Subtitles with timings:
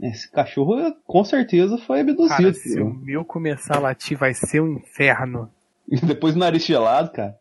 [0.00, 2.28] Esse cachorro com certeza foi abduzido.
[2.28, 5.50] Cara, se o meu começar a latir vai ser um inferno.
[6.04, 7.36] Depois nariz gelado, cara.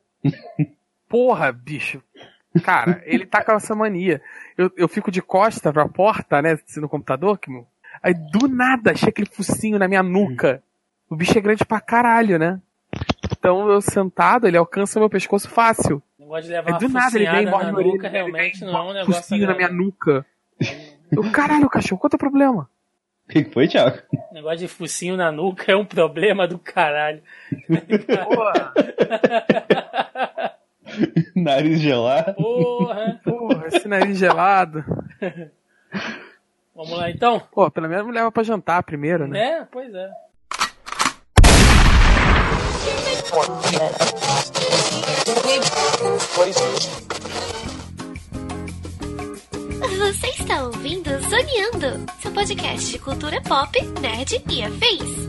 [1.08, 2.02] Porra, bicho.
[2.64, 4.22] Cara, ele tá com essa mania.
[4.58, 6.58] Eu, eu fico de costa pra porta, né?
[6.78, 7.52] No computador, que
[8.02, 10.62] Aí do nada achei aquele focinho na minha nuca.
[11.10, 12.60] O bicho é grande pra caralho, né?
[13.32, 16.02] Então eu sentado, ele alcança meu pescoço fácil.
[16.20, 18.94] Negócio de levar Aí do nada ele vem morre no nuca, realmente não é um
[18.94, 19.14] negócio.
[19.14, 20.26] Focinho na minha nuca.
[21.12, 22.70] Eu, caralho, cachorro, qual é o problema?
[23.28, 23.98] O que foi, Thiago?
[24.32, 27.22] Negócio de focinho na nuca é um problema do caralho.
[28.24, 28.74] Porra!
[31.36, 32.34] nariz gelado.
[32.34, 33.22] Porra!
[33.24, 34.84] Porra, esse nariz gelado.
[36.76, 37.42] Vamos lá então?
[37.52, 39.40] Pô, pelo menos me leva pra jantar primeiro, né?
[39.40, 40.10] É, pois é.
[49.80, 55.28] Você está ouvindo Zoneando, seu podcast de cultura pop, nerd e afins.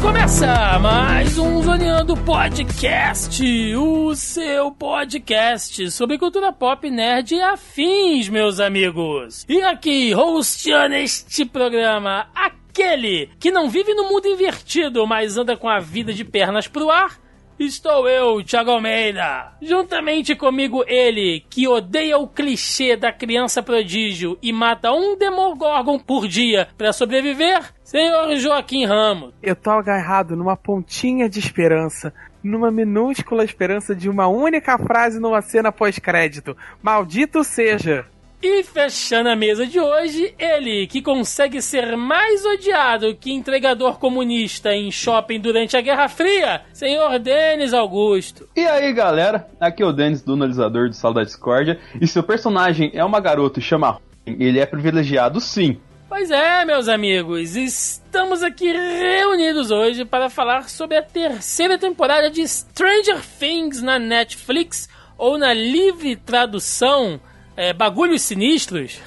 [0.00, 3.42] Começa mais um Zoneando Podcast,
[3.74, 9.44] o seu podcast sobre cultura pop, nerd e afins, meus amigos.
[9.48, 12.28] E aqui, hosteando este programa,
[12.72, 16.90] aquele que não vive no mundo invertido, mas anda com a vida de pernas pro
[16.90, 17.20] ar,
[17.58, 19.52] Estou eu, Thiago Almeida.
[19.60, 26.26] Juntamente comigo ele, que odeia o clichê da criança prodígio e mata um Demogorgon por
[26.26, 29.32] dia para sobreviver, senhor Joaquim Ramos.
[29.40, 35.42] Eu tô agarrado numa pontinha de esperança, numa minúscula esperança de uma única frase numa
[35.42, 36.56] cena pós-crédito.
[36.82, 38.06] Maldito seja!
[38.42, 44.74] E fechando a mesa de hoje, ele que consegue ser mais odiado que entregador comunista
[44.74, 48.48] em shopping durante a Guerra Fria, senhor Denis Augusto.
[48.56, 52.24] E aí galera, aqui é o Denis do analisador do Sala da Discórdia, e seu
[52.24, 55.78] personagem é uma garota e chama ele é privilegiado sim.
[56.08, 62.46] Pois é, meus amigos, estamos aqui reunidos hoje para falar sobre a terceira temporada de
[62.46, 67.20] Stranger Things na Netflix, ou na livre tradução
[67.62, 69.00] é, bagulhos sinistros,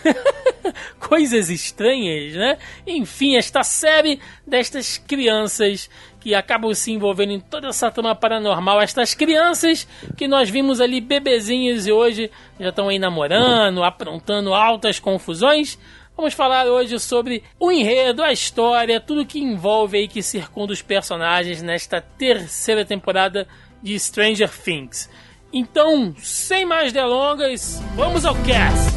[0.98, 2.58] coisas estranhas, né?
[2.88, 4.18] Enfim, esta série
[4.48, 5.90] destas crianças
[6.22, 9.86] que acabam se envolvendo em toda essa trama paranormal, estas crianças
[10.16, 15.78] que nós vimos ali bebezinhos e hoje já estão aí namorando, aprontando altas confusões.
[16.16, 20.82] Vamos falar hoje sobre o enredo, a história, tudo que envolve aí que circunda os
[20.82, 23.46] personagens nesta terceira temporada
[23.84, 25.10] de Stranger Things.
[25.58, 28.92] Então, sem mais delongas, vamos ao cast!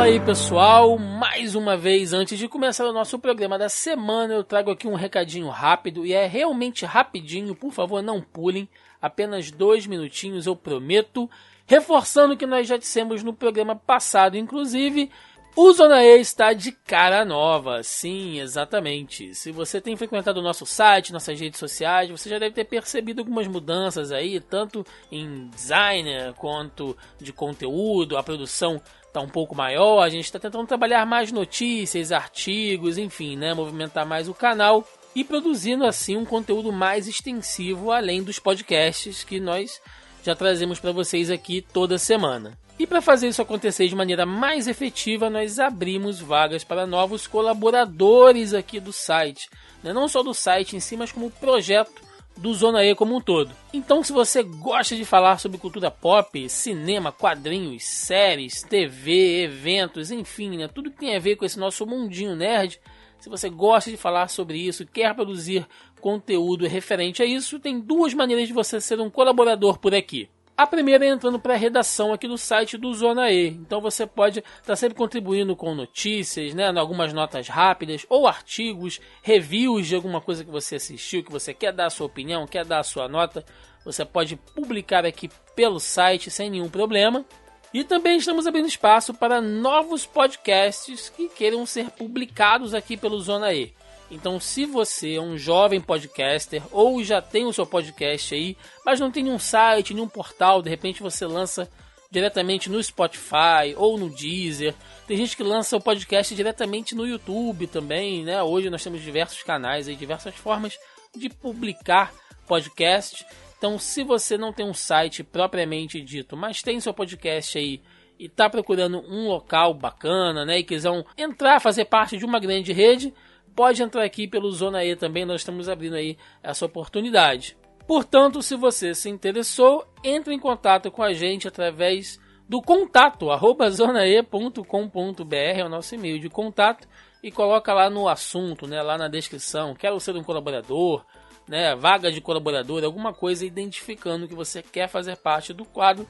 [0.00, 4.42] Fala aí pessoal, mais uma vez antes de começar o nosso programa da semana, eu
[4.42, 8.66] trago aqui um recadinho rápido e é realmente rapidinho, por favor não pulem,
[8.98, 11.28] apenas dois minutinhos eu prometo.
[11.66, 15.10] Reforçando o que nós já dissemos no programa passado, inclusive,
[15.56, 19.34] o Zona E está de cara nova, sim, exatamente.
[19.34, 23.20] Se você tem frequentado o nosso site, nossas redes sociais, você já deve ter percebido
[23.20, 28.80] algumas mudanças aí, tanto em design quanto de conteúdo, a produção
[29.12, 34.06] tá um pouco maior, a gente está tentando trabalhar mais notícias, artigos, enfim, né, movimentar
[34.06, 34.84] mais o canal
[35.14, 39.80] e produzindo assim um conteúdo mais extensivo além dos podcasts que nós
[40.22, 42.56] já trazemos para vocês aqui toda semana.
[42.78, 48.54] E para fazer isso acontecer de maneira mais efetiva, nós abrimos vagas para novos colaboradores
[48.54, 49.50] aqui do site.
[49.82, 49.92] Né?
[49.92, 52.09] Não só do site em si, mas como projeto
[52.40, 53.50] do Zona E como um todo.
[53.72, 60.56] Então, se você gosta de falar sobre cultura pop, cinema, quadrinhos, séries, TV, eventos, enfim,
[60.56, 62.80] né, tudo que tem a ver com esse nosso mundinho nerd,
[63.18, 65.66] se você gosta de falar sobre isso, quer produzir
[66.00, 70.28] conteúdo referente a isso, tem duas maneiras de você ser um colaborador por aqui.
[70.60, 73.46] A primeira é entrando para a redação aqui do site do Zona E.
[73.46, 79.00] Então você pode estar tá sempre contribuindo com notícias, né, algumas notas rápidas ou artigos,
[79.22, 82.66] reviews de alguma coisa que você assistiu, que você quer dar a sua opinião, quer
[82.66, 83.42] dar a sua nota.
[83.86, 87.24] Você pode publicar aqui pelo site sem nenhum problema.
[87.72, 93.50] E também estamos abrindo espaço para novos podcasts que queiram ser publicados aqui pelo Zona
[93.54, 93.72] E.
[94.10, 98.98] Então, se você é um jovem podcaster ou já tem o seu podcast aí, mas
[98.98, 101.70] não tem nenhum site, nenhum portal, de repente você lança
[102.10, 104.74] diretamente no Spotify ou no Deezer.
[105.06, 108.42] Tem gente que lança o podcast diretamente no YouTube também, né?
[108.42, 110.76] Hoje nós temos diversos canais e diversas formas
[111.16, 112.12] de publicar
[112.48, 113.24] podcast.
[113.56, 117.80] Então, se você não tem um site propriamente dito, mas tem seu podcast aí
[118.18, 122.72] e está procurando um local bacana, né, e quiser entrar, fazer parte de uma grande
[122.72, 123.14] rede,
[123.60, 127.58] pode entrar aqui pelo Zona E também, nós estamos abrindo aí essa oportunidade.
[127.86, 132.18] Portanto, se você se interessou, entre em contato com a gente através
[132.48, 136.88] do contato arroba zonae.com.br, é o nosso e-mail de contato,
[137.22, 141.04] e coloca lá no assunto, né, lá na descrição, quero ser um colaborador,
[141.46, 146.08] né, vaga de colaborador, alguma coisa identificando que você quer fazer parte do quadro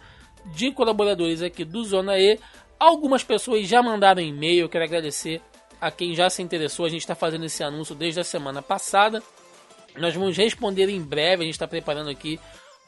[0.54, 2.38] de colaboradores aqui do Zona E.
[2.78, 5.42] Algumas pessoas já mandaram e-mail, quero agradecer
[5.80, 6.86] a quem já se interessou.
[6.86, 9.22] A gente está fazendo esse anúncio desde a semana passada.
[9.96, 11.42] Nós vamos responder em breve.
[11.42, 12.38] A gente está preparando aqui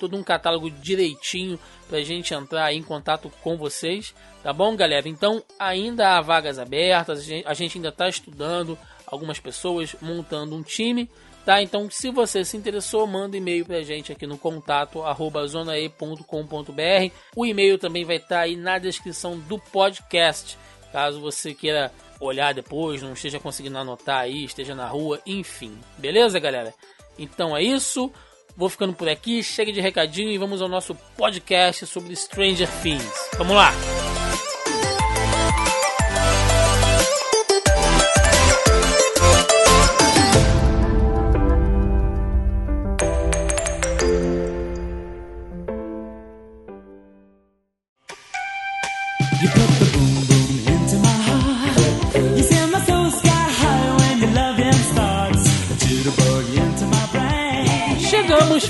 [0.02, 1.58] todo um catálogo direitinho
[1.88, 4.12] para a gente entrar em contato com vocês,
[4.42, 5.08] tá bom, galera?
[5.08, 11.08] Então ainda há vagas abertas, a gente ainda está estudando algumas pessoas, montando um time,
[11.44, 11.62] tá?
[11.62, 17.14] Então se você se interessou, manda e-mail para a gente aqui no contato arroba zonae.com.br.
[17.36, 20.58] O e-mail também vai estar tá aí na descrição do podcast,
[20.92, 21.90] caso você queira
[22.20, 25.76] olhar depois, não esteja conseguindo anotar aí, esteja na rua, enfim.
[25.98, 26.72] Beleza, galera?
[27.18, 28.12] Então é isso.
[28.56, 33.30] Vou ficando por aqui, chega de recadinho e vamos ao nosso podcast sobre Stranger Things.
[33.38, 33.72] Vamos lá!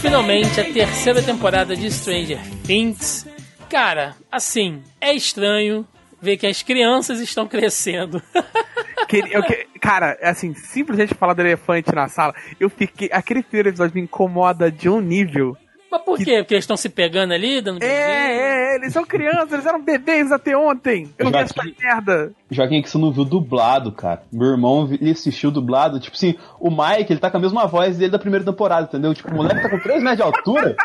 [0.01, 3.27] Finalmente à terceira temporada de Stranger Things.
[3.69, 5.87] Cara, assim, é estranho
[6.21, 8.23] ver que as crianças estão crescendo.
[9.31, 9.43] eu,
[9.81, 13.11] cara, assim, simplesmente falar do elefante na sala, eu fiquei.
[13.13, 15.57] Aquele primeiro episódio me incomoda de um nível.
[15.93, 16.25] Mas por que...
[16.25, 16.39] quê?
[16.39, 20.33] Porque eles estão se pegando ali, dando É, é, eles são crianças, eles eram bebês
[20.33, 21.13] até ontem.
[21.19, 22.33] Eu não vi essa merda.
[22.51, 24.23] Joaquim, que você não viu dublado, cara.
[24.33, 26.01] Meu irmão, ele assistiu dublado.
[26.01, 29.13] Tipo assim, o Mike, ele tá com a mesma voz dele da primeira temporada, entendeu?
[29.13, 30.77] Tipo, o moleque tá com 3 metros de altura.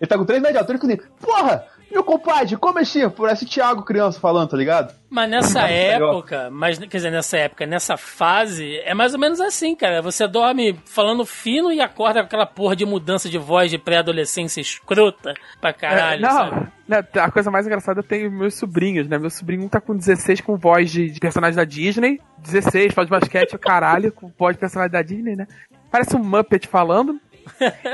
[0.00, 2.82] ele tá com 3 metros de altura e fica assim, porra, meu compadre, como é
[2.82, 3.08] assim?
[3.10, 4.94] Parece Thiago criança falando, tá ligado?
[5.08, 9.74] Mas nessa época, mas quer dizer, nessa época, nessa fase, é mais ou menos assim,
[9.74, 10.00] cara.
[10.00, 14.60] Você dorme falando fino e acorda com aquela porra de mudança de voz de pré-adolescência
[14.60, 16.68] escrota pra caralho, é, não, sabe?
[16.88, 19.18] Não, a coisa mais engraçada tem meus sobrinhos, né?
[19.18, 22.20] Meu sobrinho tá com 16 com voz de, de personagem da Disney.
[22.38, 25.46] 16, faz basquete, o caralho, com voz de personagem da Disney, né?
[25.90, 27.20] Parece um Muppet falando.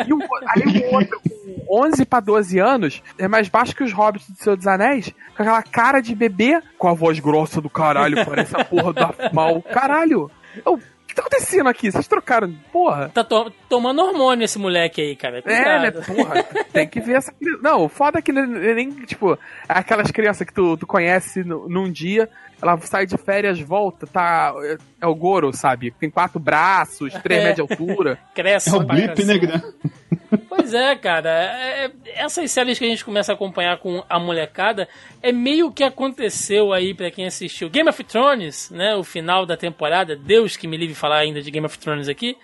[0.06, 3.92] E o, aí o outro, com 11 para 12 anos, é mais baixo que os
[3.92, 7.70] hobbits do Senhor dos Anéis, com aquela cara de bebê, com a voz grossa do
[7.70, 9.60] caralho, parece a porra da mal.
[9.62, 10.30] Caralho!
[10.64, 10.80] Eu,
[11.16, 11.90] tá acontecendo aqui?
[11.90, 13.08] Vocês trocaram, porra.
[13.08, 15.42] Tá to tomando hormônio esse moleque aí, cara.
[15.42, 15.66] Cuidado.
[15.66, 16.42] É, né, porra.
[16.72, 17.34] tem que ver essa.
[17.62, 19.38] Não, o foda é que nem, tipo,
[19.68, 22.28] aquelas crianças que tu, tu conhece no, num dia,
[22.60, 24.54] ela sai de férias, volta, tá.
[24.62, 25.90] É, é o Goro, sabe?
[25.90, 27.48] Tem quatro braços, três é.
[27.48, 28.18] metros de altura.
[28.34, 28.70] Cresce.
[28.70, 29.62] É o blip, né,
[30.48, 31.28] Pois é, cara.
[31.28, 34.88] É, essas séries que a gente começa a acompanhar com a molecada
[35.22, 38.94] é meio que aconteceu aí para quem assistiu Game of Thrones, né?
[38.96, 40.16] O final da temporada.
[40.16, 42.36] Deus que me livre falar ainda de Game of Thrones aqui.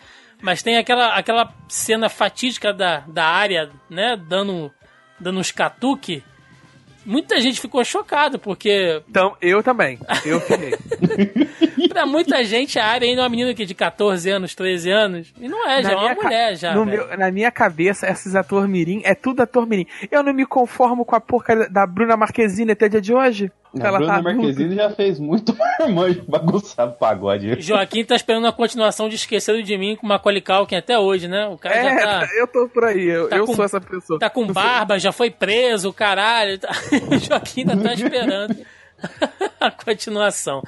[0.43, 4.17] Mas tem aquela, aquela cena fatídica da, da área, né?
[4.17, 4.70] Dando,
[5.19, 6.22] dando uns catuque
[7.05, 9.03] muita gente ficou chocada, porque.
[9.09, 9.99] Então, eu também.
[10.25, 10.73] Eu fiquei.
[11.89, 15.35] pra muita gente, a área ainda é uma menina que de 14 anos, 13 anos.
[15.41, 16.75] E não é, já é uma mulher já.
[16.85, 19.87] Meu, na minha cabeça, esses ator mirim é tudo ator mirim.
[20.11, 23.53] Eu não me conformo com a porca da Bruna Marquezine até dia de hoje.
[23.81, 27.60] A ela Bruna tá Marquezine já fez muito irmã bagunçar o pagode.
[27.60, 31.46] Joaquim tá esperando a continuação de Esqueceram de Mim com Macaulay Culkin até hoje, né?
[31.46, 32.29] O cara é, já tá...
[32.36, 34.19] eu tô por aí, eu, tá eu com, sou essa pessoa.
[34.19, 36.58] Tá com barba, já foi preso, caralho.
[36.58, 36.70] Tá...
[37.26, 38.56] Joaquim ainda tá esperando
[39.58, 40.62] a continuação.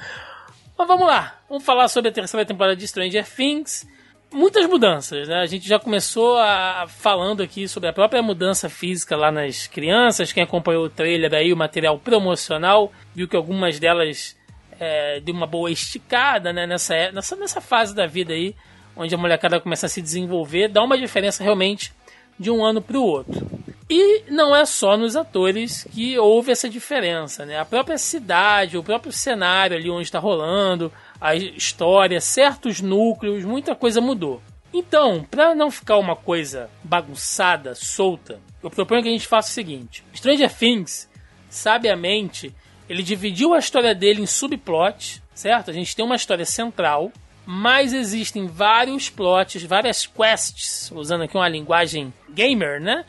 [0.77, 3.87] Mas vamos lá, vamos falar sobre a terceira temporada de Stranger Things
[4.31, 5.39] muitas mudanças, né?
[5.39, 10.33] A gente já começou a, falando aqui sobre a própria mudança física lá nas crianças.
[10.33, 14.35] Quem acompanhou o trailer aí, o material promocional, viu que algumas delas
[14.79, 16.67] é, deu uma boa esticada, né?
[16.67, 18.55] Nessa, nessa, nessa fase da vida aí,
[18.95, 21.93] onde a molecada começa a se desenvolver, dá uma diferença realmente
[22.37, 23.47] de um ano para o outro.
[23.89, 27.59] E não é só nos atores que houve essa diferença, né?
[27.59, 30.91] A própria cidade, o próprio cenário ali onde está rolando,
[31.25, 34.43] a história, certos núcleos, muita coisa mudou.
[34.71, 39.53] Então, para não ficar uma coisa bagunçada, solta, eu proponho que a gente faça o
[39.53, 41.09] seguinte: Stranger Things
[41.49, 42.53] sabiamente,
[42.87, 45.71] ele dividiu a história dele em subplots, certo?
[45.71, 47.11] A gente tem uma história central,
[47.43, 53.03] mas existem vários plots, várias quests, usando aqui uma linguagem gamer, né?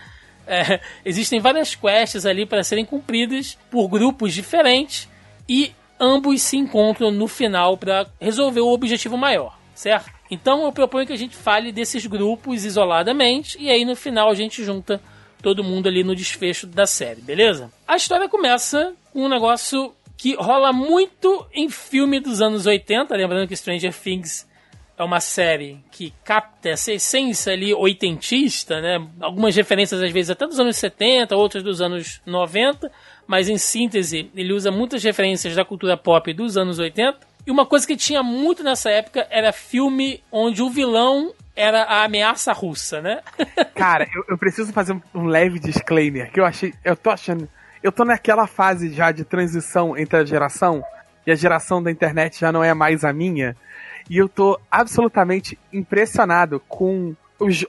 [0.47, 5.07] É, existem várias quests ali para serem cumpridas por grupos diferentes
[5.47, 10.11] e ambos se encontram no final para resolver o objetivo maior, certo?
[10.31, 14.35] Então eu proponho que a gente fale desses grupos isoladamente e aí no final a
[14.35, 15.01] gente junta
[15.43, 17.71] todo mundo ali no desfecho da série, beleza?
[17.87, 23.47] A história começa com um negócio que rola muito em filme dos anos 80, lembrando
[23.47, 24.47] que Stranger Things
[24.99, 29.07] é uma série que capta essa essência ali oitentista, né?
[29.21, 32.91] Algumas referências às vezes até dos anos 70, outras dos anos 90,
[33.27, 37.19] mas em síntese ele usa muitas referências da cultura pop dos anos 80.
[37.47, 42.05] E uma coisa que tinha muito nessa época era filme onde o vilão era a
[42.05, 43.21] ameaça russa, né?
[43.75, 47.49] Cara, eu, eu preciso fazer um, um leve disclaimer que eu achei, eu tô achando,
[47.83, 50.83] eu tô naquela fase já de transição entre a geração
[51.27, 53.57] e a geração da internet já não é mais a minha.
[54.09, 57.15] E eu tô absolutamente impressionado com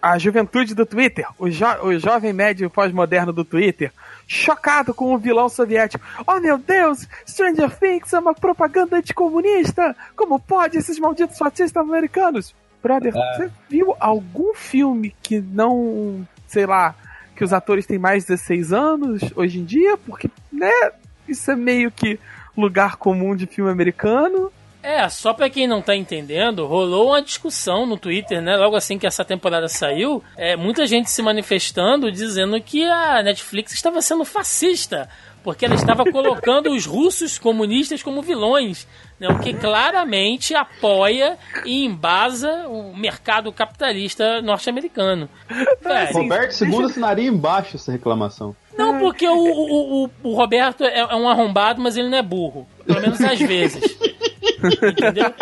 [0.01, 3.91] a juventude do Twitter, o, jo, o jovem médio pós-moderno do Twitter,
[4.27, 6.03] chocado com o vilão soviético.
[6.25, 9.95] Oh meu Deus, Stranger Things é uma propaganda anticomunista!
[10.15, 12.55] Como pode esses malditos fascistas americanos?
[12.81, 13.35] Brother, é.
[13.35, 16.95] você viu algum filme que não, sei lá,
[17.35, 19.97] que os atores têm mais de 16 anos hoje em dia?
[19.97, 20.91] Porque, né,
[21.27, 22.19] isso é meio que
[22.55, 24.51] lugar comum de filme americano.
[24.87, 28.55] É, só pra quem não tá entendendo, rolou uma discussão no Twitter, né?
[28.55, 33.73] Logo assim que essa temporada saiu, é, muita gente se manifestando dizendo que a Netflix
[33.73, 35.09] estava sendo fascista,
[35.43, 38.87] porque ela estava colocando os russos comunistas como vilões,
[39.19, 39.27] né?
[39.27, 45.29] o que claramente apoia e embasa o mercado capitalista norte-americano.
[46.13, 48.55] Roberto, segunda assinaria embaixo essa reclamação.
[48.77, 52.21] Não, porque o, o, o, o Roberto é, é um arrombado, mas ele não é
[52.21, 52.65] burro.
[52.85, 53.97] Pelo menos às vezes.
[54.67, 55.33] Entendeu?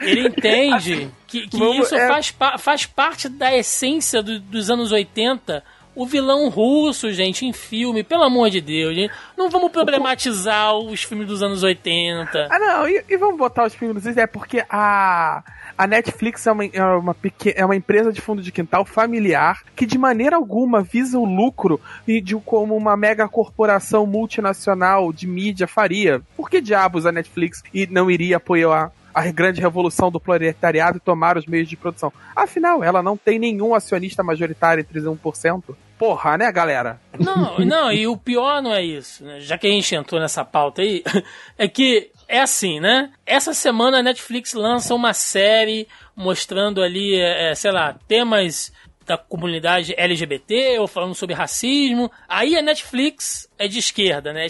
[0.00, 2.08] Ele entende que, que Vamos, isso é...
[2.08, 5.62] faz, faz parte da essência do, dos anos 80
[5.94, 9.14] o vilão russo, gente, em filme, pelo amor de Deus, gente.
[9.36, 12.48] Não vamos problematizar os filmes dos anos 80.
[12.50, 15.42] Ah, não, e, e vamos botar os filmes dos anos É porque a,
[15.76, 19.62] a Netflix é uma, é, uma pequena, é uma empresa de fundo de quintal familiar
[19.74, 25.26] que de maneira alguma visa o lucro e de como uma mega corporação multinacional de
[25.26, 26.22] mídia faria.
[26.36, 31.38] Por que diabos a Netflix não iria apoiar a grande revolução do proletariado e tomar
[31.38, 32.12] os meios de produção.
[32.34, 35.62] Afinal, ela não tem nenhum acionista majoritário entre 1%.
[35.96, 37.00] Porra, né, galera?
[37.18, 39.38] Não, não, e o pior não é isso, né?
[39.38, 41.04] Já que a gente entrou nessa pauta aí,
[41.56, 43.12] é que é assim, né?
[43.24, 48.72] Essa semana a Netflix lança uma série mostrando ali, é, é sei lá, temas
[49.06, 52.10] da comunidade LGBT ou falando sobre racismo.
[52.28, 54.46] Aí a Netflix é de esquerda, né?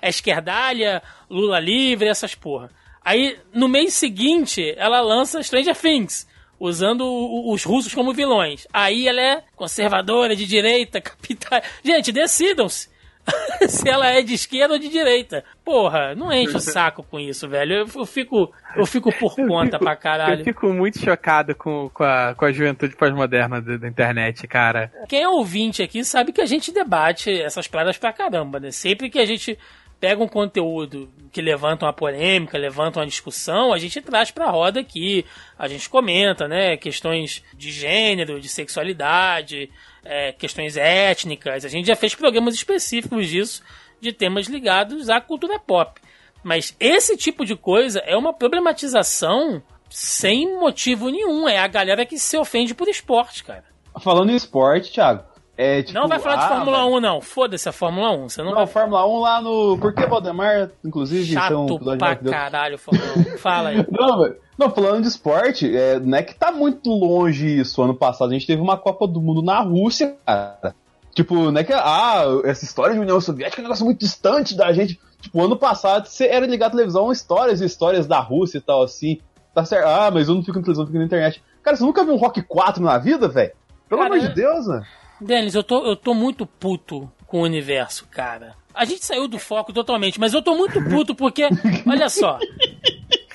[0.00, 2.70] É esquerdalha, Lula livre, essas porra.
[3.04, 6.26] Aí no mês seguinte ela lança Stranger Things
[6.58, 7.04] usando
[7.50, 8.66] os russos como vilões.
[8.72, 11.60] Aí ela é conservadora, de direita, capital.
[11.84, 12.88] Gente, decidam-se.
[13.68, 15.44] se ela é de esquerda ou de direita.
[15.64, 17.74] Porra, não enche o saco com isso, velho.
[17.74, 20.40] Eu, eu fico, eu fico por conta fico, pra caralho.
[20.40, 24.92] Eu fico muito chocado com, com, a, com a juventude pós-moderna da, da, internet, cara.
[25.08, 28.70] Quem é ouvinte aqui sabe que a gente debate essas paradas pra caramba, né?
[28.70, 29.58] Sempre que a gente
[30.00, 34.80] pega um conteúdo que levanta uma polêmica, levanta uma discussão, a gente traz pra roda
[34.80, 35.24] aqui,
[35.58, 39.70] a gente comenta, né, questões de gênero, de sexualidade,
[40.04, 43.62] é, questões étnicas, a gente já fez programas específicos disso,
[44.00, 46.00] de temas ligados à cultura pop.
[46.42, 52.18] Mas esse tipo de coisa é uma problematização sem motivo nenhum, é a galera que
[52.18, 53.64] se ofende por esporte, cara.
[54.00, 55.24] Falando em esporte, Thiago,
[55.56, 56.96] é, tipo, não vai falar ah, de Fórmula velho.
[56.96, 57.20] 1, não.
[57.20, 58.28] Foda-se a Fórmula 1.
[58.28, 58.66] Você não, não vai...
[58.66, 59.78] Fórmula 1 lá no.
[59.78, 63.38] Por que Valdemar, inclusive, Chato são pra caralho, Fórmula 1.
[63.38, 63.84] Fala aí.
[63.90, 64.36] não, velho.
[64.58, 67.82] Não, falando de esporte, é, não é que tá muito longe isso.
[67.82, 70.74] Ano passado a gente teve uma Copa do Mundo na Rússia, cara.
[71.14, 71.72] Tipo, não é que.
[71.72, 75.00] Ah, essa história de União Soviética é um negócio muito distante da gente.
[75.22, 78.82] Tipo, ano passado você era ligado à televisão histórias e histórias da Rússia e tal,
[78.82, 79.20] assim.
[79.54, 79.86] Tá certo.
[79.86, 81.42] Ah, mas eu não fico na televisão, fico na internet.
[81.62, 83.52] Cara, você nunca viu um Rock 4 na vida, velho?
[83.88, 84.82] Pelo amor de Deus, né?
[85.20, 88.54] Denis, eu tô, eu tô muito puto com o universo, cara.
[88.74, 91.44] A gente saiu do foco totalmente, mas eu tô muito puto porque,
[91.86, 92.38] olha só.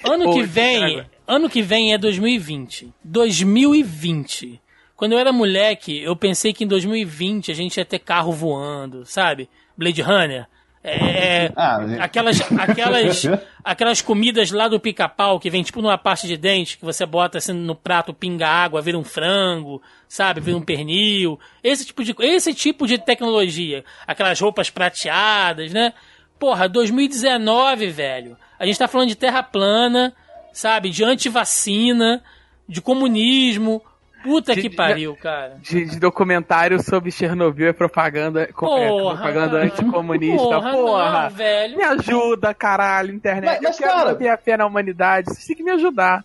[0.03, 2.93] Ano que vem, ano que vem é 2020.
[3.03, 4.61] 2020.
[4.95, 9.03] Quando eu era moleque, eu pensei que em 2020 a gente ia ter carro voando,
[9.05, 9.49] sabe?
[9.75, 10.47] Blade Runner.
[10.83, 13.23] É, é ah, aquelas, aquelas,
[13.63, 17.37] aquelas comidas lá do pica-pau que vem tipo numa pasta de dente que você bota
[17.37, 20.41] assim no prato, pinga água, vira um frango, sabe?
[20.41, 21.39] Vira um pernil.
[21.63, 23.83] Esse tipo de, esse tipo de tecnologia.
[24.07, 25.93] Aquelas roupas prateadas, né?
[26.41, 28.35] porra, 2019, velho.
[28.57, 30.11] A gente tá falando de terra plana,
[30.51, 30.89] sabe?
[30.89, 32.23] De antivacina,
[32.67, 33.79] de comunismo.
[34.23, 35.57] Puta De- que pariu, cara.
[35.61, 39.63] De, de documentário sobre Chernobyl e propaganda, co- é, Porra, propaganda cara.
[39.65, 40.37] anticomunista.
[40.47, 41.77] Porra, Porra, não, velho.
[41.77, 43.45] me ajuda, caralho, internet.
[43.45, 45.27] Mas- mas, eu quero cara- ter a fé na humanidade.
[45.29, 46.23] Vocês têm que me ajudar.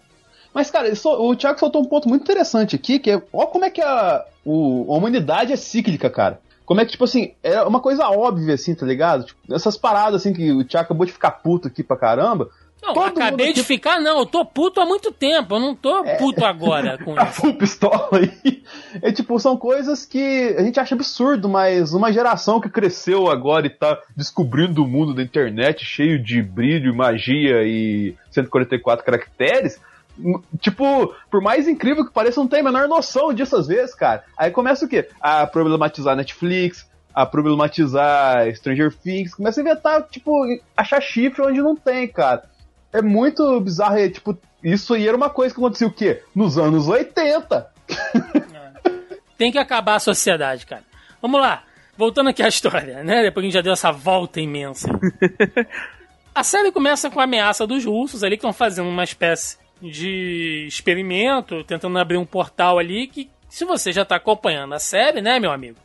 [0.52, 3.70] Mas, cara, o Thiago soltou um ponto muito interessante aqui, que é, ó como é
[3.70, 6.40] que a, o- a humanidade é cíclica, cara.
[6.64, 9.24] Como é que, tipo assim, é uma coisa óbvia, assim, tá ligado?
[9.24, 12.48] Tipo, essas paradas, assim, que o Thiago acabou de ficar puto aqui pra caramba.
[12.86, 14.18] Não, Todo acabei de ficar, não.
[14.20, 15.54] Eu tô puto há muito tempo.
[15.56, 16.16] Eu não tô É.
[16.16, 17.40] puto agora com A isso.
[17.40, 18.62] full pistola aí.
[19.02, 23.66] É tipo, são coisas que a gente acha absurdo, mas uma geração que cresceu agora
[23.66, 29.80] e tá descobrindo o mundo da internet cheio de brilho, magia e 144 caracteres.
[30.18, 33.94] m- Tipo, por mais incrível que pareça, não tem a menor noção disso às vezes,
[33.94, 34.24] cara.
[34.36, 35.08] Aí começa o quê?
[35.20, 40.32] A problematizar Netflix, a problematizar Stranger Things, começa a inventar, tipo,
[40.76, 42.44] achar chifre onde não tem, cara.
[42.96, 46.22] É muito bizarro, é, tipo, isso aí era uma coisa que acontecia o quê?
[46.34, 47.70] Nos anos 80.
[49.36, 50.82] Tem que acabar a sociedade, cara.
[51.20, 51.62] Vamos lá.
[51.94, 53.22] Voltando aqui à história, né?
[53.22, 54.88] Depois que a gente já deu essa volta imensa.
[56.34, 60.64] a série começa com a ameaça dos russos ali, que estão fazendo uma espécie de
[60.66, 65.38] experimento, tentando abrir um portal ali, que se você já tá acompanhando a série, né,
[65.38, 65.76] meu amigo?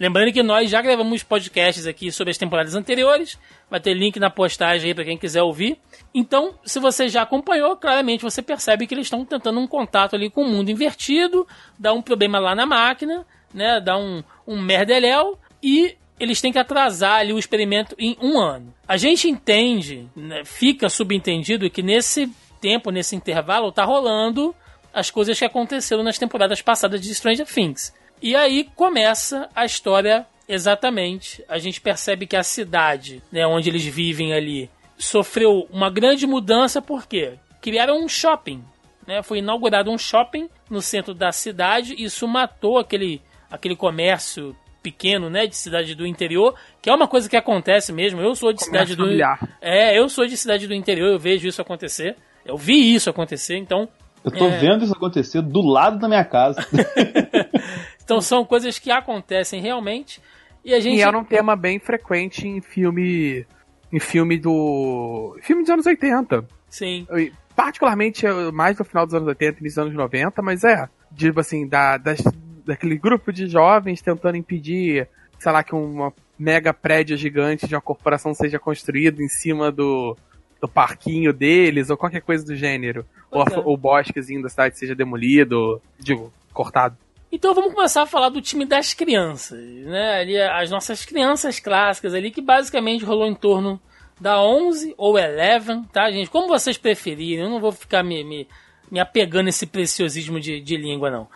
[0.00, 3.38] Lembrando que nós já gravamos podcasts aqui sobre as temporadas anteriores.
[3.70, 5.78] Vai ter link na postagem aí pra quem quiser ouvir.
[6.14, 10.30] Então, se você já acompanhou, claramente você percebe que eles estão tentando um contato ali
[10.30, 11.46] com o mundo invertido,
[11.78, 13.78] dá um problema lá na máquina, né?
[13.78, 18.72] Dá um, um merdeléu e eles têm que atrasar ali o experimento em um ano.
[18.88, 22.26] A gente entende, né, fica subentendido que nesse
[22.58, 24.54] tempo, nesse intervalo, tá rolando
[24.94, 27.92] as coisas que aconteceram nas temporadas passadas de Stranger Things.
[28.22, 31.42] E aí começa a história exatamente.
[31.48, 36.82] A gente percebe que a cidade, né, onde eles vivem ali, sofreu uma grande mudança
[36.82, 38.62] porque criaram um shopping.
[39.06, 39.22] Né?
[39.22, 45.28] Foi inaugurado um shopping no centro da cidade e isso matou aquele, aquele comércio pequeno,
[45.28, 48.20] né, de cidade do interior, que é uma coisa que acontece mesmo.
[48.20, 49.56] Eu sou de cidade Comércio do familiar.
[49.60, 52.16] É, eu sou de cidade do interior, eu vejo isso acontecer.
[52.46, 53.88] Eu vi isso acontecer, então
[54.24, 54.58] Eu tô É.
[54.58, 56.60] vendo isso acontecer do lado da minha casa.
[58.10, 60.20] Então são coisas que acontecem realmente.
[60.64, 60.98] E a gente.
[60.98, 63.46] E era um tema bem frequente em filme.
[63.92, 65.38] Em filme do.
[65.42, 66.44] Filme dos anos 80.
[66.68, 67.06] Sim.
[67.16, 70.88] E, Particularmente mais no final dos anos 80 e início dos anos 90, mas é.
[71.14, 72.20] Tipo assim, da, das,
[72.64, 75.06] daquele grupo de jovens tentando impedir,
[75.38, 80.16] sei lá, que uma mega prédio gigante de uma corporação seja construído em cima do,
[80.60, 83.04] do parquinho deles, ou qualquer coisa do gênero.
[83.30, 83.58] Ou a- é.
[83.58, 86.96] o bosquezinho da cidade seja demolido, digo, cortado.
[87.32, 90.20] Então vamos começar a falar do time das crianças, né?
[90.20, 93.80] Ali as nossas crianças clássicas ali que basicamente rolou em torno
[94.20, 96.28] da 11 ou 11, tá, gente?
[96.28, 98.48] Como vocês preferirem, eu não vou ficar me, me,
[98.90, 101.28] me apegando a esse preciosismo de, de língua, não.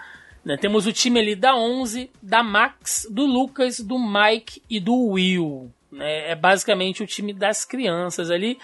[0.45, 4.95] Né, Temos o time ali da 11, da Max, do Lucas, do Mike e do
[4.95, 5.73] Will.
[5.91, 6.33] né?
[6.33, 8.59] É basicamente o time das crianças ali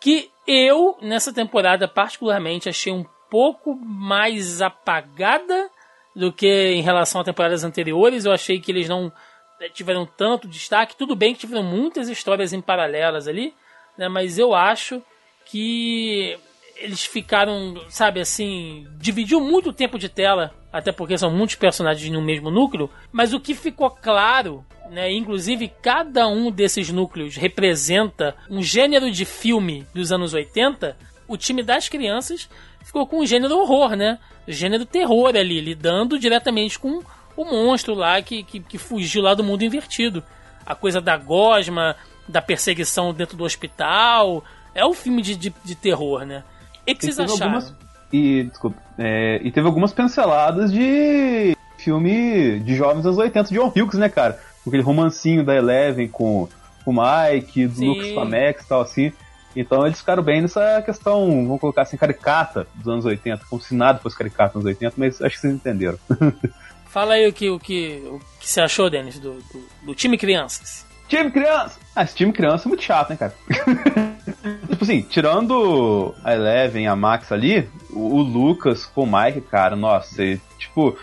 [0.00, 5.68] que eu, nessa temporada particularmente, achei um pouco mais apagada
[6.16, 8.24] do que em relação a temporadas anteriores.
[8.24, 9.12] Eu achei que eles não
[9.60, 10.96] eh, tiveram tanto destaque.
[10.96, 13.54] Tudo bem que tiveram muitas histórias em paralelas ali,
[13.98, 14.08] né?
[14.08, 15.02] Mas eu acho
[15.44, 16.38] que
[16.76, 22.20] eles ficaram, sabe assim, dividiu muito tempo de tela, até porque são muitos personagens no
[22.20, 28.62] mesmo núcleo, mas o que ficou claro, né, inclusive cada um desses núcleos representa um
[28.62, 32.48] gênero de filme dos anos 80, o time das crianças
[32.84, 34.18] ficou com o gênero horror, né?
[34.48, 37.02] Gênero terror ali, lidando diretamente com
[37.36, 40.22] o monstro lá que, que, que fugiu lá do mundo invertido.
[40.64, 41.96] A coisa da gosma,
[42.28, 44.44] da perseguição dentro do hospital.
[44.74, 46.42] É um filme de, de, de terror, né?
[46.86, 47.54] E o que E vocês acharam?
[47.56, 47.74] algumas-
[48.12, 53.94] E, desculpa, é, e teve algumas pinceladas de filme de jovens anos 80, John Hughes,
[53.98, 54.38] né, cara?
[54.66, 56.48] Aquele romancinho da Eleven com
[56.84, 57.88] o Mike, do Sim.
[57.88, 59.12] Lucas Max e tal, assim.
[59.56, 63.74] Então eles ficaram bem nessa questão, vamos colocar assim, caricata dos anos 80, como se
[63.74, 65.98] nada fosse caricata nos 80, mas acho que vocês entenderam.
[66.86, 70.16] Fala aí o que, o que, o que você achou, Denis, do, do, do time
[70.18, 70.86] crianças.
[71.08, 71.78] Time criança!
[71.94, 73.34] Ah, esse time criança é muito chato, né, cara?
[74.68, 79.76] tipo assim, tirando a Eleven, a Max ali, o, o Lucas com o Mike, cara,
[79.76, 80.98] nossa, e, tipo.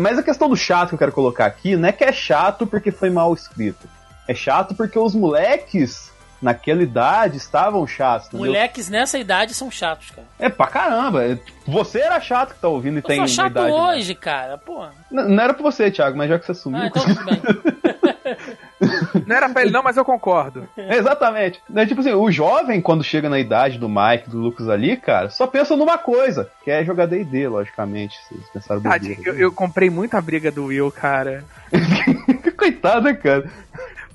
[0.00, 2.66] Mas a questão do chato que eu quero colocar aqui não é que é chato
[2.66, 3.88] porque foi mal escrito.
[4.28, 8.46] É chato porque os moleques, naquela idade, estavam chatos, entendeu?
[8.46, 10.26] Moleques nessa idade são chatos, cara.
[10.38, 11.24] É pra caramba.
[11.24, 13.66] é, Você era chato que tá ouvindo e Eu tem sou chato idade.
[13.72, 13.72] né?
[13.74, 14.58] hoje, cara.
[14.58, 14.86] Pô.
[15.10, 16.82] Não, não era pra você, Thiago, mas já que você assumiu.
[16.82, 17.42] Ah, então tudo bem.
[19.26, 20.68] Não era pra ele não, mas eu concordo.
[20.76, 21.60] Exatamente.
[21.68, 25.30] Né, tipo assim, o jovem, quando chega na idade do Mike, do Lucas ali, cara,
[25.30, 29.88] só pensa numa coisa, que é jogar D&D, logicamente, eles pensaram Tadinho, eu, eu comprei
[29.88, 31.44] muita briga do Will, cara.
[32.56, 33.50] Coitado, né, cara?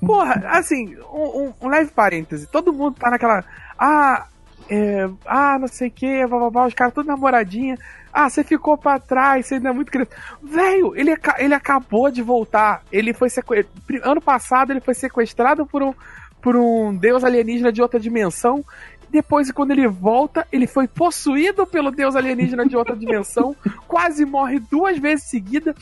[0.04, 2.46] Porra, assim, um, um- leve parêntese.
[2.46, 3.44] Todo mundo tá naquela.
[3.78, 4.26] Ah,
[4.68, 7.78] é, ah, não sei o que, blá, os caras tudo namoradinha.
[8.12, 10.10] Ah, você ficou pra trás, você ainda é muito criança.
[10.42, 12.82] Velho, ele, ele acabou de voltar.
[12.90, 13.64] Ele foi sequ...
[14.02, 15.94] Ano passado ele foi sequestrado por um,
[16.40, 18.64] por um deus alienígena de outra dimensão.
[19.08, 23.54] Depois, quando ele volta, ele foi possuído pelo deus alienígena de outra dimensão.
[23.86, 25.74] quase morre duas vezes seguida.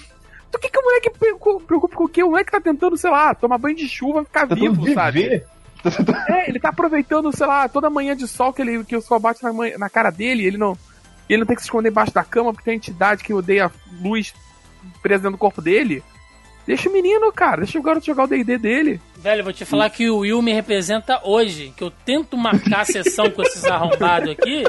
[0.50, 1.10] Do que, que o moleque
[1.66, 2.22] preocupa com o quê?
[2.22, 5.42] O moleque tá tentando, sei lá, tomar banho de chuva, ficar Tentando vivo, sabe?
[6.28, 9.18] É, ele tá aproveitando, sei lá, toda manhã de sol que, ele, que o sol
[9.18, 10.76] bate na, manhã- na cara dele, ele não.
[11.28, 13.70] Ele não tem que se esconder embaixo da cama porque tem entidade que odeia
[14.02, 14.34] luz
[15.00, 16.02] presa dentro do corpo dele.
[16.66, 19.00] Deixa o menino, cara, deixa o garoto jogar o DD dele.
[19.16, 21.72] Velho, eu vou te falar que o Will me representa hoje.
[21.76, 24.64] Que eu tento marcar a sessão com esses arrombados aqui.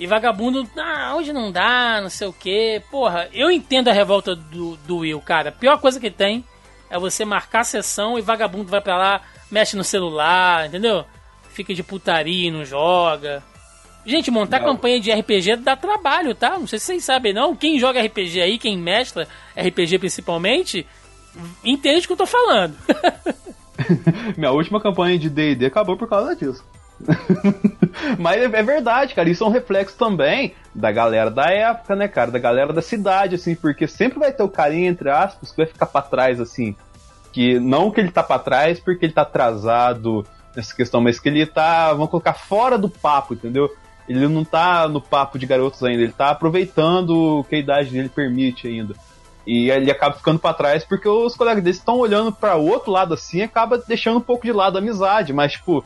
[0.00, 2.80] E vagabundo, ah, hoje não dá, não sei o que.
[2.90, 5.50] Porra, eu entendo a revolta do, do Will, cara.
[5.50, 6.42] A pior coisa que tem
[6.88, 11.04] é você marcar a sessão e vagabundo vai pra lá, mexe no celular, entendeu?
[11.50, 13.42] Fica de putaria e não joga.
[14.06, 14.68] Gente, montar Não.
[14.68, 16.58] campanha de RPG dá trabalho, tá?
[16.58, 17.54] Não sei se vocês sabem, não.
[17.54, 20.86] Quem joga RPG aí, quem mestra RPG principalmente,
[21.62, 22.74] entende o que eu tô falando.
[24.34, 26.64] Minha última campanha de D&D acabou por causa disso.
[28.18, 29.28] Mas é, é verdade, cara.
[29.28, 32.30] Isso é um reflexo também da galera da época, né, cara?
[32.30, 35.66] Da galera da cidade, assim, porque sempre vai ter o carinha, entre aspas, que vai
[35.66, 36.76] ficar pra trás, assim.
[37.32, 41.28] Que não que ele tá pra trás porque ele tá atrasado nessa questão, mas que
[41.28, 43.70] ele tá, vamos colocar, fora do papo, entendeu?
[44.08, 47.90] Ele não tá no papo de garotos ainda, ele tá aproveitando o que a idade
[47.90, 48.94] dele permite ainda.
[49.46, 53.14] E ele acaba ficando pra trás porque os colegas dele estão olhando pra outro lado
[53.14, 55.84] assim acaba deixando um pouco de lado a amizade, mas tipo,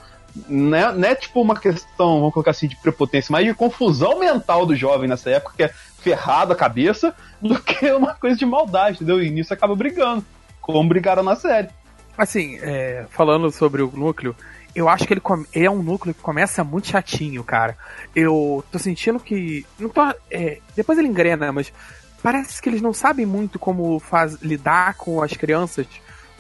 [0.49, 4.19] não é, não é tipo uma questão, vamos colocar assim, de prepotência, mas de confusão
[4.19, 5.69] mental do jovem nessa época, que é
[5.99, 9.23] ferrado a cabeça, do que uma coisa de maldade, entendeu?
[9.23, 10.25] E nisso acaba brigando,
[10.61, 11.69] como brigaram na série.
[12.17, 14.37] Assim, é, falando sobre o núcleo,
[14.75, 17.77] eu acho que ele, ele é um núcleo que começa muito chatinho, cara.
[18.15, 19.65] Eu tô sentindo que.
[19.79, 21.73] Não tô, é, depois ele engrena, mas
[22.23, 25.87] parece que eles não sabem muito como faz, lidar com as crianças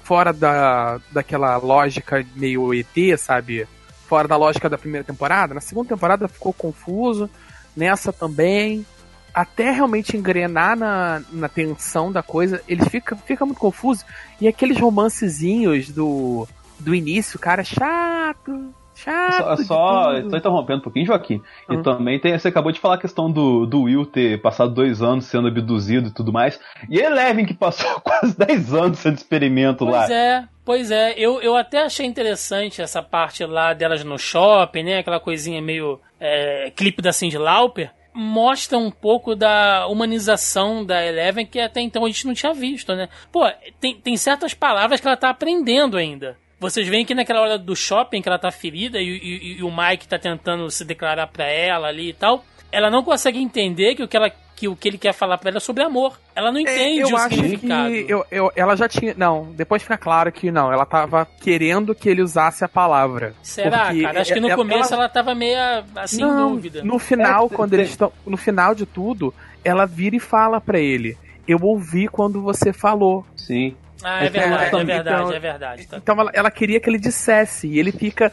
[0.02, 3.66] fora da, daquela lógica meio ET, sabe?
[4.06, 5.54] Fora da lógica da primeira temporada.
[5.54, 7.28] Na segunda temporada ficou confuso,
[7.76, 8.86] nessa também.
[9.32, 14.04] Até realmente engrenar na, na tensão da coisa, ele fica, fica muito confuso.
[14.40, 16.46] E aqueles romancezinhos do,
[16.78, 18.72] do início, cara, chato.
[19.04, 19.36] Chato.
[19.36, 21.42] Só, só, só interrompendo um pouquinho, Joaquim.
[21.70, 21.82] E Hum.
[21.82, 25.26] também tem, você acabou de falar a questão do, do Will ter passado dois anos
[25.26, 26.58] sendo abduzido e tudo mais.
[26.88, 29.98] E Eleven que passou quase 10 anos sendo experimento lá.
[30.00, 31.14] Pois é, pois é.
[31.18, 34.98] Eu, eu até achei interessante essa parte lá delas no shopping, né?
[34.98, 37.90] Aquela coisinha meio é, clipe da Cindy Lauper.
[38.16, 42.94] Mostra um pouco da humanização da Eleven que até então a gente não tinha visto,
[42.94, 43.08] né?
[43.32, 43.44] Pô,
[43.80, 46.38] tem, tem certas palavras que ela tá aprendendo ainda.
[46.70, 49.70] Vocês veem que naquela hora do shopping que ela tá ferida e, e- e o
[49.70, 52.44] Mike tá tentando se declarar pra ela ali e tal.
[52.72, 55.50] Ela não consegue entender que o que, ela, que o que ele quer falar pra
[55.50, 56.18] ela é sobre amor.
[56.34, 57.90] Ela não entende eu o acho significado.
[57.90, 59.14] que eu, eu- ela já tinha.
[59.16, 60.72] Não, depois fica claro que não.
[60.72, 63.32] Ela tava querendo que ele usasse a palavra.
[63.42, 64.20] Será, Porque cara?
[64.22, 65.56] Acho que no ela- começo ela- ela, tava meio
[65.96, 66.82] assim, em não, dúvida.
[66.82, 68.10] No final, É, quando tem- eles estão.
[68.26, 71.16] No final de tudo, ela vira e fala pra ele.
[71.46, 73.24] Eu ouvi quando você falou.
[73.36, 73.76] Sim.
[74.02, 75.86] Ah, é É, verdade, é verdade, é verdade.
[75.86, 75.96] Tá.
[75.96, 77.66] Então ela, ela queria que ele dissesse.
[77.68, 78.32] E ele fica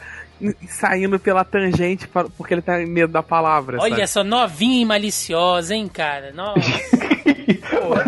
[0.68, 3.78] saindo pela tangente pra- porque ele tá em medo da palavra.
[3.80, 4.02] Olha sabe?
[4.02, 6.32] essa novinha e maliciosa, hein, cara?
[6.32, 6.60] Nossa.
[7.70, 8.04] Porra,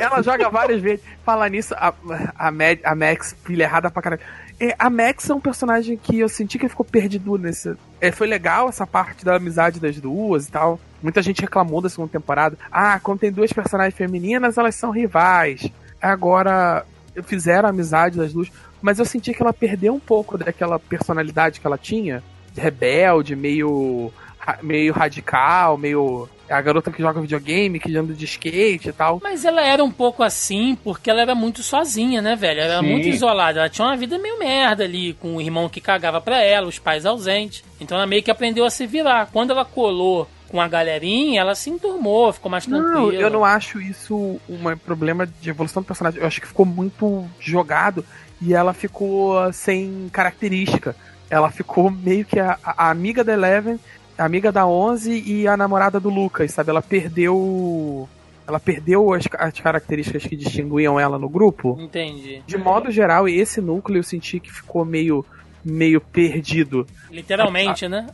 [0.00, 1.04] ela joga várias vezes.
[1.24, 1.92] Falar nisso, a,
[2.36, 4.22] a, Mad- a Max, filha errada pra caralho.
[4.60, 7.74] É, a Max é um personagem que eu senti que ele ficou perdido nesse.
[8.00, 10.78] É, foi legal essa parte da amizade das duas e tal.
[11.02, 12.56] Muita gente reclamou da segunda temporada.
[12.70, 15.68] Ah, quando tem duas personagens femininas, elas são rivais.
[16.00, 16.84] Agora,
[17.22, 18.50] fizeram a amizade das duas.
[18.82, 22.22] Mas eu senti que ela perdeu um pouco daquela personalidade que ela tinha.
[22.56, 24.12] Rebelde, meio.
[24.62, 26.28] meio radical, meio.
[26.48, 29.18] A garota que joga videogame, que anda de skate e tal.
[29.22, 32.60] Mas ela era um pouco assim porque ela era muito sozinha, né, velho?
[32.60, 32.90] Ela era Sim.
[32.90, 33.60] muito isolada.
[33.60, 36.78] Ela tinha uma vida meio merda ali, com o irmão que cagava pra ela, os
[36.78, 37.64] pais ausentes.
[37.80, 39.30] Então ela meio que aprendeu a se virar.
[39.32, 42.92] Quando ela colou com a galerinha, ela se enturmou, ficou mais tranquila.
[42.92, 46.20] Não, eu não acho isso um problema de evolução do personagem.
[46.20, 48.04] Eu acho que ficou muito jogado
[48.40, 50.94] e ela ficou sem característica.
[51.28, 53.80] Ela ficou meio que a, a amiga da Eleven,
[54.16, 56.70] a amiga da Onze e a namorada do Lucas, sabe?
[56.70, 58.08] Ela perdeu
[58.46, 61.76] ela perdeu as, as características que distinguiam ela no grupo.
[61.80, 62.44] Entendi.
[62.46, 65.26] De modo geral, esse núcleo eu senti que ficou meio
[65.64, 66.86] meio perdido.
[67.10, 68.06] Literalmente, né?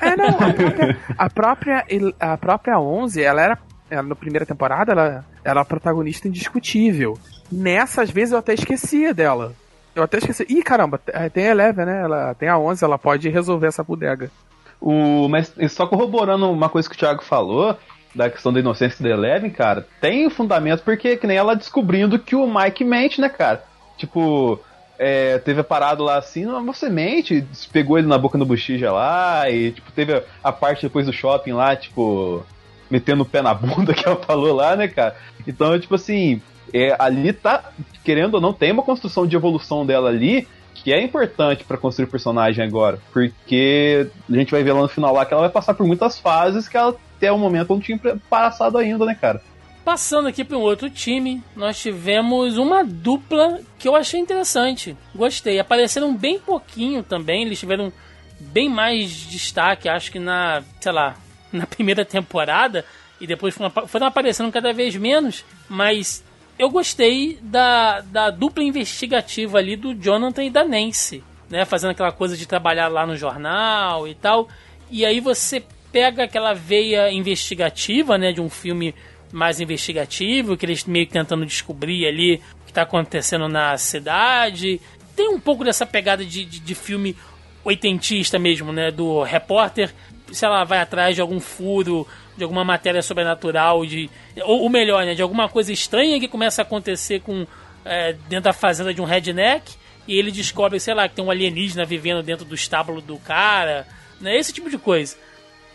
[0.00, 1.86] É, não, a própria, a própria,
[2.18, 3.58] a própria 11, ela era,
[3.90, 7.18] ela, na primeira temporada, ela, ela era a protagonista indiscutível.
[7.50, 9.54] Nessas vezes eu até esquecia dela.
[9.94, 10.44] Eu até esqueci.
[10.48, 10.98] Ih, caramba,
[11.32, 12.02] tem a Eleven, né?
[12.02, 14.30] Ela tem a 11, ela pode resolver essa bodega.
[14.78, 17.78] O, mas só corroborando uma coisa que o Thiago falou,
[18.14, 22.36] da questão da inocência da Eleven, cara, tem fundamento porque que nem ela descobrindo que
[22.36, 23.64] o Mike mente, né, cara?
[23.96, 24.60] Tipo,
[24.98, 29.72] é, teve parada lá assim, uma semente, pegou ele na boca do bochija lá, e
[29.72, 32.44] tipo, teve a, a, parte depois do shopping lá, tipo,
[32.90, 35.16] metendo o pé na bunda que ela falou lá, né, cara?
[35.46, 36.40] Então, tipo assim,
[36.72, 37.70] é, ali tá,
[38.04, 42.06] querendo ou não, tem uma construção de evolução dela ali que é importante para construir
[42.06, 45.50] o personagem agora, porque a gente vai ver lá no final lá que ela vai
[45.50, 49.40] passar por muitas fases que ela até o momento não tinha passado ainda, né, cara?
[49.86, 54.96] Passando aqui para um outro time, nós tivemos uma dupla que eu achei interessante.
[55.14, 55.60] Gostei.
[55.60, 57.92] Apareceram bem pouquinho também, eles tiveram
[58.40, 61.14] bem mais destaque, acho que na, sei lá,
[61.52, 62.84] na primeira temporada
[63.20, 66.24] e depois foram, foram aparecendo cada vez menos, mas
[66.58, 71.64] eu gostei da, da dupla investigativa ali do Jonathan e da Nancy, né?
[71.64, 74.48] Fazendo aquela coisa de trabalhar lá no jornal e tal.
[74.90, 78.32] E aí você pega aquela veia investigativa, né?
[78.32, 78.92] De um filme
[79.32, 84.80] mais investigativo, que eles meio que tentando descobrir ali o que está acontecendo na cidade.
[85.14, 87.16] Tem um pouco dessa pegada de, de, de filme
[87.64, 88.90] oitentista mesmo, né?
[88.90, 89.92] Do repórter,
[90.32, 94.10] sei lá, vai atrás de algum furo de alguma matéria sobrenatural, de
[94.44, 97.46] ou, ou melhor, né, de alguma coisa estranha que começa a acontecer com
[97.84, 99.72] é, dentro da fazenda de um redneck
[100.06, 103.86] e ele descobre, sei lá, que tem um alienígena vivendo dentro do estábulo do cara,
[104.20, 105.16] né, esse tipo de coisa.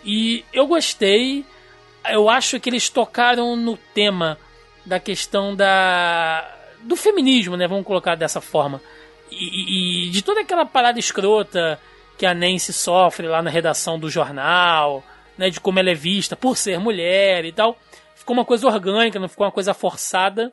[0.06, 1.44] E eu gostei,
[2.10, 4.38] eu acho que eles tocaram no tema
[4.86, 8.82] da questão da do feminismo, né, vamos colocar dessa forma.
[9.30, 11.80] E, e, de toda aquela parada escrota
[12.18, 15.04] que a Nancy sofre lá na redação do jornal,
[15.38, 17.78] né, de como ela é vista por ser mulher e tal.
[18.16, 20.52] Ficou uma coisa orgânica, não ficou uma coisa forçada,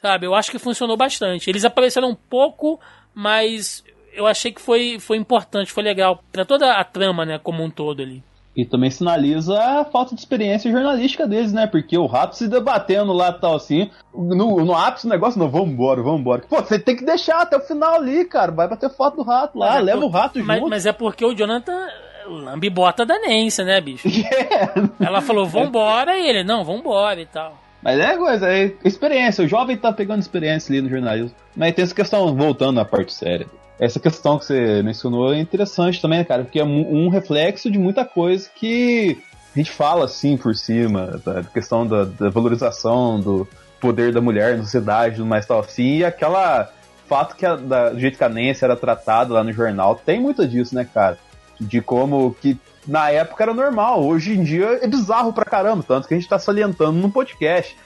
[0.00, 0.26] sabe?
[0.26, 1.50] Eu acho que funcionou bastante.
[1.50, 2.80] Eles apareceram um pouco,
[3.14, 7.62] mas eu achei que foi, foi importante, foi legal para toda a trama, né, como
[7.62, 8.22] um todo ali.
[8.56, 11.66] E também sinaliza a falta de experiência jornalística deles, né?
[11.66, 16.02] Porque o rato se debatendo lá tal assim, no, no ápice do negócio, não, vambora,
[16.02, 16.42] vambora.
[16.48, 18.50] Pô, você tem que deixar até o final ali, cara.
[18.50, 20.06] Vai bater foto do rato lá, mas é leva é por...
[20.06, 20.70] o rato mas, junto.
[20.70, 21.86] Mas é porque o Jonathan
[22.26, 24.08] lambibota da Nancy, né, bicho?
[24.08, 24.90] Yeah.
[24.98, 27.58] Ela falou, vambora, e ele, não, vambora e tal.
[27.82, 29.44] Mas é coisa, é experiência.
[29.44, 31.36] O jovem tá pegando experiência ali no jornalismo.
[31.54, 33.46] Mas tem essa questão, voltando à parte séria.
[33.78, 38.04] Essa questão que você mencionou é interessante também, cara, porque é um reflexo de muita
[38.04, 39.18] coisa que
[39.54, 43.46] a gente fala assim por cima, da questão da, da valorização do
[43.80, 46.72] poder da mulher na sociedade, do mais tal assim, e aquela
[47.06, 50.20] fato que a, da, do jeito que a Nancy era tratada lá no jornal, tem
[50.20, 51.18] muito disso, né, cara?
[51.60, 56.06] de como que na época era normal, hoje em dia é bizarro pra caramba, tanto
[56.06, 57.76] que a gente tá salientando no podcast.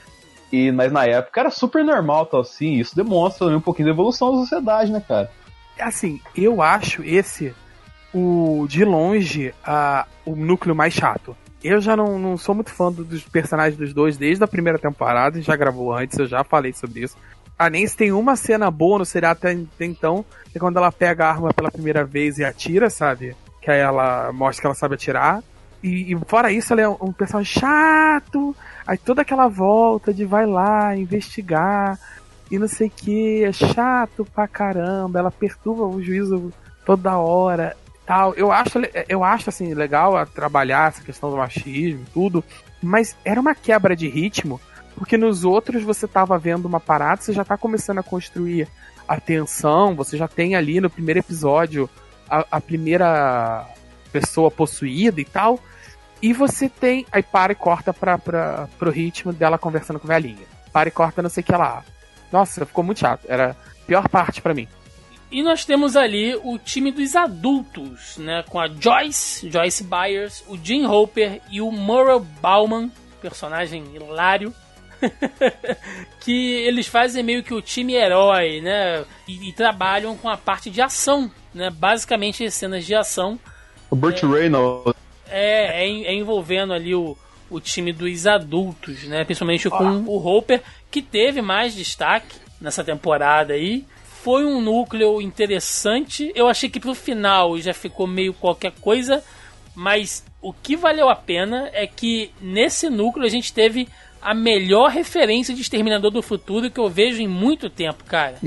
[0.53, 4.33] E, mas na época era super normal, tal assim, isso demonstra um pouquinho da evolução
[4.33, 5.31] da sociedade, né, cara?
[5.80, 7.54] Assim, eu acho esse
[8.12, 11.36] o de longe a, o núcleo mais chato.
[11.62, 15.40] Eu já não, não sou muito fã dos personagens dos dois desde a primeira temporada,
[15.42, 17.16] já gravou antes, eu já falei sobre isso.
[17.58, 20.90] A Nancy tem uma cena boa no seriado até, até então, que é quando ela
[20.90, 23.36] pega a arma pela primeira vez e atira, sabe?
[23.60, 25.42] que aí ela mostra que ela sabe atirar.
[25.82, 28.56] E, e, fora isso, ela é um personagem chato.
[28.86, 31.98] Aí toda aquela volta de vai lá investigar
[32.50, 35.18] e não sei o que, é chato pra caramba.
[35.18, 36.52] Ela perturba o juízo
[36.84, 37.76] toda hora.
[38.04, 38.34] Tal.
[38.34, 42.42] Eu acho, eu acho assim legal trabalhar essa questão do machismo, tudo,
[42.82, 44.60] mas era uma quebra de ritmo,
[44.96, 48.66] porque nos outros você tava vendo uma parada, você já tá começando a construir
[49.06, 51.88] a tensão, você já tem ali no primeiro episódio
[52.28, 53.66] a, a primeira
[54.12, 55.58] pessoa possuída e tal.
[56.22, 57.06] E você tem.
[57.10, 60.46] Aí para e corta pra, pra, pro ritmo dela conversando com a velhinha.
[60.72, 61.82] Para e corta não sei o que lá.
[62.32, 63.24] Nossa, ficou muito chato.
[63.28, 64.68] Era a pior parte para mim.
[65.30, 68.44] E nós temos ali o time dos adultos, né?
[68.48, 72.90] Com a Joyce, Joyce Byers, o Jim Hopper e o Murray Bauman,
[73.20, 74.52] personagem hilário.
[76.20, 79.04] que eles fazem meio que o time herói, né?
[79.26, 81.70] E, e, trabalham com a parte de ação né?
[81.70, 83.38] Basicamente cenas de ação.
[83.90, 84.94] O Burt é, Reynolds.
[85.28, 87.16] É, é, é, envolvendo ali o,
[87.48, 89.24] o time dos adultos, né?
[89.24, 93.85] Principalmente com o Hopper, que teve mais destaque nessa temporada aí.
[94.22, 96.31] Foi um núcleo interessante.
[96.35, 99.24] Eu achei que pro final já ficou meio qualquer coisa,
[99.74, 103.88] mas o que valeu a pena é que nesse núcleo a gente teve
[104.20, 108.38] a melhor referência de Exterminador do Futuro que eu vejo em muito tempo, cara.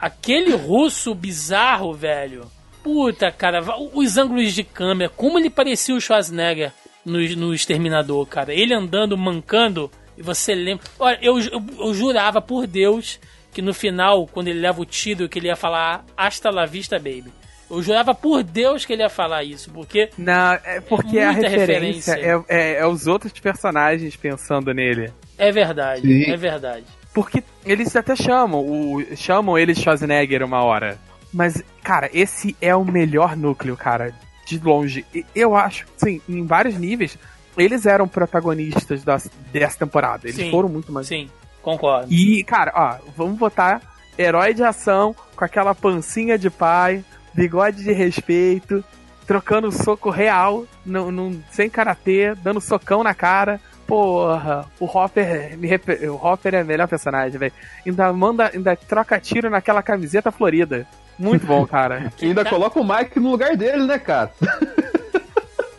[0.00, 2.50] Aquele russo bizarro, velho.
[2.82, 6.72] Puta, cara, os ângulos de câmera, como ele parecia o Schwarzenegger
[7.04, 8.54] no, no Exterminador, cara.
[8.54, 10.84] Ele andando, mancando, e você lembra.
[10.98, 13.20] Olha, eu, eu, eu jurava por Deus
[13.52, 16.98] que no final, quando ele leva o tiro, que ele ia falar Hasta la vista,
[16.98, 17.32] baby.
[17.70, 20.10] Eu jurava por Deus que ele ia falar isso, porque.
[20.16, 22.44] Não, é porque é a referência, referência.
[22.48, 25.10] É, é, é, os outros personagens pensando nele.
[25.36, 26.30] É verdade, Sim.
[26.30, 26.84] é verdade.
[27.12, 30.98] Porque eles até chamam, o, chamam ele Schwarzenegger uma hora.
[31.32, 34.14] Mas, cara, esse é o melhor núcleo, cara,
[34.46, 35.04] de longe.
[35.34, 37.18] Eu acho, sim, em vários níveis,
[37.56, 39.16] eles eram protagonistas da,
[39.52, 40.26] dessa temporada.
[40.26, 41.06] Eles sim, foram muito mais.
[41.06, 41.28] Sim,
[41.62, 42.12] concordo.
[42.12, 43.80] E, cara, ó, vamos botar
[44.18, 48.84] herói de ação com aquela pancinha de pai, bigode de respeito,
[49.26, 53.60] trocando soco real, num, num, sem karatê, dando socão na cara.
[53.86, 55.68] Porra, o Hopper, me,
[56.08, 57.52] o Hopper é o melhor personagem, velho.
[57.86, 60.86] Ainda manda, ainda troca tiro naquela camiseta florida.
[61.18, 62.12] Muito bom, cara.
[62.20, 64.32] e ainda coloca o Mike no lugar dele, né, cara?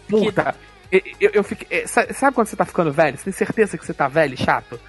[0.10, 0.56] Puta.
[0.92, 3.18] Eu, eu, fico, é, sabe quando você tá ficando velho?
[3.18, 4.80] Você tem certeza que você tá velho e chato?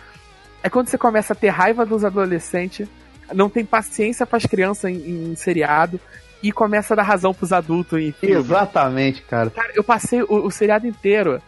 [0.62, 2.88] É quando você começa a ter raiva dos adolescentes,
[3.32, 6.00] não tem paciência para as crianças em, em seriado,
[6.42, 8.37] e começa a dar razão pros adultos em filme.
[8.37, 9.50] Exatamente, cara.
[9.50, 11.42] Cara, eu passei o, o seriado inteiro.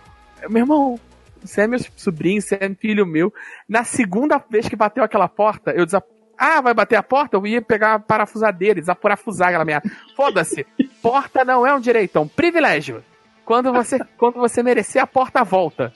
[0.48, 0.98] Meu irmão,
[1.42, 3.32] você é meu sobrinho, você é filho meu.
[3.68, 6.06] Na segunda vez que bateu aquela porta, eu desap...
[6.36, 7.36] Ah, vai bater a porta?
[7.36, 9.90] Eu ia pegar a parafusadeira, desaparafusar aquela merda.
[10.16, 10.66] Foda-se.
[11.02, 13.04] porta não é um direito, é um privilégio.
[13.44, 15.92] Quando você, quando você merecer, a porta volta.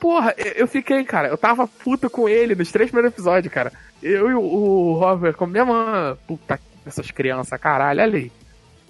[0.00, 3.72] Porra, eu fiquei, cara, eu tava puto com ele nos três primeiros episódios, cara.
[4.02, 8.32] Eu e o, o Robert, como minha mãe, puta essas crianças, caralho, ali.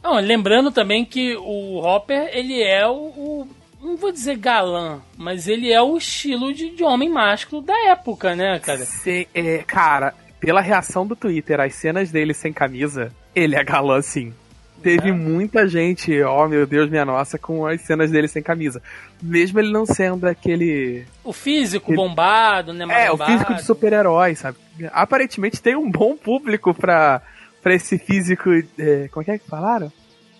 [0.03, 3.49] Não, lembrando também que o Hopper, ele é o, o
[3.81, 8.35] não vou dizer galã, mas ele é o estilo de, de homem másculo da época,
[8.35, 8.85] né, cara?
[8.85, 14.01] Sim, é, cara, pela reação do Twitter, as cenas dele sem camisa, ele é galã
[14.03, 14.35] sim.
[14.83, 15.13] Teve é.
[15.13, 18.83] muita gente, ó oh, meu Deus, minha nossa, com as cenas dele sem camisa.
[19.23, 21.05] Mesmo ele não sendo aquele.
[21.25, 21.97] O físico aquele...
[21.97, 22.85] bombado, né?
[22.91, 23.31] É, bombado.
[23.31, 24.59] o físico de super-herói, sabe?
[24.93, 27.23] Aparentemente tem um bom público pra,
[27.63, 28.51] pra esse físico.
[28.79, 29.91] É, como é que é que falaram?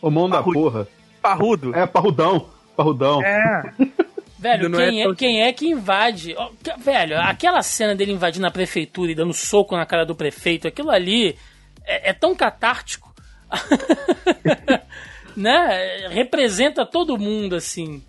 [0.01, 0.87] O mão da porra.
[1.21, 1.75] Parrudo.
[1.75, 2.47] É, parrudão.
[2.77, 3.23] Parrudão.
[3.23, 3.73] É.
[4.39, 6.37] Velho, quem é, quem é que invade?
[6.79, 10.91] Velho, aquela cena dele invadindo a prefeitura e dando soco na cara do prefeito, aquilo
[10.91, 11.37] ali
[11.85, 13.06] é, é tão catártico.
[15.37, 16.09] né?
[16.09, 18.03] Representa todo mundo, assim.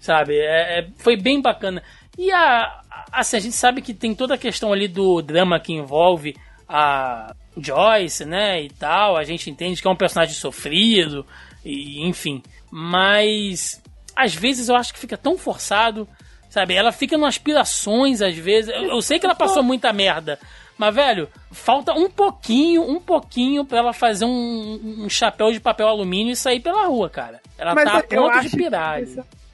[0.00, 0.36] Sabe?
[0.36, 1.82] É, é, foi bem bacana.
[2.18, 5.72] E a, assim, a gente sabe que tem toda a questão ali do drama que
[5.72, 6.36] envolve
[6.68, 11.26] a Joyce, né, e tal, a gente entende que é um personagem sofrido,
[11.64, 12.42] e enfim.
[12.70, 13.82] Mas
[14.16, 16.08] às vezes eu acho que fica tão forçado,
[16.48, 16.74] sabe?
[16.74, 18.74] Ela fica em aspirações às vezes.
[18.74, 20.38] Eu, eu sei que ela passou muita merda,
[20.82, 25.86] mas velho, falta um pouquinho, um pouquinho para ela fazer um, um, chapéu de papel
[25.86, 27.40] alumínio e sair pela rua, cara.
[27.56, 29.00] Ela mas tá a ponto de pirar.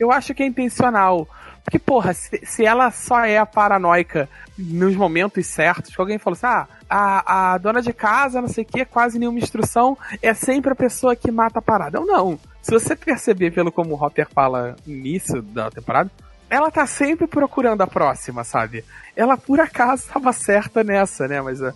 [0.00, 1.28] Eu acho que é intencional.
[1.62, 6.32] Porque, porra, se, se ela só é a paranoica nos momentos certos, que alguém falou
[6.32, 10.32] assim, ah, a, a dona de casa, não sei o que, quase nenhuma instrução, é
[10.32, 12.00] sempre a pessoa que mata a parada.
[12.00, 12.40] Ou não.
[12.62, 16.10] Se você perceber pelo como o Hopper fala no início da temporada,
[16.50, 18.84] ela tá sempre procurando a próxima, sabe?
[19.14, 21.40] Ela por acaso estava certa nessa, né?
[21.40, 21.74] Mas uh,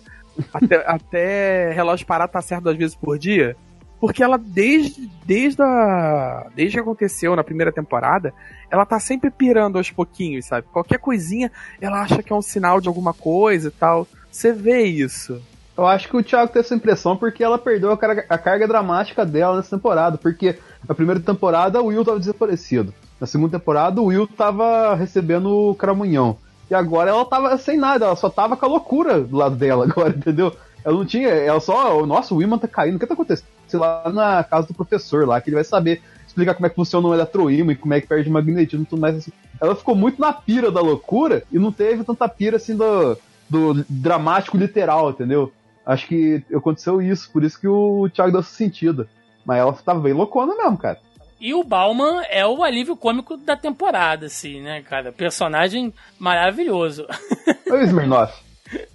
[0.53, 3.55] até, até relógio parado tá certo duas vezes por dia.
[3.99, 8.33] Porque ela, desde, desde, a, desde que aconteceu na primeira temporada,
[8.69, 10.67] ela tá sempre pirando aos pouquinhos, sabe?
[10.73, 14.05] Qualquer coisinha, ela acha que é um sinal de alguma coisa e tal.
[14.29, 15.41] Você vê isso.
[15.77, 18.67] Eu acho que o Thiago tem essa impressão porque ela perdeu a carga, a carga
[18.67, 20.17] dramática dela nessa temporada.
[20.17, 22.93] Porque na primeira temporada o Will tava desaparecido.
[23.19, 26.37] Na segunda temporada o Will tava recebendo o cramunhão.
[26.69, 29.85] E agora ela tava sem nada, ela só tava com a loucura do lado dela
[29.89, 30.55] agora, entendeu?
[30.83, 33.53] Ela não tinha, ela só, nossa, o Will tá caindo, o que tá acontecendo?
[33.73, 36.75] sei lá, na casa do professor lá, que ele vai saber explicar como é que
[36.75, 39.31] funciona o eletroímã e como é que perde magnetismo e tudo mais assim.
[39.59, 43.17] Ela ficou muito na pira da loucura e não teve tanta pira assim do,
[43.49, 45.51] do dramático literal, entendeu?
[45.83, 49.07] Acho que aconteceu isso, por isso que o Thiago deu esse sentido.
[49.43, 50.99] Mas ela tava bem loucona mesmo, cara.
[51.43, 55.11] E o Bauman é o alívio cômico da temporada, assim, né, cara?
[55.11, 57.05] Personagem maravilhoso.
[57.69, 58.33] Oi, Smirnoff.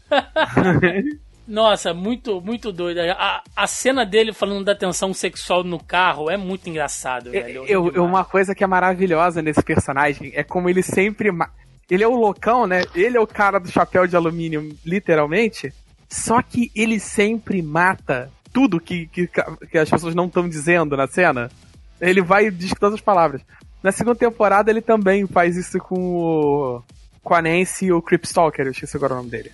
[1.46, 3.00] Nossa, muito, muito doido.
[3.00, 7.66] A, a cena dele falando da tensão sexual no carro é muito engraçado, é, velho.
[7.66, 11.28] Eu, eu, uma coisa que é maravilhosa nesse personagem é como ele sempre.
[11.90, 12.80] Ele é o loucão, né?
[12.94, 15.70] Ele é o cara do chapéu de alumínio, literalmente.
[16.08, 19.28] Só que ele sempre mata tudo que, que,
[19.70, 21.50] que as pessoas não estão dizendo na cena.
[22.00, 23.42] Ele vai e diz todas as palavras.
[23.82, 26.82] Na segunda temporada ele também faz isso com o
[27.22, 29.52] com a Nancy e o Creep Stalker, eu esqueci agora o nome dele.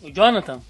[0.00, 0.60] O Jonathan?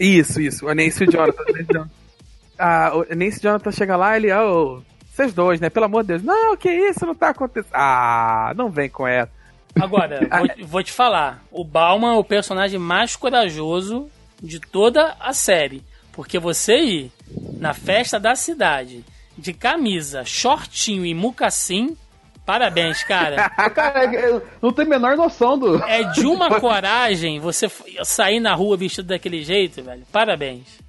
[0.00, 1.90] Isso, isso, a Nancy e o Jonathan.
[2.58, 5.68] ah, o Nancy e o Jonathan chega lá ele, oh, vocês dois, né?
[5.68, 6.22] Pelo amor de Deus.
[6.22, 7.72] Não, que isso, não tá acontecendo.
[7.74, 9.30] Ah, não vem com essa.
[9.78, 10.20] Agora,
[10.56, 11.44] vou, vou, te falar.
[11.50, 14.10] O Bauman é o personagem mais corajoso
[14.42, 15.84] de toda a série.
[16.12, 17.12] Porque você ir
[17.58, 19.04] na festa da cidade
[19.36, 21.96] de camisa, shortinho e mucassim,
[22.44, 23.48] parabéns, cara.
[23.70, 25.82] cara, não tem a menor noção do.
[25.84, 27.70] É de uma coragem você
[28.04, 30.02] sair na rua vestido daquele jeito, velho.
[30.12, 30.82] Parabéns.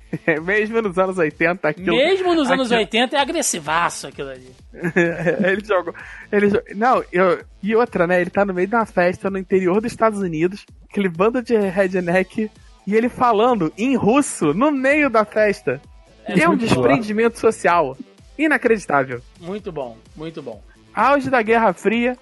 [0.43, 1.95] Mesmo nos anos 80, aquilo.
[1.95, 2.81] Mesmo nos anos aquilo...
[2.81, 4.51] 80 é agressivaço aquilo ali.
[5.43, 5.93] ele jogou.
[6.31, 8.21] Ele jogou, não, eu, e outra, né?
[8.21, 11.57] Ele tá no meio de uma festa no interior dos Estados Unidos, aquele bando de
[11.57, 12.49] redneck,
[12.85, 15.81] e ele falando em russo no meio da festa.
[16.25, 17.97] É, é um desprendimento social.
[18.37, 19.21] Inacreditável.
[19.39, 20.61] Muito bom, muito bom.
[20.93, 22.17] Auge da Guerra Fria,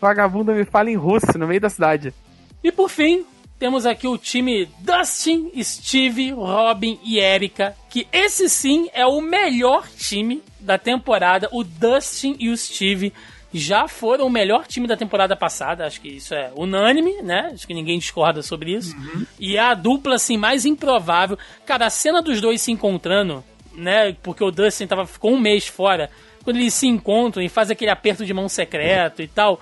[0.00, 2.14] vagabundo me fala em russo no meio da cidade.
[2.62, 3.24] E por fim,
[3.58, 9.86] temos aqui o time Dustin, Steve, Robin e Erika, que esse sim é o melhor
[9.88, 11.48] time da temporada.
[11.52, 13.12] O Dustin e o Steve
[13.54, 17.50] já foram o melhor time da temporada passada, acho que isso é unânime, né?
[17.52, 18.96] Acho que ninguém discorda sobre isso.
[18.96, 19.26] Uhum.
[19.38, 21.38] E é a dupla assim mais improvável.
[21.66, 23.44] Cara, a cena dos dois se encontrando,
[23.74, 24.16] né?
[24.22, 26.10] Porque o Dustin tava, ficou um mês fora.
[26.44, 29.60] Quando eles se encontram e fazem aquele aperto de mão secreto e tal.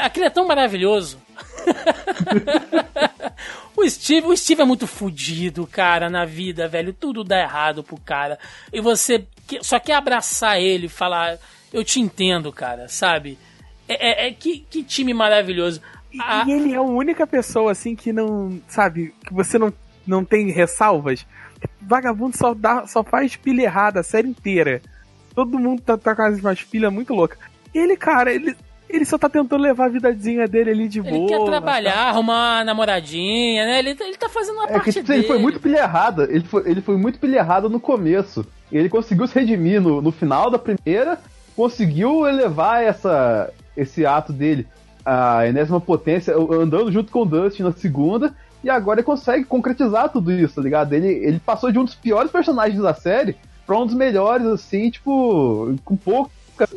[0.00, 1.18] Aquilo é tão maravilhoso.
[3.76, 6.92] o Steve, o Steve é muito fodido, cara, na vida, velho.
[6.92, 8.38] Tudo dá errado pro cara.
[8.72, 9.24] E você
[9.62, 11.38] só quer abraçar ele e falar,
[11.72, 13.38] eu te entendo, cara, sabe?
[13.88, 15.80] É, é, é que, que time maravilhoso.
[16.12, 16.44] E, a...
[16.46, 19.72] e ele é a única pessoa, assim, que não, sabe, que você não,
[20.06, 21.26] não tem ressalvas.
[21.80, 24.80] Vagabundo só, dá, só faz pilha errada a série inteira.
[25.34, 27.38] Todo mundo tá, tá com as pilhas muito loucas.
[27.74, 28.56] Ele, cara, ele,
[28.88, 31.22] ele só tá tentando levar a vidazinha dele ali de ele boa.
[31.22, 32.08] Ele quer trabalhar, tá?
[32.08, 33.78] arrumar uma namoradinha, né?
[33.80, 35.20] Ele, ele tá fazendo uma é parte que, dele.
[35.20, 36.24] Ele foi muito pilha errada.
[36.24, 38.46] Ele foi, ele foi muito pilha errada no começo.
[38.72, 41.18] Ele conseguiu se redimir no, no final da primeira,
[41.54, 44.66] conseguiu elevar essa, esse ato dele
[45.06, 48.34] a enésima potência, andando junto com o Dustin na segunda,
[48.66, 50.92] e agora ele consegue concretizar tudo isso, tá ligado?
[50.92, 54.90] Ele, ele passou de um dos piores personagens da série pra um dos melhores, assim,
[54.90, 56.68] tipo, com poucas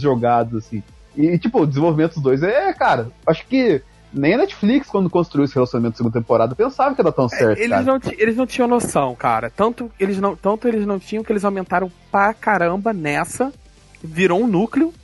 [0.00, 0.84] jogadas, assim.
[1.16, 3.82] E, tipo, o desenvolvimento dos dois é, cara, acho que
[4.14, 7.58] nem a Netflix, quando construiu esse relacionamento da segunda temporada, pensava que era tão certo.
[7.58, 9.50] É, eles, Não, eles não tinham noção, cara.
[9.50, 13.52] Tanto eles, não, tanto eles não tinham que eles aumentaram pra caramba nessa.
[14.00, 14.94] Virou um núcleo.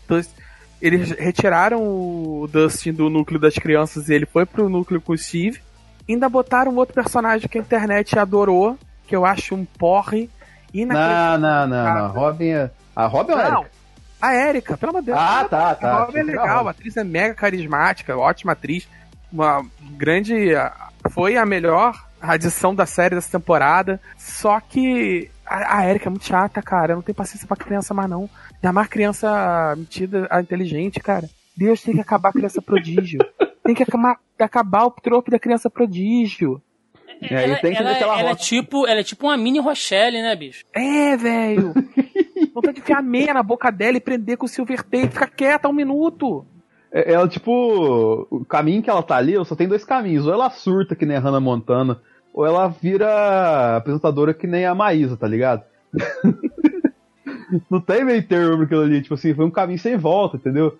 [0.80, 5.18] Eles retiraram o Dustin do núcleo das crianças e ele foi pro núcleo com o
[5.18, 5.60] Steve.
[6.08, 10.30] Ainda botaram outro personagem que a internet adorou, que eu acho um porre.
[10.74, 12.08] Não, não, não, não.
[12.08, 12.70] Robin é.
[12.94, 13.64] A Robin é não,
[14.20, 15.18] a Erika, pelo amor de Deus.
[15.18, 15.92] Ah, tá, tá.
[15.92, 18.88] A Robin é legal, a atriz é mega carismática, ótima atriz.
[19.32, 19.64] Uma
[19.96, 20.52] grande.
[21.10, 24.00] Foi a melhor adição da série dessa temporada.
[24.16, 26.92] Só que a, a Erika é muito chata, cara.
[26.92, 28.28] Eu não tenho paciência pra criança mais, não.
[28.54, 31.28] Ainda mais criança metida a inteligente, cara.
[31.58, 33.18] Deus tem que acabar a criança prodígio.
[33.64, 36.62] Tem que acabar, acabar o trope da criança prodígio.
[37.20, 40.64] É, ela, ela, ela, ela é tipo, ela é tipo uma mini Rochelle, né, bicho?
[40.72, 41.74] É, velho.
[42.54, 45.68] Vontade de enfiar meia na boca dela e prender com o silver tape, ficar quieta
[45.68, 46.46] um minuto.
[46.92, 50.26] É, ela, tipo, o caminho que ela tá ali, só tem dois caminhos.
[50.26, 52.00] Ou ela surta que nem a Hannah Montana,
[52.32, 55.64] ou ela vira apresentadora que nem a Maísa, tá ligado?
[57.68, 60.78] Não tem meio termo aquilo ali, tipo assim, foi um caminho sem volta, entendeu?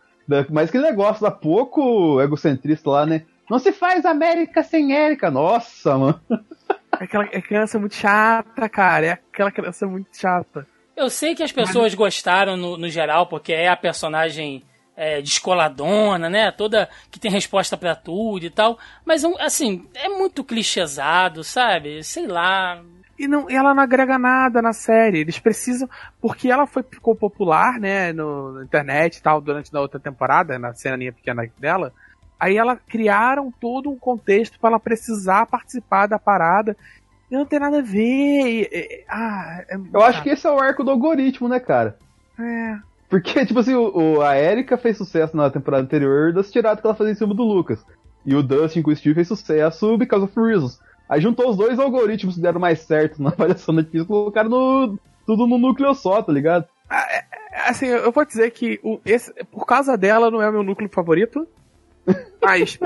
[0.51, 3.24] Mas aquele negócio da pouco egocentrista lá, né?
[3.49, 5.31] Não se faz América sem Érica.
[5.31, 6.20] Nossa, mano.
[7.01, 9.07] É aquela é criança muito chata, cara.
[9.07, 10.66] É aquela criança muito chata.
[10.95, 14.64] Eu sei que as pessoas gostaram no, no geral, porque é a personagem
[14.97, 16.51] é, descoladona, né?
[16.51, 18.79] Toda que tem resposta para tudo e tal.
[19.05, 22.03] Mas, assim, é muito clichêsado, sabe?
[22.03, 22.83] Sei lá.
[23.19, 25.19] E não, ela não agrega nada na série.
[25.19, 25.89] Eles precisam.
[26.21, 28.12] Porque ela foi, ficou popular, né?
[28.12, 31.93] No, na internet e tal, durante a outra temporada, na ceninha pequena dela.
[32.39, 36.77] Aí ela criaram todo um contexto para ela precisar participar da parada
[37.31, 38.69] não tem nada a ver.
[38.73, 41.97] É, ah, é Eu acho que esse é o arco do algoritmo, né, cara?
[42.39, 42.79] É.
[43.09, 46.87] Porque, tipo assim, o, o a Erika fez sucesso na temporada anterior das tiradas que
[46.87, 47.85] ela fazia em cima do Lucas.
[48.25, 50.81] E o Dustin com o Steve fez sucesso because of reasons.
[51.09, 54.99] Aí juntou os dois algoritmos que deram mais certo na avaliação da e colocaram no,
[55.27, 56.67] tudo no núcleo só, tá ligado?
[56.89, 60.49] Ah, é, é, assim, eu vou dizer que o, esse, por causa dela não é
[60.49, 61.47] o meu núcleo favorito.
[62.43, 62.79] Mas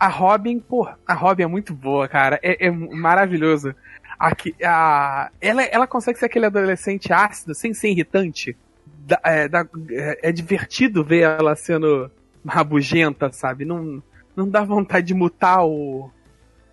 [0.00, 2.40] a Robin, pô, a Robin é muito boa, cara.
[2.42, 3.74] É, é maravilhoso.
[4.18, 8.56] Aqui, a, ela, ela consegue ser aquele adolescente ácido, sem ser irritante.
[9.06, 12.10] Da, é, da, é, é, divertido ver ela sendo
[12.46, 13.64] rabugenta, sabe?
[13.64, 14.02] Não,
[14.34, 16.10] não dá vontade de mutar o.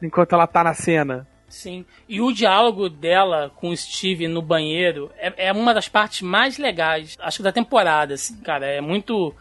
[0.02, 1.28] enquanto ela tá na cena.
[1.48, 1.86] Sim.
[2.10, 6.58] E o diálogo dela com o Steve no banheiro é, é uma das partes mais
[6.58, 8.66] legais, acho que da temporada, assim, cara.
[8.66, 9.34] É muito,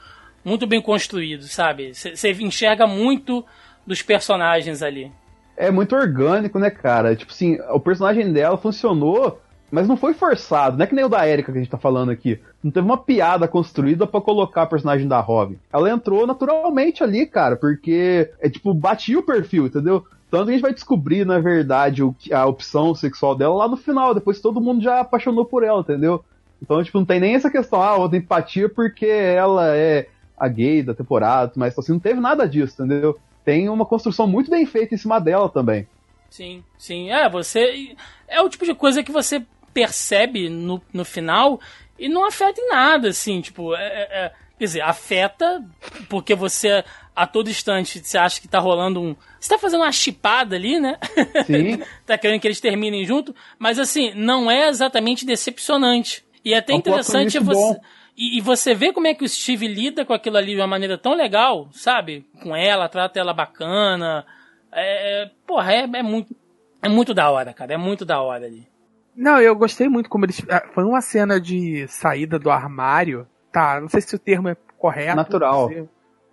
[0.45, 1.93] muito bem construído, sabe?
[1.95, 3.45] Você enxerga muito
[3.87, 5.11] dos personagens ali.
[5.57, 7.17] É muito orgânico, né, cara?
[7.17, 9.41] Tipo assim, o personagem dela funcionou,
[9.71, 10.77] mas não foi forçado.
[10.77, 12.39] Não é que nem o da Erika que a gente tá falando aqui.
[12.63, 15.59] Não teve uma piada construída para colocar a personagem da Robin.
[15.73, 20.05] Ela entrou naturalmente ali, cara, porque é tipo, batia o perfil, entendeu?
[20.31, 23.77] Tanto que a gente vai descobrir, na verdade, o, a opção sexual dela lá no
[23.77, 26.25] final, depois todo mundo já apaixonou por ela, entendeu?
[26.61, 30.83] Então, tipo, não tem nem essa questão, ah, outra empatia porque ela é a gay
[30.83, 33.19] da temporada, mas assim, não teve nada disso, entendeu?
[33.45, 35.87] Tem uma construção muito bem feita em cima dela também.
[36.29, 37.11] Sim, sim.
[37.11, 37.95] É, você.
[38.27, 41.61] É o tipo de coisa que você percebe no, no final
[41.99, 45.65] e não afeta em nada, assim, tipo, é, é, é quer dizer, afeta
[46.09, 46.85] porque você
[47.15, 49.17] a todo instante você acha que tá rolando um.
[49.41, 50.99] Você tá fazendo uma chipada ali, né?
[51.47, 51.83] Sim.
[52.05, 56.25] tá querendo que eles terminem junto, mas assim, não é exatamente decepcionante.
[56.45, 57.81] E é até é um interessante você.
[58.17, 60.67] E, e, você vê como é que o Steve lida com aquilo ali de uma
[60.67, 62.27] maneira tão legal, sabe?
[62.43, 64.25] Com ela, trata ela bacana.
[64.73, 66.35] É, é porra, é, é muito.
[66.83, 67.75] É muito da hora, cara.
[67.75, 68.67] É muito da hora ali.
[69.15, 70.43] Não, eu gostei muito como eles.
[70.49, 73.27] Ah, foi uma cena de saída do armário.
[73.53, 75.17] Tá, não sei se o termo é correto.
[75.17, 75.71] Natural.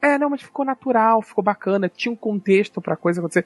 [0.01, 3.45] É, não, mas ficou natural, ficou bacana, tinha um contexto pra coisa acontecer.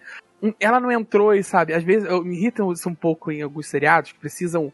[0.59, 3.67] Ela não entrou e, sabe, às vezes eu me irritam isso um pouco em alguns
[3.67, 4.73] seriados que precisam.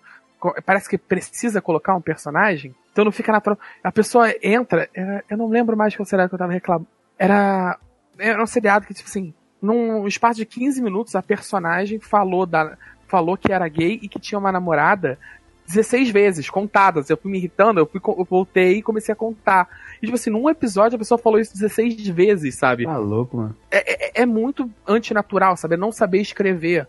[0.65, 3.59] Parece que precisa colocar um personagem, então não fica natural.
[3.83, 4.89] A pessoa entra,
[5.29, 6.87] eu não lembro mais qual seriado que eu tava reclamando.
[7.17, 7.77] Era.
[8.17, 12.77] Era um seriado que, tipo assim, num espaço de 15 minutos, a personagem falou da.
[13.07, 15.19] Falou que era gay e que tinha uma namorada
[15.67, 17.09] 16 vezes, contadas.
[17.09, 19.67] Eu fui me irritando, eu, fui, eu voltei e comecei a contar.
[20.01, 22.85] E, tipo assim, num episódio a pessoa falou isso 16 vezes, sabe?
[22.85, 23.55] Tá louco, mano.
[23.71, 25.75] É, é, é muito antinatural, sabe?
[25.75, 26.87] É não saber escrever.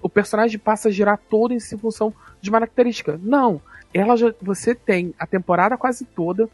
[0.00, 3.18] O personagem passa a girar todo em função de uma característica.
[3.22, 3.60] Não.
[3.94, 6.48] Ela já, você tem a temporada quase toda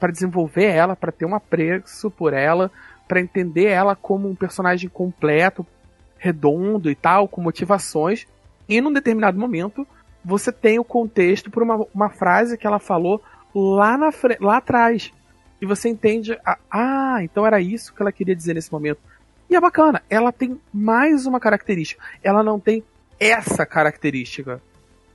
[0.00, 2.70] para desenvolver ela, para ter um apreço por ela,
[3.06, 5.66] para entender ela como um personagem completo,
[6.16, 8.26] redondo e tal, com motivações.
[8.68, 9.86] E num determinado momento,
[10.24, 13.22] você tem o contexto por uma, uma frase que ela falou
[13.54, 14.10] lá, na,
[14.40, 15.12] lá atrás.
[15.60, 19.00] E você entende, a, ah, então era isso que ela queria dizer nesse momento.
[19.50, 22.02] E é bacana, ela tem mais uma característica.
[22.22, 22.84] Ela não tem
[23.18, 24.60] essa característica.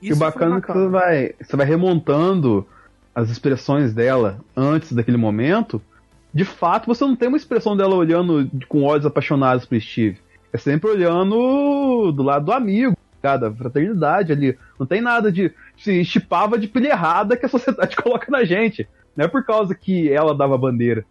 [0.01, 2.67] Isso e o bacana, bacana é que você vai, você vai remontando
[3.15, 5.81] as expressões dela antes daquele momento.
[6.33, 10.17] De fato, você não tem uma expressão dela olhando com olhos apaixonados pro Steve.
[10.51, 14.57] É sempre olhando do lado do amigo cada fraternidade ali.
[14.77, 18.85] Não tem nada de se chipava de pilha errada que a sociedade coloca na gente.
[19.15, 21.05] Não é por causa que ela dava bandeira.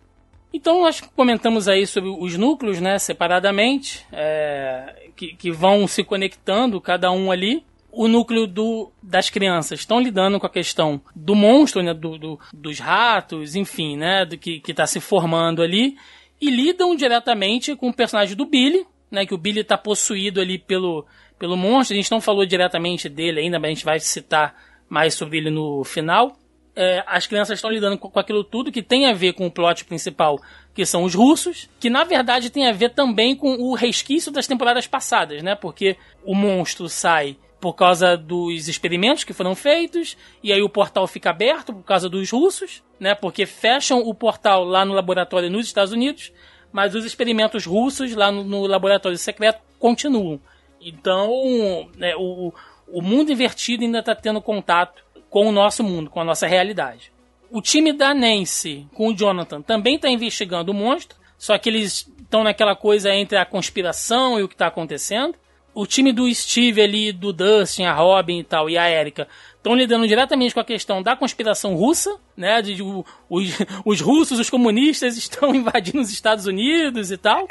[0.53, 6.79] Então nós comentamos aí sobre os núcleos, né, separadamente, é, que, que vão se conectando,
[6.79, 7.65] cada um ali.
[7.91, 12.39] O núcleo do, das crianças estão lidando com a questão do monstro, né, do, do
[12.53, 15.97] dos ratos, enfim, né, do que está se formando ali,
[16.41, 20.59] e lidam diretamente com o personagem do Billy, né, que o Billy está possuído ali
[20.59, 21.07] pelo,
[21.43, 21.95] pelo monstro.
[21.95, 24.55] A gente não falou diretamente dele ainda, mas a gente vai citar
[24.89, 26.37] mais sobre ele no final.
[26.77, 29.51] É, as crianças estão lidando com, com, aquilo tudo que tem a ver com o
[29.51, 30.41] plot principal,
[30.73, 34.47] que são os russos, que na verdade tem a ver também com o resquício das
[34.47, 35.57] temporadas passadas, né?
[35.57, 41.09] Porque o monstro sai por causa dos experimentos que foram feitos, e aí o portal
[41.09, 43.17] fica aberto por causa dos russos, né?
[43.17, 46.33] Porque fecham o portal lá no laboratório nos Estados Unidos,
[46.71, 50.41] mas os experimentos russos lá no, no laboratório secreto continuam.
[50.85, 52.53] Então, né, o,
[52.89, 57.13] o mundo invertido ainda está tendo contato com o nosso mundo, com a nossa realidade.
[57.51, 62.11] O time da Nancy com o Jonathan também está investigando o monstro, só que eles
[62.21, 65.35] estão naquela coisa entre a conspiração e o que está acontecendo.
[65.75, 69.27] O time do Steve ali, do Dustin, a Robin e tal, e a Erika,
[69.57, 72.61] estão lidando diretamente com a questão da conspiração russa, né?
[72.61, 73.05] De, de os,
[73.85, 77.47] os russos, os comunistas estão invadindo os Estados Unidos e tal.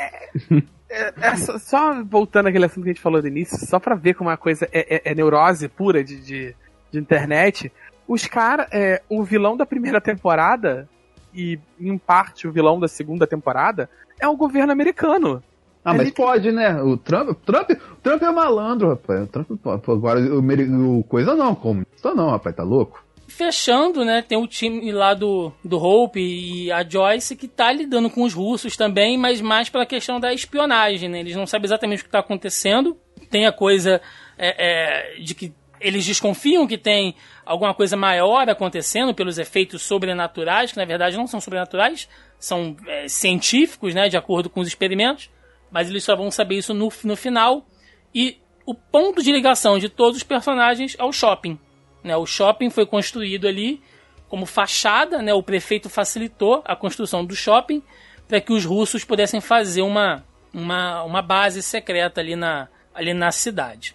[0.91, 3.95] É, é, só, só, voltando àquele assunto que a gente falou no início, só pra
[3.95, 6.55] ver como a coisa é, é, é neurose pura de, de,
[6.91, 7.71] de internet.
[8.05, 10.89] Os caras, é, o vilão da primeira temporada,
[11.33, 13.89] e em parte o vilão da segunda temporada,
[14.19, 15.41] é o governo americano.
[15.83, 16.11] Ah, mas Ele...
[16.11, 16.81] pode, né?
[16.81, 17.71] O Trump, Trump,
[18.03, 19.23] Trump é malandro, rapaz.
[19.23, 23.01] O Trump, agora o, o coisa não, comunista não, rapaz, tá louco?
[23.31, 24.21] Fechando, né?
[24.21, 28.33] Tem o time lá do, do Hope e a Joyce que tá lidando com os
[28.33, 31.19] russos também, mas mais pela questão da espionagem, né?
[31.21, 32.97] Eles não sabem exatamente o que tá acontecendo.
[33.29, 34.01] Tem a coisa
[34.37, 37.15] é, é, de que eles desconfiam que tem
[37.45, 42.07] alguma coisa maior acontecendo pelos efeitos sobrenaturais, que na verdade não são sobrenaturais,
[42.37, 45.29] são é, científicos, né, de acordo com os experimentos,
[45.71, 47.65] mas eles só vão saber isso no, no final.
[48.13, 51.57] E o ponto de ligação de todos os personagens é o shopping.
[52.03, 52.15] Né?
[52.15, 53.81] O shopping foi construído ali
[54.27, 55.33] como fachada, né?
[55.33, 57.83] o prefeito facilitou a construção do shopping
[58.27, 60.23] para que os russos pudessem fazer uma,
[60.53, 63.93] uma, uma base secreta ali na, ali na cidade.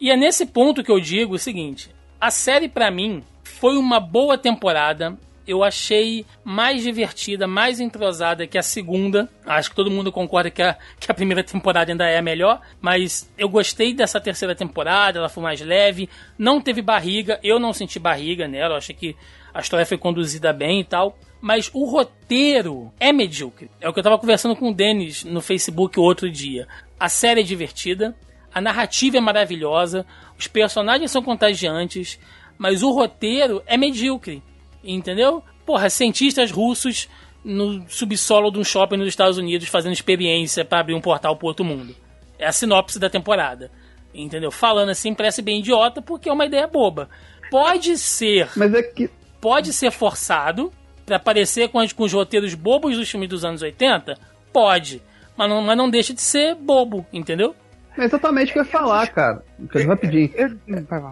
[0.00, 4.00] E é nesse ponto que eu digo o seguinte: a série para mim foi uma
[4.00, 5.16] boa temporada.
[5.46, 9.28] Eu achei mais divertida, mais entrosada que a segunda.
[9.44, 12.60] Acho que todo mundo concorda que a, que a primeira temporada ainda é a melhor.
[12.80, 16.08] Mas eu gostei dessa terceira temporada, ela foi mais leve.
[16.36, 18.74] Não teve barriga, eu não senti barriga nela.
[18.74, 19.14] Eu achei que
[19.54, 21.16] a história foi conduzida bem e tal.
[21.40, 23.70] Mas o roteiro é medíocre.
[23.80, 26.66] É o que eu tava conversando com o Denis no Facebook outro dia.
[26.98, 28.16] A série é divertida,
[28.52, 30.06] a narrativa é maravilhosa,
[30.38, 32.18] os personagens são contagiantes,
[32.56, 34.42] mas o roteiro é medíocre.
[34.82, 35.42] Entendeu?
[35.64, 37.08] Porra, cientistas russos
[37.44, 41.46] no subsolo de um shopping nos Estados Unidos fazendo experiência para abrir um portal pro
[41.46, 41.94] outro mundo.
[42.38, 43.70] É a sinopse da temporada.
[44.14, 44.50] Entendeu?
[44.50, 47.08] Falando assim parece bem idiota porque é uma ideia boba.
[47.50, 48.48] Pode ser.
[48.56, 49.10] Mas é que.
[49.40, 50.72] Pode ser forçado
[51.04, 54.18] para parecer com, com os roteiros bobos dos filmes dos anos 80?
[54.52, 55.02] Pode.
[55.36, 57.54] Mas não, mas não deixa de ser bobo, entendeu?
[57.96, 59.42] É exatamente o que eu ia falar, cara.
[59.86, 60.30] Rapidinho.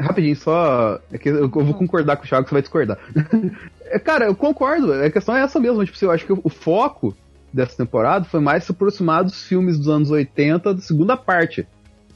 [0.00, 1.00] Rapidinho, só.
[1.10, 2.98] É que eu vou concordar com o Thiago, você vai discordar.
[3.86, 4.92] É, cara, eu concordo.
[4.94, 5.84] A questão é essa mesmo.
[5.84, 7.14] Tipo, eu acho que o foco
[7.52, 11.68] dessa temporada foi mais se aproximar dos filmes dos anos 80 da segunda parte.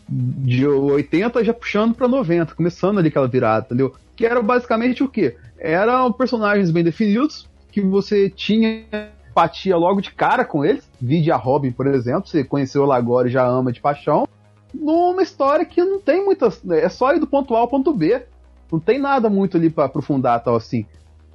[0.08, 3.94] De 80 já puxando pra 90, começando ali aquela virada, entendeu?
[4.16, 5.36] Que era basicamente o quê?
[5.58, 8.86] Eram personagens bem definidos, que você tinha
[9.30, 10.90] empatia logo de cara com eles.
[10.98, 14.26] Vide a Robin, por exemplo, você conheceu ela agora e já ama de paixão
[14.74, 16.60] numa história que não tem muitas.
[16.70, 18.24] É só ir do ponto A ao ponto B.
[18.70, 20.86] Não tem nada muito ali para aprofundar tal assim.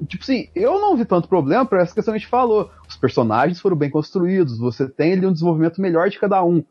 [0.07, 2.69] Tipo assim, eu não vi tanto problema para essa questão que a gente falou.
[2.87, 6.63] Os personagens foram bem construídos, você tem ali um desenvolvimento melhor de cada um.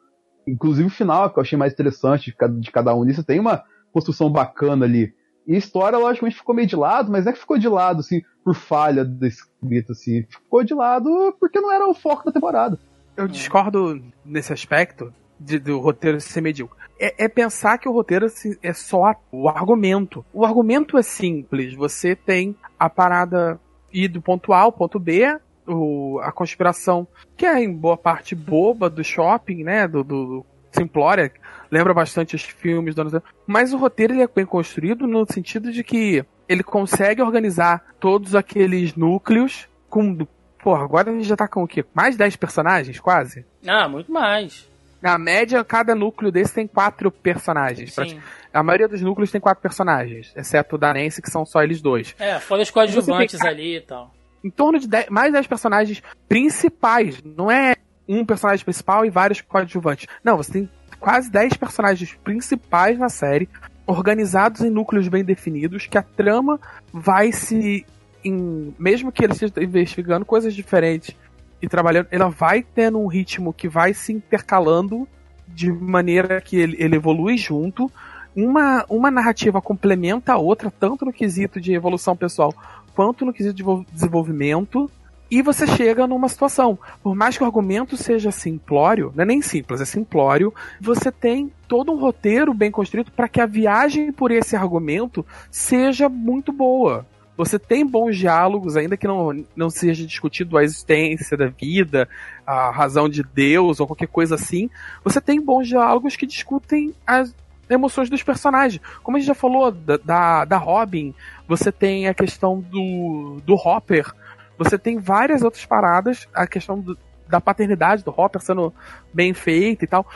[0.46, 3.62] Inclusive o final, que eu achei mais interessante de cada, de cada um tem uma
[3.92, 5.14] construção bacana ali.
[5.46, 8.22] E a história, logicamente, ficou meio de lado, mas é que ficou de lado, assim,
[8.44, 10.24] por falha da escrita, assim.
[10.28, 12.78] Ficou de lado porque não era o foco da temporada.
[13.16, 15.12] Eu discordo nesse aspecto,
[15.44, 16.78] de, do roteiro ser medíocre.
[16.98, 18.26] É, é, pensar que o roteiro
[18.62, 20.24] é só o argumento.
[20.32, 21.74] O argumento é simples.
[21.74, 23.60] Você tem a parada
[23.92, 28.34] ir do ponto A ao ponto B, o, a conspiração, que é em boa parte
[28.34, 29.86] boba do shopping, né?
[29.88, 31.30] Do, do Simplória,
[31.70, 35.70] lembra bastante os filmes do anos Mas o roteiro ele é bem construído no sentido
[35.70, 40.26] de que ele consegue organizar todos aqueles núcleos com.
[40.62, 41.84] Pô, agora a gente já tá com o quê?
[41.92, 43.44] Mais 10 personagens, quase?
[43.66, 44.70] Ah, muito mais.
[45.02, 47.92] Na média, cada núcleo desse tem quatro personagens.
[47.92, 48.20] Sim.
[48.54, 51.80] A maioria dos núcleos tem quatro personagens, exceto o da Nancy, que são só eles
[51.80, 52.14] dois.
[52.20, 53.48] É, fora os coadjuvantes tem...
[53.48, 54.14] ali e tal.
[54.44, 57.20] Em torno de dez, mais dez personagens principais.
[57.24, 57.74] Não é
[58.08, 60.06] um personagem principal e vários coadjuvantes.
[60.22, 63.48] Não, você tem quase dez personagens principais na série,
[63.86, 66.60] organizados em núcleos bem definidos, que a trama
[66.92, 67.84] vai se.
[68.24, 71.16] Em, mesmo que eles estejam investigando coisas diferentes
[71.62, 75.06] e trabalhando, ela vai tendo um ritmo que vai se intercalando
[75.46, 77.90] de maneira que ele, ele evolui junto.
[78.34, 82.52] Uma, uma narrativa complementa a outra, tanto no quesito de evolução pessoal
[82.94, 84.90] quanto no quesito de desenvolvimento.
[85.30, 89.40] E você chega numa situação, por mais que o argumento seja simplório, não é nem
[89.40, 94.30] simples, é simplório, você tem todo um roteiro bem construído para que a viagem por
[94.30, 97.06] esse argumento seja muito boa.
[97.44, 102.08] Você tem bons diálogos, ainda que não, não seja discutido a existência da vida,
[102.46, 104.70] a razão de Deus ou qualquer coisa assim.
[105.02, 107.34] Você tem bons diálogos que discutem as
[107.68, 108.80] emoções dos personagens.
[109.02, 111.12] Como a gente já falou da, da, da Robin,
[111.48, 114.12] você tem a questão do, do Hopper,
[114.56, 116.96] você tem várias outras paradas, a questão do,
[117.28, 118.72] da paternidade do Hopper sendo
[119.12, 120.06] bem feita e tal.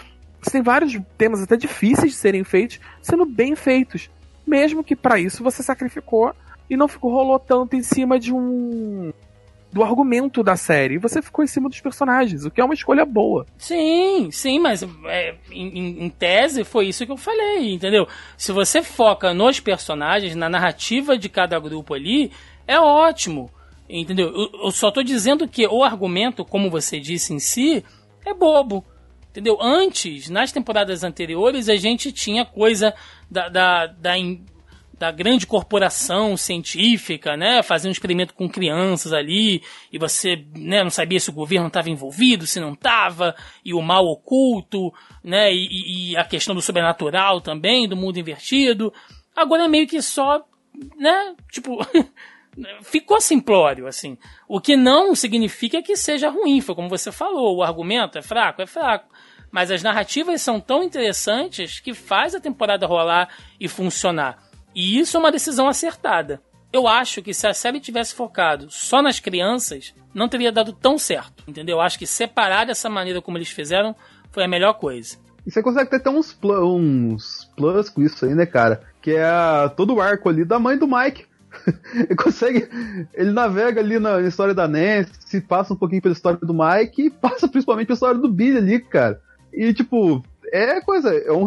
[0.41, 4.09] Você tem vários temas até difíceis de serem feitos, sendo bem feitos.
[4.47, 6.33] Mesmo que para isso você sacrificou
[6.69, 9.13] e não ficou rolou tanto em cima de um
[9.73, 10.99] do argumento da série.
[10.99, 13.45] Você ficou em cima dos personagens, o que é uma escolha boa.
[13.59, 18.09] Sim, sim, mas é, em, em, tese foi isso que eu falei, entendeu?
[18.39, 22.33] Se você foca nos personagens, na narrativa de cada grupo ali,
[22.67, 23.51] é ótimo,
[23.89, 24.29] entendeu?
[24.29, 27.85] Eu, eu só tô dizendo que o argumento, como você disse em si,
[28.25, 28.83] é bobo.
[29.31, 29.59] Entendeu?
[29.61, 32.95] Antes, nas temporadas anteriores, a gente tinha coisa
[33.31, 34.15] da, da, da
[34.99, 40.91] da grande corporação científica, né, fazendo um experimento com crianças ali, e você, né, não
[40.91, 43.35] sabia se o governo estava envolvido, se não estava,
[43.65, 44.93] e o mal oculto,
[45.23, 48.93] né, e, e, a questão do sobrenatural também, do mundo invertido.
[49.35, 50.43] Agora é meio que só,
[50.97, 51.35] né?
[51.53, 51.79] Tipo,
[52.83, 54.17] ficou simplório, assim.
[54.49, 58.63] O que não significa que seja ruim, foi como você falou, o argumento é fraco,
[58.63, 59.11] é fraco.
[59.51, 63.29] Mas as narrativas são tão interessantes que faz a temporada rolar
[63.61, 64.46] e funcionar.
[64.77, 66.39] E isso é uma decisão acertada.
[66.71, 70.99] Eu acho que se a série tivesse focado só nas crianças, não teria dado tão
[70.99, 71.43] certo.
[71.49, 71.77] Entendeu?
[71.77, 73.97] Eu acho que separar dessa maneira como eles fizeram
[74.31, 75.17] foi a melhor coisa.
[75.47, 78.83] E você consegue ter até uns, pl uns plus com isso aí, né, cara?
[79.01, 79.27] Que é
[79.75, 81.25] todo o arco ali da mãe do Mike.
[81.95, 82.69] ele consegue.
[83.15, 87.11] Ele navega ali na história da Nancy, passa um pouquinho pela história do Mike e
[87.11, 89.23] passa principalmente pela história do Billy ali, cara.
[89.55, 90.23] E, tipo,
[90.53, 91.15] é coisa.
[91.15, 91.47] É um,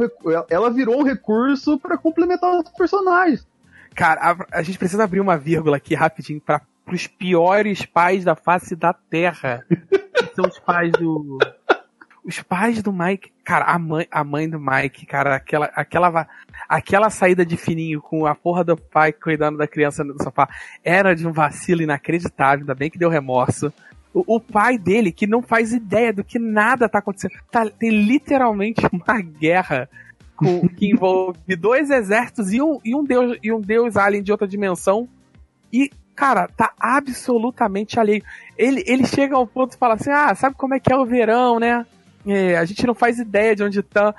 [0.49, 3.47] ela virou um recurso para complementar os personagens.
[3.95, 8.35] Cara, a, a, gente precisa abrir uma vírgula aqui rapidinho para os piores pais da
[8.35, 9.65] face da Terra.
[10.35, 11.37] são os pais do
[12.23, 16.27] os pais do Mike, cara, a mãe, a mãe do Mike, cara, aquela, aquela,
[16.67, 20.47] aquela saída de fininho com a porra do pai cuidando da criança no sofá,
[20.83, 23.73] era de um vacilo inacreditável, ainda bem que deu remorso.
[24.13, 27.89] O, o pai dele, que não faz ideia do que nada tá acontecendo, tá, tem
[27.89, 29.89] literalmente uma guerra
[30.35, 34.31] com, que envolve dois exércitos e um, e um deus e um deus alien de
[34.31, 35.07] outra dimensão.
[35.71, 38.23] E, cara, tá absolutamente alheio.
[38.57, 41.05] Ele, ele chega ao ponto e fala assim: Ah, sabe como é que é o
[41.05, 41.85] verão, né?
[42.25, 44.15] É, a gente não faz ideia de onde tá.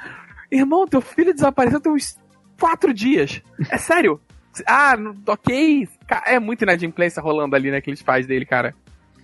[0.50, 2.18] Irmão, teu filho desapareceu tem uns
[2.58, 3.42] quatro dias.
[3.70, 4.20] É sério.
[4.66, 4.94] Ah,
[5.26, 5.88] ok.
[6.26, 8.74] É muito inadimplência rolando ali naqueles pais dele, cara.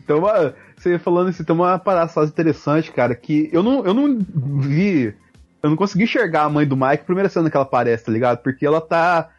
[0.06, 0.22] Então,
[0.76, 4.18] você falando isso, tem uma parada interessante, cara, que eu não, eu não
[4.60, 5.12] vi.
[5.60, 8.38] Eu não consegui enxergar a mãe do Mike primeira cena que ela aparece, tá ligado?
[8.38, 9.30] Porque ela tá,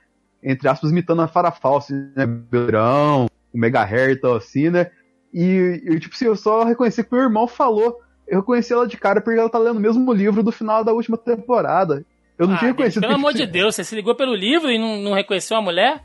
[0.44, 2.26] entre aspas, imitando a Farah Fawcett, né?
[2.26, 4.92] Beirão, o Mega Hair tal, assim, né?
[5.34, 8.86] E, eu, tipo assim, eu só reconheci que o meu irmão falou eu conheci ela
[8.86, 12.06] de cara porque ela tá lendo o mesmo livro do final da última temporada.
[12.38, 13.02] Eu não ah, tinha conhecido.
[13.02, 16.02] Pelo amor de Deus, você se ligou pelo livro e não, não reconheceu a mulher?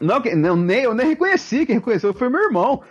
[0.00, 2.82] Não, não nem, eu nem reconheci, quem reconheceu foi meu irmão.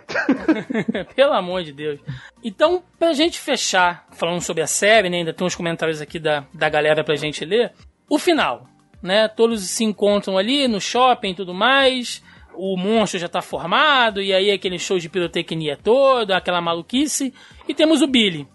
[1.14, 2.00] Pelo amor de Deus.
[2.44, 6.44] Então, pra gente fechar, falando sobre a série, né, ainda tem uns comentários aqui da,
[6.52, 7.72] da galera pra gente ler.
[8.08, 8.66] O final,
[9.02, 9.28] né?
[9.28, 12.22] Todos se encontram ali no shopping e tudo mais.
[12.54, 17.32] O monstro já tá formado, e aí aquele show de pirotecnia todo, aquela maluquice.
[17.68, 18.48] E temos o Billy,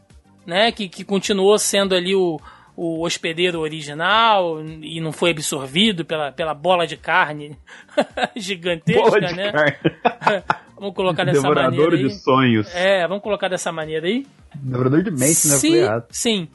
[0.45, 0.71] né?
[0.71, 2.39] Que, que continuou sendo ali o,
[2.75, 7.57] o hospedeiro original e não foi absorvido pela, pela bola de carne
[8.35, 9.51] gigantesca, bola de né?
[9.51, 10.43] Carne.
[10.75, 11.91] vamos colocar dessa Devorador maneira.
[11.91, 12.75] Devorador de sonhos.
[12.75, 14.25] É, vamos colocar dessa maneira aí.
[14.55, 15.55] Devorador de mente, né?
[15.55, 16.47] Sim, sim.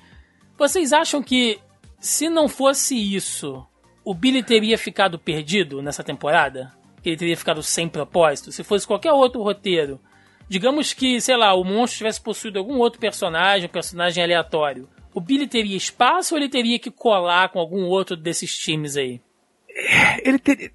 [0.57, 1.59] Vocês acham que
[2.01, 3.65] se não fosse isso,
[4.05, 6.73] o Billy teria ficado perdido nessa temporada?
[7.03, 8.51] Que ele teria ficado sem propósito?
[8.51, 10.01] Se fosse qualquer outro roteiro,
[10.49, 14.89] Digamos que, sei lá, o monstro tivesse possuído algum outro personagem, um personagem aleatório.
[15.19, 19.21] O Billy teria espaço ou ele teria que colar com algum outro desses times aí?
[20.25, 20.71] Ele teria.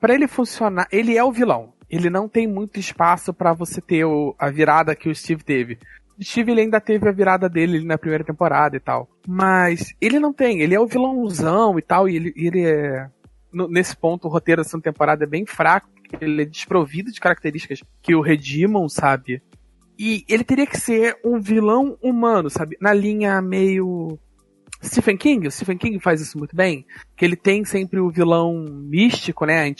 [0.00, 1.72] Para ele funcionar, ele é o vilão.
[1.90, 5.80] Ele não tem muito espaço para você ter o, a virada que o Steve teve.
[6.16, 9.08] O Steve ele ainda teve a virada dele na primeira temporada e tal.
[9.26, 13.08] Mas ele não tem, ele é o vilãozão e tal, e ele, ele é.
[13.52, 15.88] nesse ponto, o roteiro dessa temporada é bem fraco
[16.20, 19.42] ele é desprovido de características que o redimam, sabe?
[20.02, 22.74] E ele teria que ser um vilão humano, sabe?
[22.80, 24.18] Na linha meio.
[24.82, 28.64] Stephen King, o Stephen King faz isso muito bem, que ele tem sempre o vilão
[28.64, 29.70] místico, né?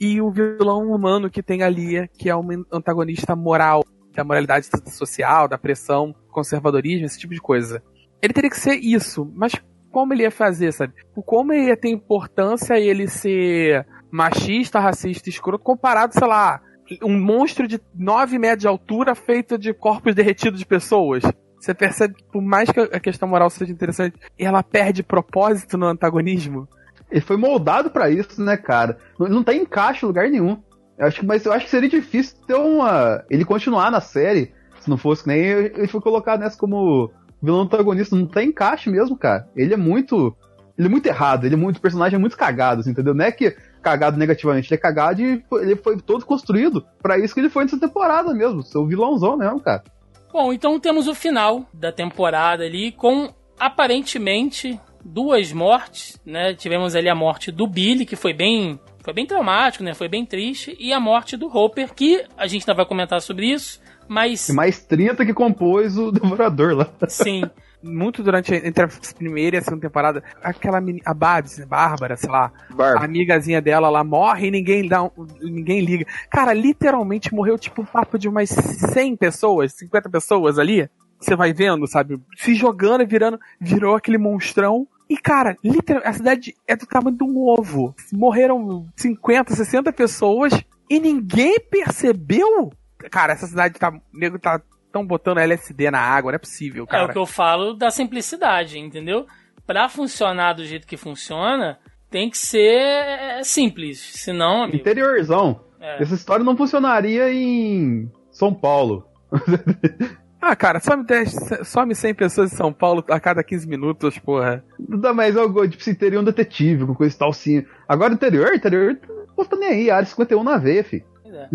[0.00, 5.46] E o vilão humano que tem ali, que é um antagonista moral, da moralidade social,
[5.46, 7.82] da pressão, conservadorismo, esse tipo de coisa.
[8.22, 9.52] Ele teria que ser isso, mas
[9.92, 10.94] como ele ia fazer, sabe?
[11.26, 16.62] Como ele ia ter importância ele ser machista, racista, escroto, comparado, sei lá,
[17.02, 21.22] um monstro de 9 metros de altura feito de corpos derretidos de pessoas.
[21.58, 25.86] Você percebe que, por mais que a questão moral seja interessante, ela perde propósito no
[25.86, 26.68] antagonismo.
[27.10, 28.98] Ele foi moldado para isso, né, cara?
[29.18, 30.60] Não, não tem encaixe em lugar nenhum.
[30.98, 33.24] Eu acho, mas eu acho que seria difícil ter uma.
[33.30, 37.10] ele continuar na série, se não fosse que nem ele foi colocado nessa como
[37.42, 38.16] vilão antagonista.
[38.16, 39.48] Não tem encaixe mesmo, cara.
[39.54, 40.36] Ele é muito.
[40.78, 41.78] Ele é muito errado, ele é muito.
[41.78, 43.14] O personagem é muito cagado, assim, entendeu?
[43.14, 43.56] Não é que
[43.86, 47.62] cagado negativamente, ele é cagado e ele foi todo construído para isso que ele foi
[47.62, 49.84] nessa temporada mesmo, seu vilãozão mesmo, cara.
[50.32, 56.52] Bom, então temos o final da temporada ali com aparentemente duas mortes, né?
[56.52, 59.94] Tivemos ali a morte do Billy, que foi bem, foi bem traumático, né?
[59.94, 63.46] Foi bem triste, e a morte do Hopper, que a gente ainda vai comentar sobre
[63.46, 66.88] isso, mas e mais 30 que compôs o Devorador lá.
[67.06, 67.44] Sim.
[67.82, 72.16] Muito durante entre a primeira e a segunda temporada, aquela meni, a Babs, né, Bárbara,
[72.16, 73.00] sei lá, Bárbara.
[73.00, 75.10] a amigazinha dela lá morre e ninguém dá um,
[75.40, 76.06] ninguém liga.
[76.30, 80.88] Cara, literalmente morreu tipo um papo de umas 100 pessoas, 50 pessoas ali.
[81.18, 82.20] Você vai vendo, sabe?
[82.36, 84.86] Se jogando e virando, virou aquele monstrão.
[85.08, 87.94] E, cara, literalmente, a cidade é do tamanho de um ovo.
[88.12, 90.52] Morreram 50, 60 pessoas
[90.90, 92.72] e ninguém percebeu.
[93.10, 93.90] Cara, essa cidade tá.
[93.90, 94.60] O nego tá
[94.96, 97.04] tão botando LSD na água, não é possível, É cara.
[97.04, 99.26] o que eu falo da simplicidade, entendeu?
[99.66, 101.78] Pra funcionar do jeito que funciona,
[102.10, 103.98] tem que ser é, simples.
[104.00, 104.78] Senão, amigo.
[104.78, 105.60] Interiorzão.
[105.78, 106.02] É.
[106.02, 109.06] Essa história não funcionaria em São Paulo.
[110.38, 111.34] Ah, cara, some, 10,
[111.64, 114.62] some 100 pessoas em São Paulo a cada 15 minutos, porra.
[114.78, 117.64] Não dá mais algo, tipo, se teria um detetive com coisa e tal, sim.
[117.88, 118.96] Agora interior, interior,
[119.36, 121.04] não tá nem aí, área 51 na veia, fi.
[121.24, 121.48] É.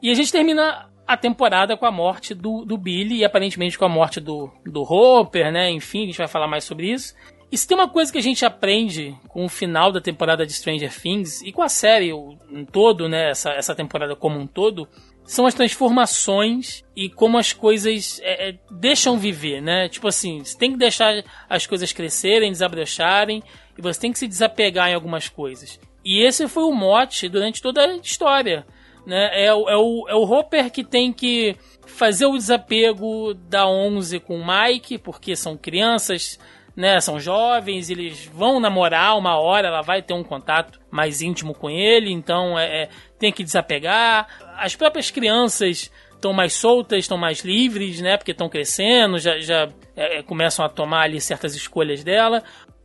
[0.00, 3.84] e a gente termina a temporada com a morte do, do Billy e aparentemente com
[3.84, 5.70] a morte do, do Hopper, né?
[5.70, 7.14] Enfim, a gente vai falar mais sobre isso.
[7.52, 10.52] E se tem uma coisa que a gente aprende com o final da temporada de
[10.52, 13.30] Stranger Things e com a série um todo, né?
[13.30, 14.88] Essa, essa temporada como um todo,
[15.24, 19.88] são as transformações e como as coisas é, é, deixam viver, né?
[19.88, 23.42] Tipo assim, você tem que deixar as coisas crescerem, desabrocharem
[23.76, 25.78] e você tem que se desapegar em algumas coisas.
[26.04, 28.66] E esse foi o mote durante toda a história.
[29.06, 29.44] Né?
[29.44, 34.20] É, o, é, o, é o Hopper que tem que fazer o desapego da 11
[34.20, 36.38] com o Mike, porque são crianças,
[36.74, 37.00] né?
[37.00, 41.68] São jovens, eles vão namorar uma hora, ela vai ter um contato mais íntimo com
[41.70, 42.88] ele, então é, é
[43.18, 44.26] tem que desapegar.
[44.56, 48.16] As próprias crianças estão mais soltas, estão mais livres, né?
[48.16, 52.42] Porque estão crescendo, já, já é, começam a tomar ali certas escolhas dela.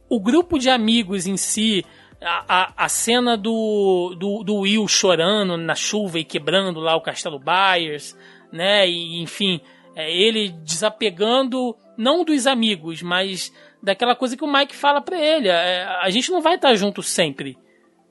[0.10, 1.86] O grupo de amigos em si,
[2.22, 7.40] a, a, cena do, do, do, Will chorando na chuva e quebrando lá o Castelo
[7.40, 8.18] Byers,
[8.52, 8.88] né?
[8.88, 9.62] E, enfim,
[9.96, 15.48] é, ele desapegando, não dos amigos, mas daquela coisa que o Mike fala pra ele.
[15.48, 17.58] É, a gente não vai estar junto sempre.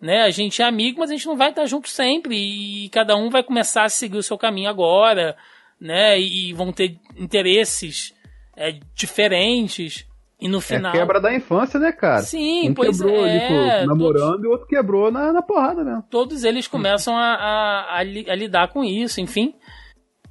[0.00, 0.22] Né?
[0.22, 2.36] A gente é amigo, mas a gente não vai estar junto sempre.
[2.36, 5.36] E cada um vai começar a seguir o seu caminho agora,
[5.80, 6.18] né?
[6.18, 8.14] E vão ter interesses
[8.56, 10.07] é, diferentes.
[10.40, 10.94] E no final.
[10.94, 12.22] É quebra da infância, né, cara?
[12.22, 13.30] Sim, um pois quebrou é.
[13.30, 16.04] ali, pô, namorando todos, e o outro quebrou na, na porrada mesmo.
[16.08, 19.54] Todos eles começam a, a, a, li, a, lidar com isso, enfim.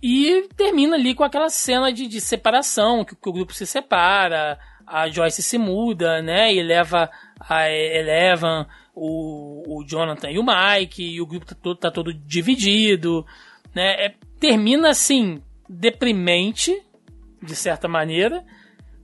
[0.01, 4.57] E termina ali com aquela cena de, de separação, que, que, o grupo se separa,
[4.85, 6.53] a Joyce se muda, né?
[6.53, 7.09] E leva
[7.41, 12.13] a Eleven, o, o Jonathan e o Mike, e o grupo tá todo, tá todo
[12.13, 13.25] dividido,
[13.75, 14.05] né?
[14.05, 16.81] É, termina assim, deprimente,
[17.43, 18.41] de certa maneira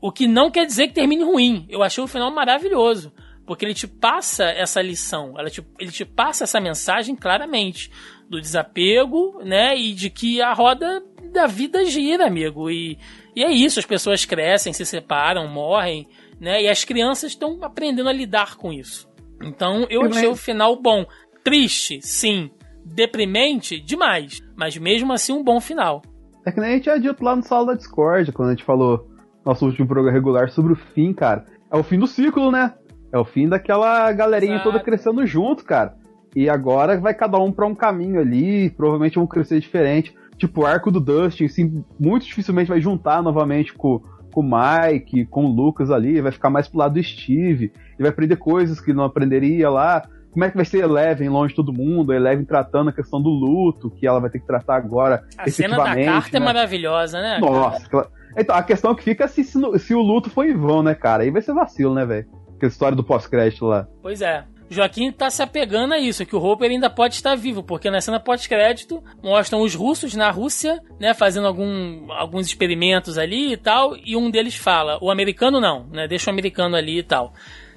[0.04, 1.66] o que não quer dizer que termine ruim.
[1.70, 3.14] Eu achei o final maravilhoso.
[3.48, 7.90] Porque ele te passa essa lição, te, ele te passa essa mensagem claramente
[8.30, 9.78] do desapego, né?
[9.78, 11.02] E de que a roda
[11.32, 12.70] da vida gira, amigo.
[12.70, 12.98] E,
[13.34, 16.06] e é isso, as pessoas crescem, se separam, morrem,
[16.38, 16.64] né?
[16.64, 19.10] E as crianças estão aprendendo a lidar com isso.
[19.42, 21.06] Então eu achei o final bom.
[21.46, 22.52] Triste, sim.
[22.86, 24.42] Deprimente, demais.
[24.56, 26.02] Mas mesmo assim, um bom final.
[26.46, 29.13] É que nem a gente dito lá no sala da Discord, quando a gente falou
[29.46, 31.46] nosso último programa regular sobre o fim, cara.
[31.72, 32.74] É o fim do ciclo, né?
[33.12, 34.72] É o fim daquela galerinha Exato.
[34.72, 35.96] toda crescendo junto, cara.
[36.36, 40.16] E agora vai cada um pra um caminho ali, provavelmente vão crescer diferente.
[40.38, 44.02] Tipo, o arco do Dustin, assim, muito dificilmente vai juntar novamente com,
[44.34, 47.66] com o Mike, com o Lucas ali, vai ficar mais pro lado do Steve.
[47.66, 50.02] Ele vai aprender coisas que não aprenderia lá.
[50.32, 52.12] Como é que vai ser Eleven longe de todo mundo?
[52.12, 55.24] Eleven tratando a questão do luto, que ela vai ter que tratar agora.
[55.38, 56.44] A cena da carta né?
[56.44, 57.38] é maravilhosa, né?
[57.40, 58.10] Nossa, aquela...
[58.38, 61.24] Então, a questão que fica é se, se, o luto foi em vão, né, cara?
[61.24, 62.28] Aí vai ser vacilo, né, velho?
[62.56, 63.88] Aquela história do pós-crédito lá.
[64.02, 64.46] Pois é.
[64.70, 68.02] Joaquim tá se apegando a isso, que o Hopper ainda pode estar vivo, porque na
[68.02, 73.96] cena pós-crédito mostram os russos na Rússia, né, fazendo algum, alguns experimentos ali e tal,
[74.04, 77.34] e um deles fala, o americano não, né, deixa o americano ali e tal.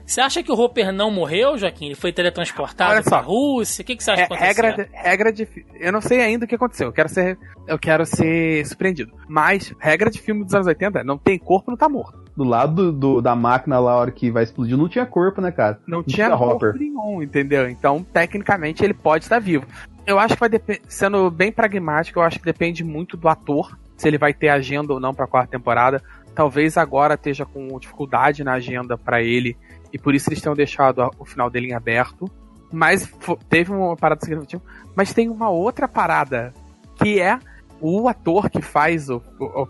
[0.07, 1.87] Você acha que o Hopper não morreu, Joaquim?
[1.87, 3.11] Ele foi teletransportado Olha só.
[3.11, 3.83] pra Rússia?
[3.83, 4.63] O que, que você acha que aconteceu?
[4.65, 5.49] Regra de, regra de.
[5.81, 6.87] Eu não sei ainda o que aconteceu.
[6.87, 7.37] Eu quero ser.
[7.67, 9.13] Eu quero ser surpreendido.
[9.29, 12.25] Mas, regra de filme dos anos 80 não tem corpo, não tá morto.
[12.37, 15.51] Do lado do, da máquina lá, a hora que vai explodir, não tinha corpo, né,
[15.51, 15.81] cara?
[15.87, 16.75] Não, não tinha, tinha corpo Hopper.
[16.81, 17.69] nenhum, entendeu?
[17.69, 19.67] Então, tecnicamente, ele pode estar vivo.
[20.07, 20.83] Eu acho que vai depender.
[20.87, 23.77] Sendo bem pragmático, eu acho que depende muito do ator.
[23.97, 26.01] Se ele vai ter agenda ou não pra quarta temporada.
[26.35, 29.57] Talvez agora esteja com dificuldade na agenda para ele
[29.97, 32.30] e por isso eles tenham deixado o final dele em aberto.
[32.70, 33.11] Mas
[33.49, 34.62] teve uma parada significativa.
[34.94, 36.53] Mas tem uma outra parada,
[36.97, 37.38] que é
[37.80, 39.66] o ator que faz o, o,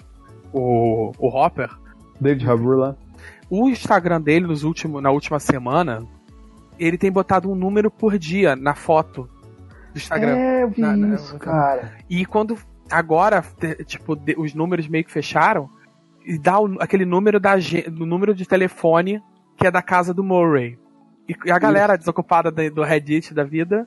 [0.52, 1.70] o, o Hopper.
[2.20, 2.96] David Harbour lá.
[3.48, 6.04] O Instagram dele nos último, na última semana,
[6.76, 9.30] ele tem botado um número por dia na foto
[9.92, 10.36] do Instagram.
[10.36, 11.92] É, eu vi na, isso, na, cara.
[12.10, 12.58] E quando
[12.90, 13.44] agora,
[13.84, 15.70] tipo, os números meio que fecharam,
[16.24, 19.22] e dá o, aquele número da do número de telefone
[19.56, 20.78] que é da casa do Murray.
[21.28, 22.00] E a galera Isso.
[22.00, 23.86] desocupada do Reddit da vida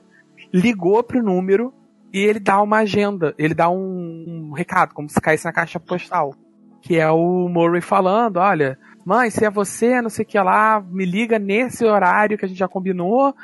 [0.52, 1.72] ligou pro número
[2.12, 5.78] e ele dá uma agenda, ele dá um, um recado, como se caísse na caixa
[5.78, 6.34] postal.
[6.82, 10.80] Que é o Murray falando, olha, mãe, se é você, não sei o que lá,
[10.80, 13.34] me liga nesse horário que a gente já combinou.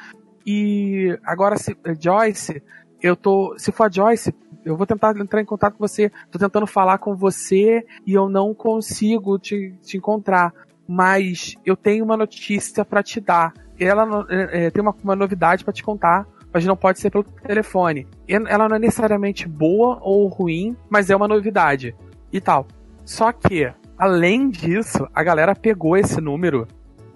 [0.47, 2.63] E agora, se, Joyce,
[3.03, 3.55] eu tô.
[3.59, 6.11] Se for a Joyce, eu vou tentar entrar em contato com você.
[6.31, 10.53] Tô tentando falar com você e eu não consigo te, te encontrar.
[10.89, 13.53] Mas eu tenho uma notícia para te dar.
[13.79, 18.07] Ela é, tem uma, uma novidade para te contar, mas não pode ser pelo telefone.
[18.27, 21.95] Ela não é necessariamente boa ou ruim, mas é uma novidade.
[22.33, 22.67] E tal.
[23.05, 26.67] Só que, além disso, a galera pegou esse número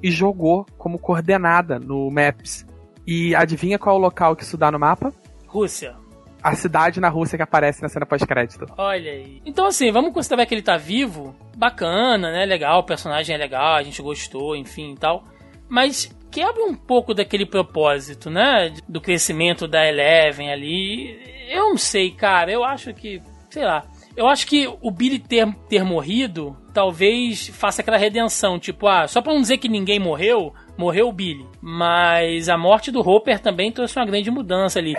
[0.02, 2.66] e jogou como coordenada no Maps.
[3.06, 5.12] E adivinha qual é o local que isso dá no mapa?
[5.46, 5.99] Rússia.
[6.43, 8.66] A cidade na Rússia que aparece na cena pós-crédito.
[8.76, 9.43] Olha aí.
[9.45, 11.34] Então, assim, vamos considerar que ele tá vivo.
[11.57, 12.47] Bacana, né?
[12.47, 15.24] Legal, o personagem é legal, a gente gostou, enfim e tal.
[15.68, 18.72] Mas quebra um pouco daquele propósito, né?
[18.88, 21.18] Do crescimento da Eleven ali.
[21.49, 22.51] Eu não sei, cara.
[22.51, 23.20] Eu acho que.
[23.51, 23.84] Sei lá.
[24.16, 28.59] Eu acho que o Billy ter, ter morrido talvez faça aquela redenção.
[28.59, 31.47] Tipo, ah, só pra não dizer que ninguém morreu, morreu o Billy.
[31.61, 34.95] Mas a morte do Hopper também trouxe uma grande mudança ali.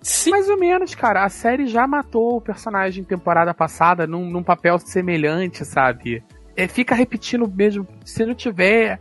[0.00, 0.30] Se...
[0.30, 1.24] Mais ou menos, cara.
[1.24, 6.22] A série já matou o personagem temporada passada num, num papel semelhante, sabe?
[6.56, 7.86] É, fica repetindo mesmo.
[8.04, 9.00] Se não tiver.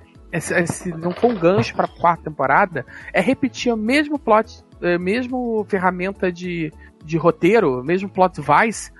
[0.67, 5.65] Se não for um gancho pra quarta temporada, é repetir o mesmo plot, é, mesmo
[5.69, 6.71] ferramenta de,
[7.03, 8.91] de roteiro, mesmo plot device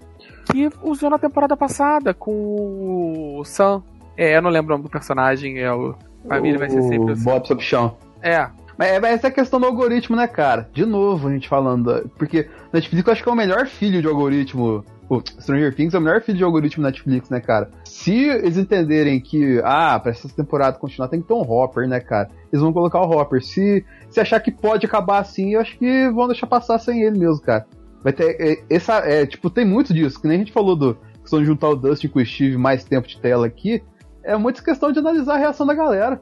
[0.52, 3.84] que usou na temporada passada com o Sam.
[4.16, 5.96] É, eu não lembro o nome do personagem, é o.
[6.44, 7.98] Ele vai ser sempre o Bob Sobchão.
[8.22, 8.50] É.
[8.78, 10.70] Mas essa é a questão do algoritmo, né, cara?
[10.72, 12.10] De novo, a gente falando.
[12.18, 14.86] Porque Netflix eu acho que é o melhor filho de algoritmo.
[15.10, 17.72] O Stranger Things é o melhor filho de algoritmo Netflix, né, cara?
[17.86, 22.00] Se eles entenderem que, ah, pra essa temporada continuar tem que ter um Hopper, né,
[22.02, 22.30] cara?
[22.52, 23.42] Eles vão colocar o Hopper.
[23.42, 27.18] Se, se achar que pode acabar assim, eu acho que vão deixar passar sem ele
[27.18, 27.66] mesmo, cara.
[28.04, 28.36] Vai ter.
[28.40, 31.46] É, essa, é, tipo, tem muito disso, que nem a gente falou do questão de
[31.46, 33.82] juntar o Dustin com o Steve mais tempo de tela aqui.
[34.24, 36.22] É muito questão de analisar a reação da galera.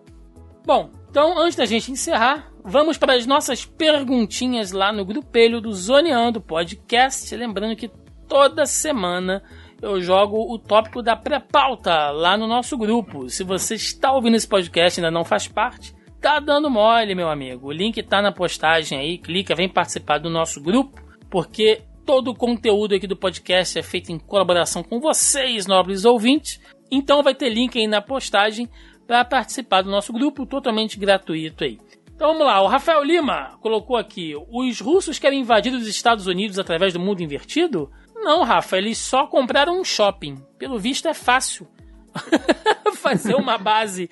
[0.65, 5.71] Bom, então, antes da gente encerrar, vamos para as nossas perguntinhas lá no grupelho do
[5.71, 7.33] Zoneando Podcast.
[7.33, 7.89] Lembrando que
[8.27, 9.41] toda semana
[9.81, 13.29] eu jogo o tópico da pré-pauta lá no nosso grupo.
[13.29, 17.29] Se você está ouvindo esse podcast e ainda não faz parte, tá dando mole, meu
[17.29, 17.69] amigo.
[17.69, 22.35] O link tá na postagem aí, clica, vem participar do nosso grupo, porque todo o
[22.35, 26.59] conteúdo aqui do podcast é feito em colaboração com vocês, nobres ouvintes.
[26.91, 28.69] Então vai ter link aí na postagem
[29.07, 31.79] para participar do nosso grupo totalmente gratuito aí.
[32.15, 36.57] Então vamos lá, o Rafael Lima colocou aqui: os russos querem invadir os Estados Unidos
[36.57, 37.91] através do mundo invertido?
[38.15, 40.41] Não, Rafa, eles só compraram um shopping.
[40.57, 41.67] Pelo visto é fácil.
[42.95, 44.09] Fazer uma base.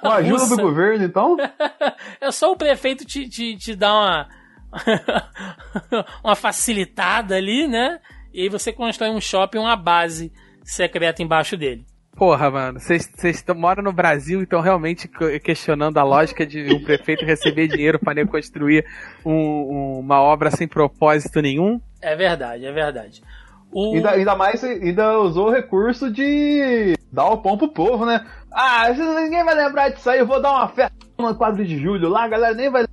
[0.00, 1.36] Com a ajuda do governo, então?
[2.20, 4.28] é só o prefeito te, te, te dar uma.
[6.22, 7.98] uma facilitada ali, né?
[8.32, 10.32] E aí você constrói um shopping, uma base
[10.62, 11.84] secreta embaixo dele.
[12.20, 15.08] Porra, mano, vocês moram no Brasil e estão realmente
[15.42, 18.84] questionando a lógica de um prefeito receber dinheiro para construir
[19.24, 21.80] um, uma obra sem propósito nenhum?
[22.02, 23.22] É verdade, é verdade.
[23.72, 23.94] O...
[23.94, 28.22] Ainda, ainda mais, ainda usou o recurso de dar o pão pro povo, né?
[28.52, 32.10] Ah, ninguém vai lembrar disso aí, eu vou dar uma festa no 4 de julho
[32.10, 32.84] lá, a galera nem vai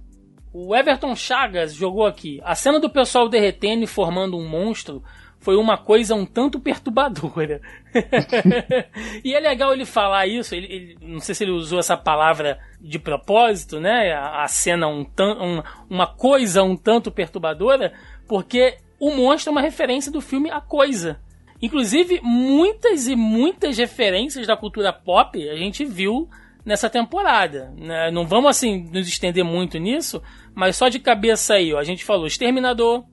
[0.53, 2.39] o Everton Chagas jogou aqui.
[2.43, 5.03] A cena do pessoal derretendo e formando um monstro
[5.47, 7.61] foi uma coisa um tanto perturbadora.
[9.23, 12.59] e é legal ele falar isso, ele, ele, não sei se ele usou essa palavra
[12.81, 14.11] de propósito, né?
[14.11, 17.93] A, a cena um, um, uma coisa um tanto perturbadora,
[18.27, 21.17] porque o monstro é uma referência do filme A Coisa.
[21.61, 26.27] Inclusive, muitas e muitas referências da cultura pop a gente viu
[26.65, 27.73] nessa temporada.
[27.77, 28.11] Né?
[28.11, 30.21] Não vamos assim nos estender muito nisso,
[30.53, 33.05] mas só de cabeça aí, ó, a gente falou Exterminador,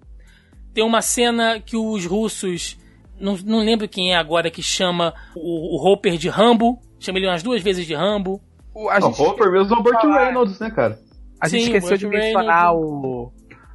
[0.75, 2.77] tem uma cena que os russos.
[3.19, 6.81] Não, não lembro quem é agora que chama o, o Hopper de Rambo.
[6.99, 8.41] Chama ele umas duas vezes de Rambo.
[8.75, 9.21] O, a gente...
[9.21, 10.99] o Hopper mesmo é o Burt Reynolds, né, cara?
[11.41, 13.33] A gente Sim, esqueceu de mencionar o,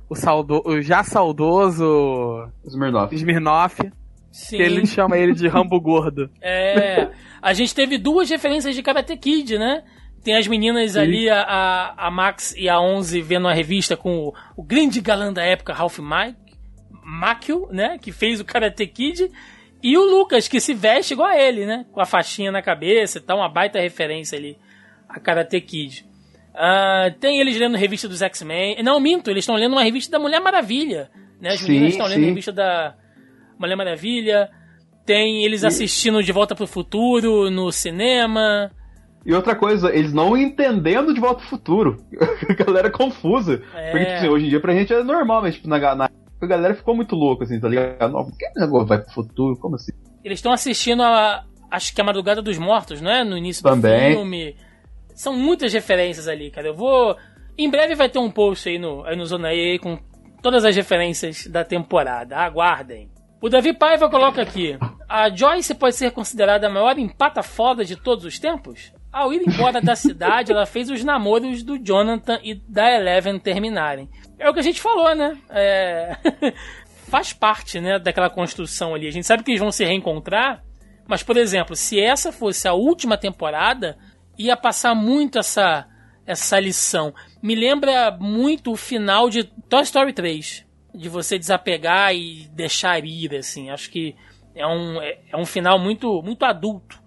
[0.09, 3.15] o, saudo, o já saudoso Smirnoff.
[3.15, 3.91] Smirnoff
[4.31, 4.57] Sim.
[4.57, 6.29] Que ele chama ele de Rambo Gordo.
[6.41, 7.09] É.
[7.41, 9.83] A gente teve duas referências de Karate Kid, né?
[10.21, 10.99] Tem as meninas Sim.
[10.99, 15.31] ali, a, a Max e a Onze, vendo a revista com o, o grande galã
[15.31, 16.48] da época, Ralph Mike.
[17.09, 17.97] Makio, né?
[17.97, 19.31] Que fez o Karate Kid.
[19.81, 21.85] E o Lucas, que se veste igual a ele, né?
[21.91, 24.57] Com a faixinha na cabeça e tal, uma baita referência ali
[25.07, 26.05] a Karate Kid.
[26.53, 28.83] Uh, tem eles lendo revista dos X-Men.
[28.83, 31.09] Não, minto, eles estão lendo uma revista da Mulher Maravilha.
[31.41, 31.49] Né?
[31.49, 32.95] As sim, meninas estão lendo a revista da
[33.57, 34.49] Mulher Maravilha.
[35.05, 38.71] Tem eles assistindo De Volta pro Futuro no cinema.
[39.25, 42.03] E outra coisa, eles não entendendo De Volta pro Futuro.
[42.47, 43.63] a galera é confusa.
[43.73, 43.91] É.
[43.91, 46.09] Porque, tipo, assim, hoje em dia pra gente é normal, mas tipo, na, na
[46.41, 48.11] a galera ficou muito louca, assim, tá ligado?
[48.11, 49.57] Não, que negócio vai pro futuro?
[49.57, 49.91] Como assim?
[50.23, 53.23] Eles estão assistindo a, acho que é a Madrugada dos Mortos, não é?
[53.23, 54.11] No início Também.
[54.11, 54.55] do filme.
[55.13, 56.67] São muitas referências ali, cara.
[56.67, 57.15] Eu vou.
[57.57, 59.99] Em breve vai ter um post aí no, aí no Zona E com
[60.41, 62.37] todas as referências da temporada.
[62.37, 63.09] Aguardem.
[63.41, 64.77] O Davi Paiva coloca aqui:
[65.07, 68.93] A Joyce pode ser considerada a maior empata foda de todos os tempos?
[69.11, 74.07] Ao ir embora da cidade, ela fez os namoros do Jonathan e da Eleven terminarem.
[74.37, 75.37] É o que a gente falou, né?
[75.49, 76.15] É...
[77.09, 79.07] Faz parte, né, daquela construção ali.
[79.07, 80.63] A gente sabe que eles vão se reencontrar,
[81.07, 83.97] mas, por exemplo, se essa fosse a última temporada,
[84.37, 85.87] ia passar muito essa,
[86.23, 87.11] essa lição.
[87.41, 90.67] Me lembra muito o final de Toy Story 3.
[90.93, 93.71] De você desapegar e deixar ir, assim.
[93.71, 94.15] Acho que
[94.55, 97.01] é um, é, é um final muito, muito adulto.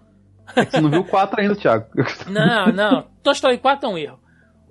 [0.55, 1.85] Você não viu o 4 ainda, Thiago.
[2.29, 3.07] Não, não.
[3.23, 4.19] Toy Story 4 é um erro.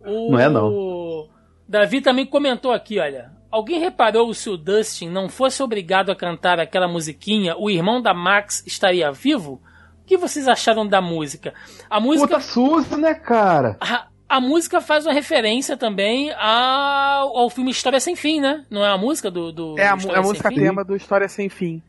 [0.05, 0.69] O Não é, não.
[0.69, 1.29] o
[1.69, 3.31] Davi também comentou aqui, olha.
[3.51, 8.15] Alguém reparou se o Dustin não fosse obrigado a cantar aquela musiquinha, o irmão da
[8.15, 9.61] Max estaria vivo?
[10.03, 11.53] O que vocês acharam da música?
[11.89, 13.77] A música, Puta susto, né, cara?
[13.81, 18.65] a, a música faz uma referência também ao, ao filme História Sem Fim, né?
[18.71, 20.55] Não é a música do, do É a, História a Sem música Fim?
[20.57, 21.83] tema do História Sem Fim.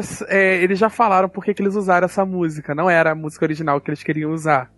[0.00, 2.74] Vocês, é, eles já falaram por que eles usaram essa música.
[2.74, 4.70] Não era a música original que eles queriam usar.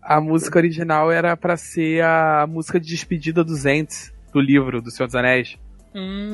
[0.00, 4.90] A música original era pra ser a música de despedida dos Ents, do livro do
[4.90, 5.58] Senhor dos Anéis.
[5.94, 6.30] Hum,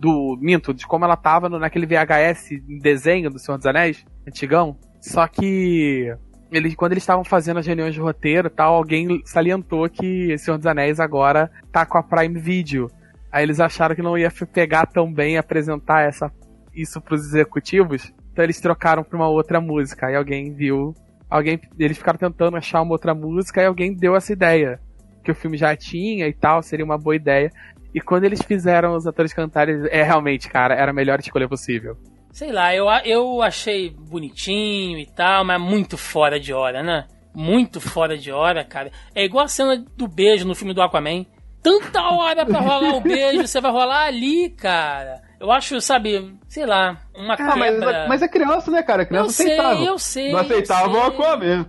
[0.00, 4.04] Do Minto, de como ela tava no- naquele VHS em desenho do Senhor dos Anéis,
[4.26, 4.76] antigão.
[5.00, 6.10] Só que
[6.50, 10.66] eles, quando eles estavam fazendo as reuniões de roteiro tal, alguém salientou que Senhor dos
[10.66, 12.90] Anéis agora tá com a Prime Video.
[13.30, 16.32] Aí eles acharam que não ia pegar tão bem apresentar essa,
[16.74, 18.12] isso pros executivos.
[18.32, 20.06] Então eles trocaram pra uma outra música.
[20.06, 20.94] Aí alguém viu.
[21.28, 24.80] Alguém, eles ficaram tentando achar uma outra música e alguém deu essa ideia.
[25.22, 27.50] Que o filme já tinha e tal, seria uma boa ideia.
[27.94, 31.96] E quando eles fizeram os atores cantarem, é realmente, cara, era a melhor escolha possível.
[32.32, 37.06] sei lá, eu, eu achei bonitinho e tal, mas muito fora de hora, né?
[37.34, 38.90] Muito fora de hora, cara.
[39.14, 41.26] É igual a cena do beijo no filme do Aquaman.
[41.62, 45.20] Tanta hora pra rolar o beijo, você vai rolar ali, cara.
[45.40, 48.06] Eu acho, sabe, sei lá, uma Ah, mas, quebra.
[48.08, 49.06] mas é criança, né, cara?
[49.06, 49.82] Criança eu sei, aceitava.
[49.84, 50.24] eu sei.
[50.32, 51.02] Não eu aceitava o sei.
[51.02, 51.66] Aquaman.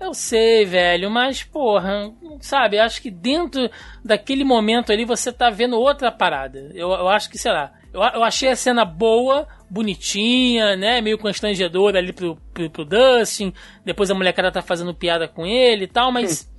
[0.00, 2.10] Eu sei, velho, mas porra,
[2.40, 3.70] sabe, acho que dentro
[4.02, 6.70] daquele momento ali você tá vendo outra parada.
[6.74, 11.18] Eu, eu acho que, sei lá, eu, eu achei a cena boa, bonitinha, né, meio
[11.18, 13.52] constrangedora ali pro, pro, pro Dustin,
[13.84, 16.49] depois a molecada tá fazendo piada com ele e tal, mas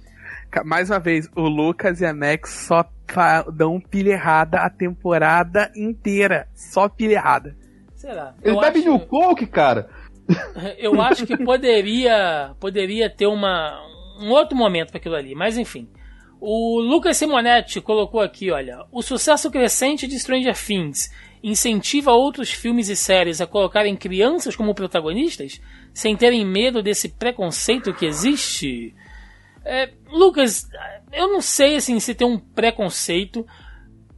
[0.65, 2.85] Mais uma vez, o Lucas e a Max só
[3.53, 6.47] dão pilha errada a temporada inteira.
[6.53, 7.55] Só pilha errada.
[8.41, 9.89] Ele eu bebe acho- New Coke, cara.
[10.77, 13.79] eu acho que poderia poderia ter uma,
[14.19, 15.89] um outro momento para aquilo ali, mas enfim.
[16.39, 21.11] O Lucas Simonetti colocou aqui, olha, o sucesso crescente de Stranger Things
[21.43, 25.61] incentiva outros filmes e séries a colocarem crianças como protagonistas,
[25.93, 28.95] sem terem medo desse preconceito que existe.
[29.63, 30.67] É, Lucas,
[31.11, 33.45] eu não sei assim se tem um preconceito.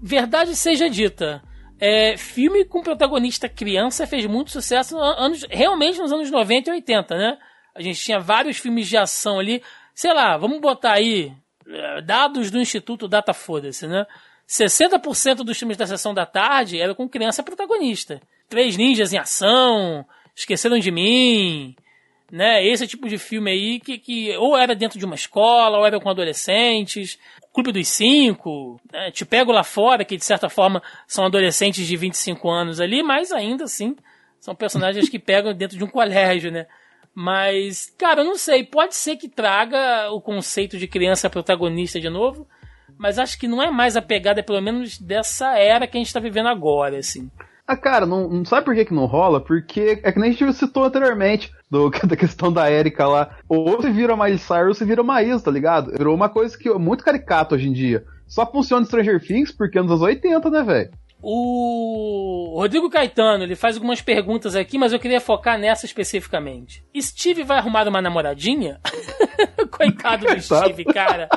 [0.02, 1.42] Verdade seja dita,
[1.80, 6.74] é, filme com protagonista criança fez muito sucesso no anos, realmente nos anos 90 e
[6.74, 7.38] 80, né?
[7.76, 9.62] A gente tinha vários filmes de ação ali.
[9.94, 11.34] Sei lá, vamos botar aí
[11.68, 14.06] é, dados do Instituto Data Foda-se, né?
[14.48, 18.22] 60% dos filmes da sessão da tarde eram com criança protagonista.
[18.48, 21.76] Três ninjas em ação, Esqueceram de Mim,
[22.34, 22.66] né?
[22.66, 26.00] Esse tipo de filme aí que, que ou era dentro de uma escola, ou era
[26.00, 27.20] com adolescentes.
[27.54, 29.12] Clube dos Cinco, né?
[29.12, 33.32] Te Pego Lá Fora, que de certa forma são adolescentes de 25 anos ali, mas
[33.32, 33.96] ainda assim
[34.40, 36.66] são personagens que pegam dentro de um colégio, né?
[37.14, 38.64] Mas, cara, eu não sei.
[38.64, 42.48] Pode ser que traga o conceito de criança protagonista de novo,
[42.98, 46.12] mas acho que não é mais a pegada, pelo menos, dessa era que a gente
[46.12, 47.30] tá vivendo agora, assim.
[47.66, 49.40] Ah, cara, não, não sabe por que, que não rola?
[49.40, 53.36] Porque é que nem a gente citou anteriormente, do, da questão da Erika lá.
[53.50, 55.92] Ou você vira Miley Cyrus ou você vira Maísa, tá ligado?
[55.92, 58.06] Virou uma coisa que é muito caricato hoje em dia.
[58.28, 60.92] Só funciona Stranger Things porque é nos anos 80, né, velho?
[61.26, 66.84] O Rodrigo Caetano, ele faz algumas perguntas aqui, mas eu queria focar nessa especificamente.
[67.02, 68.80] Steve vai arrumar uma namoradinha?
[69.72, 70.66] Coitado do Coitado.
[70.66, 71.30] Steve, cara.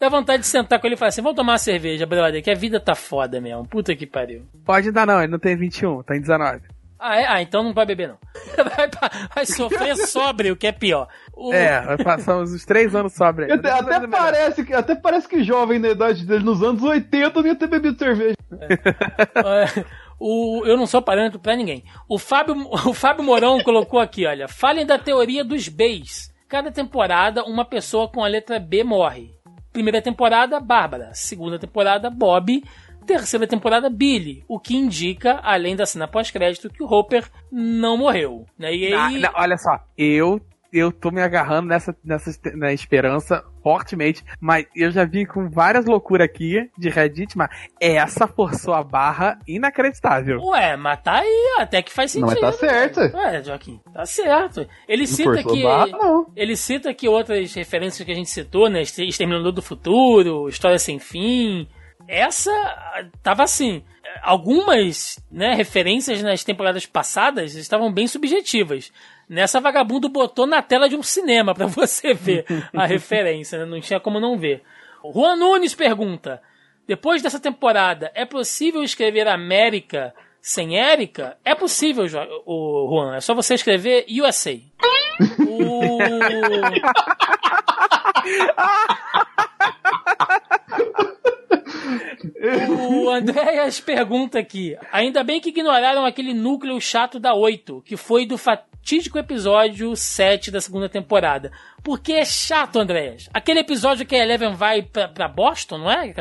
[0.00, 2.50] Dá vontade de sentar com ele e falar assim: vamos tomar uma cerveja, brother, que
[2.50, 3.68] a vida tá foda mesmo.
[3.68, 4.46] Puta que pariu.
[4.64, 6.62] Pode dar não, ele não tem 21, tá em 19.
[7.00, 7.26] Ah, é?
[7.26, 8.18] Ah, então não vai beber, não.
[8.76, 8.90] Vai,
[9.34, 11.08] vai sofrer sóbrio, que é pior.
[11.34, 13.52] O- É, passamos os três anos sobre aí.
[13.52, 17.46] Até, até parece que, até parece que jovem na idade dele, nos anos 80, não
[17.48, 18.36] ia ter bebido cerveja.
[18.52, 19.84] É,
[20.18, 21.84] o, eu não sou parâmetro pra ninguém.
[22.08, 24.46] O Fábio, o Fábio Mourão colocou aqui, olha.
[24.48, 26.30] Falem da teoria dos Bs.
[26.48, 29.30] Cada temporada, uma pessoa com a letra B morre.
[29.72, 31.10] Primeira temporada, Bárbara.
[31.14, 32.62] Segunda temporada, Bob.
[33.06, 38.46] Terceira temporada Billy, o que indica, além da cena pós-crédito, que o Hopper não morreu.
[38.58, 38.74] Né?
[38.74, 39.14] E aí...
[39.14, 40.40] Não, não, olha só, eu
[40.72, 45.84] eu tô me agarrando nessa, nessa na esperança fortemente, mas eu já vi com várias
[45.84, 47.50] loucuras aqui de Reddit, mas
[47.80, 50.40] essa forçou a barra inacreditável.
[50.42, 52.34] Ué, mas tá aí, até que faz sentido.
[52.34, 53.00] Não, mas tá certo.
[53.16, 54.66] Ué, Joaquim, tá certo.
[54.88, 55.62] Ele cita que.
[55.62, 55.98] Barra.
[56.36, 58.82] Ele cita que outras referências que a gente citou, né?
[58.82, 61.68] Exterminador do Futuro, História Sem Fim.
[62.10, 62.50] Essa
[63.22, 63.84] tava assim.
[64.20, 68.92] Algumas né, referências nas temporadas passadas estavam bem subjetivas.
[69.28, 73.64] Nessa vagabundo botou na tela de um cinema para você ver a referência, né?
[73.64, 74.64] não tinha como não ver.
[75.14, 76.42] Juan Nunes pergunta:
[76.84, 80.12] depois dessa temporada, é possível escrever América
[80.42, 81.38] sem Érica?
[81.44, 82.04] É possível,
[82.44, 83.14] o Juan.
[83.14, 84.58] É só você escrever USA.
[85.46, 85.98] o...
[92.68, 98.24] O Andréas pergunta aqui: ainda bem que ignoraram aquele núcleo chato da 8, que foi
[98.24, 101.52] do fatídico episódio 7 da segunda temporada.
[101.82, 103.28] Porque é chato, Andréas.
[103.32, 106.14] Aquele episódio que a Eleven vai pra, pra Boston, não é?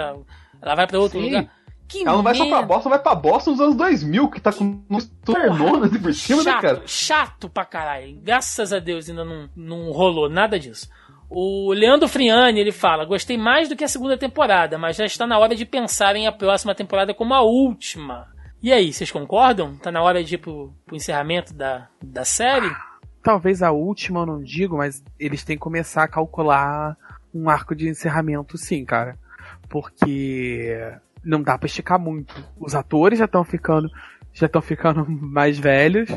[0.62, 1.26] Ela vai pra outro Sim.
[1.26, 1.60] lugar.
[1.88, 2.68] Que Ela não vai só pra merda.
[2.68, 6.56] Boston, vai pra Boston nos anos 2000, que tá com uns tornonas por cima, chato,
[6.56, 6.84] né, cara?
[6.86, 8.20] Chato pra caralho.
[8.22, 10.88] Graças a Deus ainda não, não rolou nada disso.
[11.30, 15.28] O Leandro Friani, ele fala, gostei mais do que a segunda temporada, mas já está
[15.28, 18.28] na hora de pensar em a próxima temporada como a última.
[18.62, 19.78] E aí, vocês concordam?
[19.78, 22.70] Tá na hora de ir pro, pro encerramento da, da série?
[23.22, 26.98] Talvez a última eu não digo, mas eles têm que começar a calcular
[27.34, 29.16] um arco de encerramento, sim, cara.
[29.70, 30.76] Porque
[31.24, 32.34] não dá pra esticar muito.
[32.60, 33.90] Os atores já estão ficando
[34.34, 36.10] já estão ficando mais velhos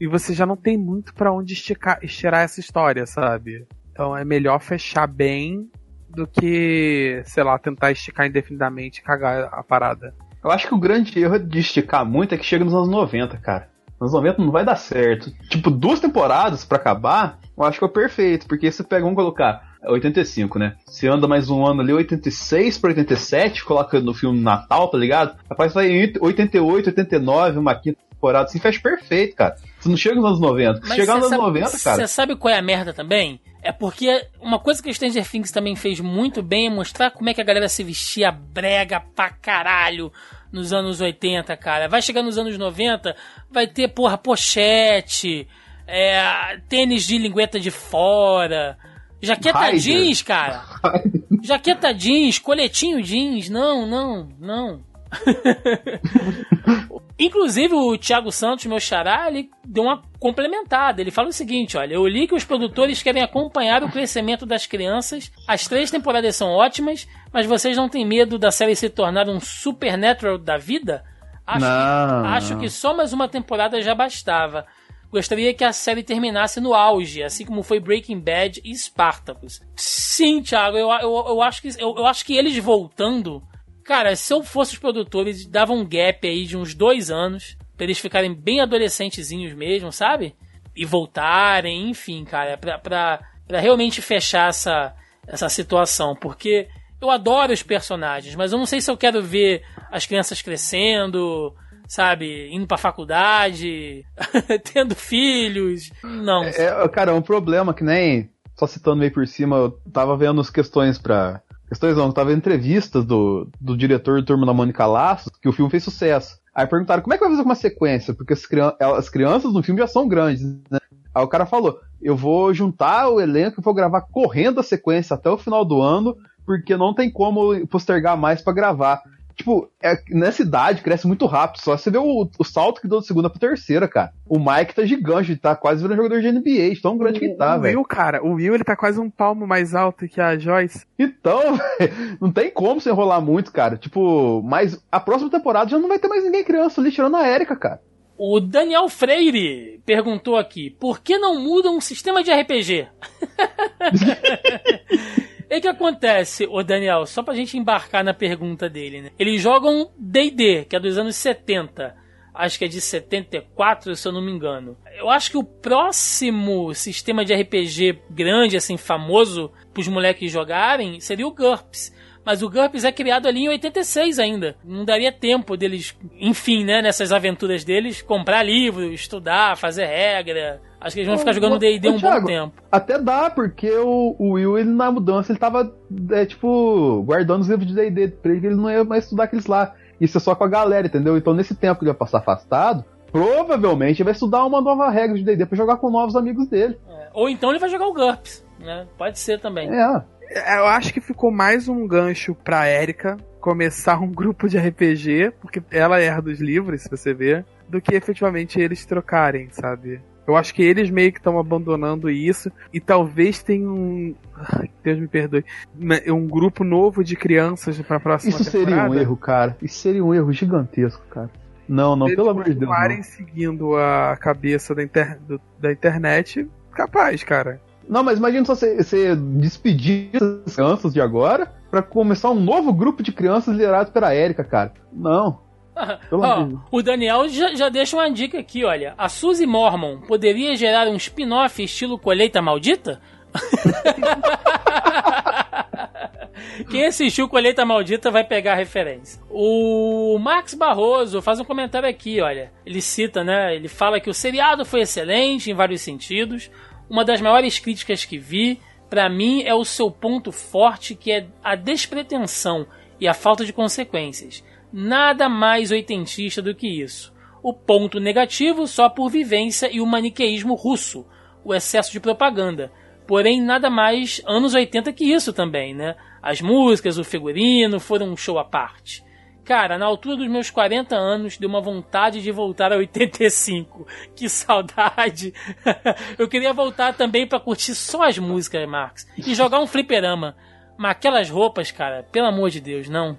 [0.00, 3.66] e você já não tem muito pra onde esticar, estirar essa história, sabe?
[3.98, 5.68] Então é melhor fechar bem
[6.08, 10.14] do que, sei lá, tentar esticar indefinidamente e cagar a parada.
[10.42, 13.36] Eu acho que o grande erro de esticar muito é que chega nos anos 90,
[13.38, 13.68] cara.
[14.00, 15.32] Nos 90 não vai dar certo.
[15.50, 19.74] Tipo, duas temporadas pra acabar, eu acho que é perfeito, porque você pega, vamos colocar,
[19.82, 20.76] é 85, né?
[20.86, 25.36] Você anda mais um ano ali, 86 pra 87, coloca no filme Natal, tá ligado?
[25.50, 29.56] Rapaz, vai em 88, 89, uma quinta temporada, assim, fecha perfeito, cara.
[29.78, 30.86] Você não chega nos anos 90.
[30.86, 31.96] Se chegar nos anos sabe- 90, cara.
[31.96, 33.40] Você sabe qual é a merda também?
[33.62, 37.28] É porque uma coisa que o Stranger Things também fez muito bem é mostrar como
[37.30, 40.12] é que a galera se vestia brega pra caralho
[40.52, 41.88] nos anos 80, cara.
[41.88, 43.14] Vai chegar nos anos 90,
[43.50, 45.46] vai ter, porra, pochete,
[45.86, 48.76] é, tênis de lingueta de fora,
[49.20, 50.64] jaqueta jeans, cara.
[51.42, 54.80] Jaqueta jeans, coletinho jeans, não, não, não.
[57.18, 61.00] Inclusive, o Thiago Santos, meu xará, ele deu uma complementada.
[61.00, 64.66] Ele fala o seguinte: olha, eu li que os produtores querem acompanhar o crescimento das
[64.66, 65.32] crianças.
[65.46, 69.40] As três temporadas são ótimas, mas vocês não têm medo da série se tornar um
[69.40, 71.02] supernatural da vida?
[71.44, 72.60] Acho, Não, que, acho não.
[72.60, 74.66] que só mais uma temporada já bastava.
[75.10, 79.60] Gostaria que a série terminasse no auge, assim como foi Breaking Bad e Spartacus.
[79.74, 83.42] Sim, Thiago, eu, eu, eu acho que, eu, eu acho que eles voltando.
[83.88, 87.84] Cara, se eu fosse os produtores, dava um gap aí de uns dois anos, pra
[87.84, 90.36] eles ficarem bem adolescentezinhos mesmo, sabe?
[90.76, 94.94] E voltarem, enfim, cara, pra, pra, pra realmente fechar essa,
[95.26, 96.14] essa situação.
[96.14, 96.68] Porque
[97.00, 101.54] eu adoro os personagens, mas eu não sei se eu quero ver as crianças crescendo,
[101.88, 102.54] sabe?
[102.54, 104.04] Indo pra faculdade,
[104.70, 105.90] tendo filhos.
[106.04, 106.44] Não.
[106.44, 108.28] É, cara, é um problema que nem.
[108.54, 111.40] Só citando meio por cima, eu tava vendo as questões pra.
[111.68, 115.70] Questões não, tava entrevistas do, do diretor do Turma da Mônica Laços, que o filme
[115.70, 116.38] fez sucesso.
[116.54, 119.62] Aí perguntaram como é que vai fazer uma sequência, porque as, crian as crianças no
[119.62, 120.78] filme já são grandes, né?
[121.14, 125.14] Aí o cara falou: eu vou juntar o elenco e vou gravar correndo a sequência
[125.14, 126.16] até o final do ano,
[126.46, 129.02] porque não tem como postergar mais pra gravar.
[129.38, 131.62] Tipo, é, nessa idade cresce muito rápido.
[131.62, 134.12] Só você vê o, o salto que deu de segunda pra terceira, cara.
[134.26, 137.26] O Mike tá gigante, ele tá quase virando jogador de NBA, de tão grande que
[137.26, 137.78] ele tá, o velho.
[137.78, 140.84] Will, cara, o Will ele tá quase um palmo mais alto que a Joyce.
[140.98, 143.76] Então, velho, não tem como você enrolar muito, cara.
[143.76, 147.28] Tipo, mas a próxima temporada já não vai ter mais ninguém criança ali, tirando a
[147.28, 147.80] Erika, cara.
[148.18, 152.88] O Daniel Freire perguntou aqui: por que não mudam um sistema de RPG?
[155.50, 159.10] E o que acontece, ô Daniel, só pra gente embarcar na pergunta dele, né?
[159.18, 161.96] Eles jogam D&D, que é dos anos 70.
[162.34, 164.76] Acho que é de 74, se eu não me engano.
[164.96, 171.26] Eu acho que o próximo sistema de RPG grande, assim, famoso pros moleques jogarem, seria
[171.26, 171.92] o GURPS.
[172.28, 174.54] Mas o GURPS é criado ali em 86 ainda.
[174.62, 180.60] Não daria tempo deles, enfim, né, nessas aventuras deles, comprar livro, estudar, fazer regra.
[180.78, 182.62] Acho que eles vão ficar jogando D&D um bom Thiago, tempo.
[182.70, 185.74] Até dá, porque o, o Will, ele na mudança, ele tava,
[186.10, 189.24] é, tipo, guardando os livros de D&D pra ele, que ele não ia mais estudar
[189.24, 189.74] aqueles lá.
[189.98, 191.16] isso é só com a galera, entendeu?
[191.16, 195.16] Então nesse tempo que ele vai passar afastado, provavelmente ele vai estudar uma nova regra
[195.16, 196.78] de D&D pra jogar com novos amigos dele.
[196.90, 198.86] É, Ou então ele vai jogar o GURPS, né?
[198.98, 199.70] Pode ser também.
[199.70, 200.17] É.
[200.30, 205.62] Eu acho que ficou mais um gancho pra Erika começar um grupo de RPG, porque
[205.70, 210.00] ela erra dos livros, se você ver, do que efetivamente eles trocarem, sabe?
[210.26, 214.14] Eu acho que eles meio que estão abandonando isso e talvez tenha um.
[214.36, 215.42] Ai, Deus me perdoe.
[215.74, 218.90] né, Um grupo novo de crianças pra próxima Isso seria temporada.
[218.90, 219.56] um erro, cara.
[219.62, 221.30] Isso seria um erro gigantesco, cara.
[221.66, 222.60] Não, não, Se pelo amor de Deus.
[222.60, 223.02] continuarem Não.
[223.04, 225.18] seguindo a cabeça da, inter-
[225.58, 227.58] da internet, capaz, cara.
[227.88, 232.72] Não, mas imagina só você, você despedir essas crianças de agora pra começar um novo
[232.72, 234.72] grupo de crianças liderados pela Erika, cara.
[234.92, 235.40] Não.
[236.10, 236.58] Deus.
[236.70, 238.94] o Daniel já, já deixa uma dica aqui, olha.
[238.98, 243.00] A Suzy Mormon poderia gerar um spin-off estilo Colheita Maldita?
[246.70, 249.20] Quem assistiu Colheita Maldita vai pegar a referência.
[249.30, 252.52] O Max Barroso faz um comentário aqui, olha.
[252.66, 253.54] Ele cita, né?
[253.54, 256.50] Ele fala que o seriado foi excelente em vários sentidos.
[256.88, 261.26] Uma das maiores críticas que vi, pra mim, é o seu ponto forte, que é
[261.42, 262.66] a despretensão
[263.00, 264.44] e a falta de consequências.
[264.72, 267.14] Nada mais oitentista do que isso.
[267.42, 271.06] O ponto negativo só por vivência e o maniqueísmo russo,
[271.44, 272.72] o excesso de propaganda.
[273.06, 275.96] Porém, nada mais anos 80 que isso também, né?
[276.22, 279.02] As músicas, o figurino foram um show à parte.
[279.48, 283.86] Cara, na altura dos meus 40 anos, deu uma vontade de voltar a 85.
[284.14, 285.32] Que saudade!
[286.18, 289.06] Eu queria voltar também pra curtir só as músicas, Marcos.
[289.16, 290.36] E jogar um fliperama.
[290.76, 293.18] Mas aquelas roupas, cara, pelo amor de Deus, não.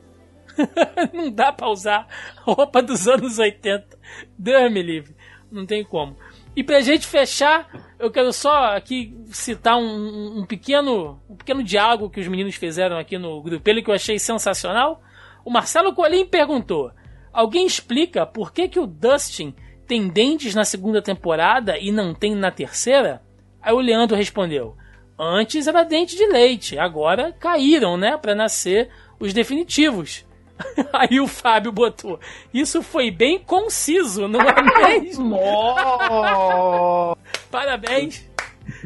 [1.11, 2.07] não dá pra usar
[2.43, 3.97] roupa dos anos 80.
[4.37, 5.15] Deus me livre.
[5.51, 6.15] Não tem como.
[6.55, 12.07] E pra gente fechar, eu quero só aqui citar um, um pequeno um pequeno diálogo
[12.07, 15.01] que os meninos fizeram aqui no grupelho que eu achei sensacional.
[15.43, 16.91] O Marcelo Colim perguntou:
[17.31, 19.53] Alguém explica por que, que o Dustin
[19.87, 23.21] tem dentes na segunda temporada e não tem na terceira?
[23.61, 24.75] Aí o Leandro respondeu:
[25.17, 28.89] Antes era dente de leite, agora caíram, né, para nascer
[29.19, 30.25] os definitivos.
[30.93, 32.19] Aí o Fábio botou:
[32.53, 35.37] Isso foi bem conciso, não é mesmo?
[37.49, 38.29] Parabéns,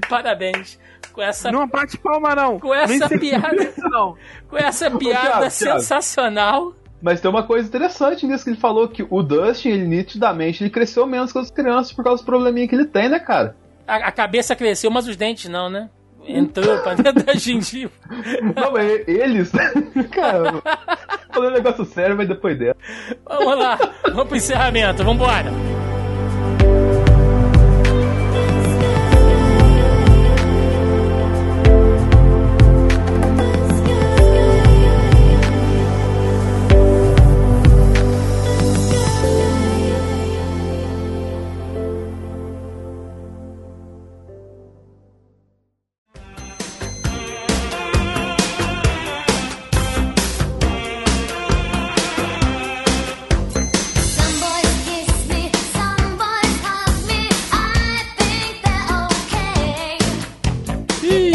[0.10, 0.80] parabéns.
[1.14, 2.60] Com essa, Não bate palma, não.
[2.60, 4.16] com essa Nem piada, é isso, não.
[4.50, 5.80] com essa piada Thiago, Thiago.
[5.80, 6.74] sensacional.
[7.02, 10.70] Mas tem uma coisa interessante nisso que ele falou, que o Dustin, ele nitidamente, ele
[10.70, 13.56] cresceu menos que as crianças por causa dos probleminhas que ele tem, né, cara?
[13.86, 15.90] A, a cabeça cresceu, mas os dentes não, né?
[16.26, 17.92] Entrou pra dentro da gengiva.
[18.56, 19.52] Não, mas eles...
[20.10, 20.62] cara,
[21.34, 22.78] falando um negócio sério, mas depois dela.
[23.28, 23.78] Vamos lá,
[24.08, 25.52] vamos pro encerramento, vambora.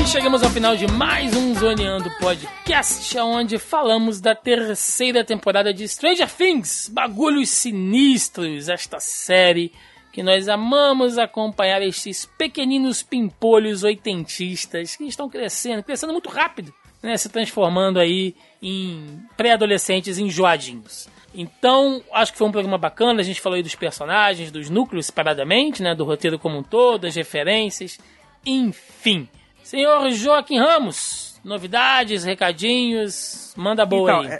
[0.08, 6.30] Chegamos ao final de mais um Zoneando Podcast, onde falamos da terceira temporada de Stranger
[6.34, 9.70] Things, Bagulhos Sinistros, esta série
[10.10, 16.72] que nós amamos acompanhar estes pequeninos pimpolhos oitentistas que estão crescendo, crescendo muito rápido,
[17.02, 21.06] né, se transformando aí em pré-adolescentes enjoadinhos.
[21.34, 25.04] Então, acho que foi um programa bacana, a gente falou aí dos personagens, dos núcleos
[25.04, 27.98] separadamente, né, do roteiro como um todo, das referências,
[28.46, 29.28] enfim.
[29.68, 34.38] Senhor Joaquim Ramos, novidades, recadinhos, manda boa Então, aí.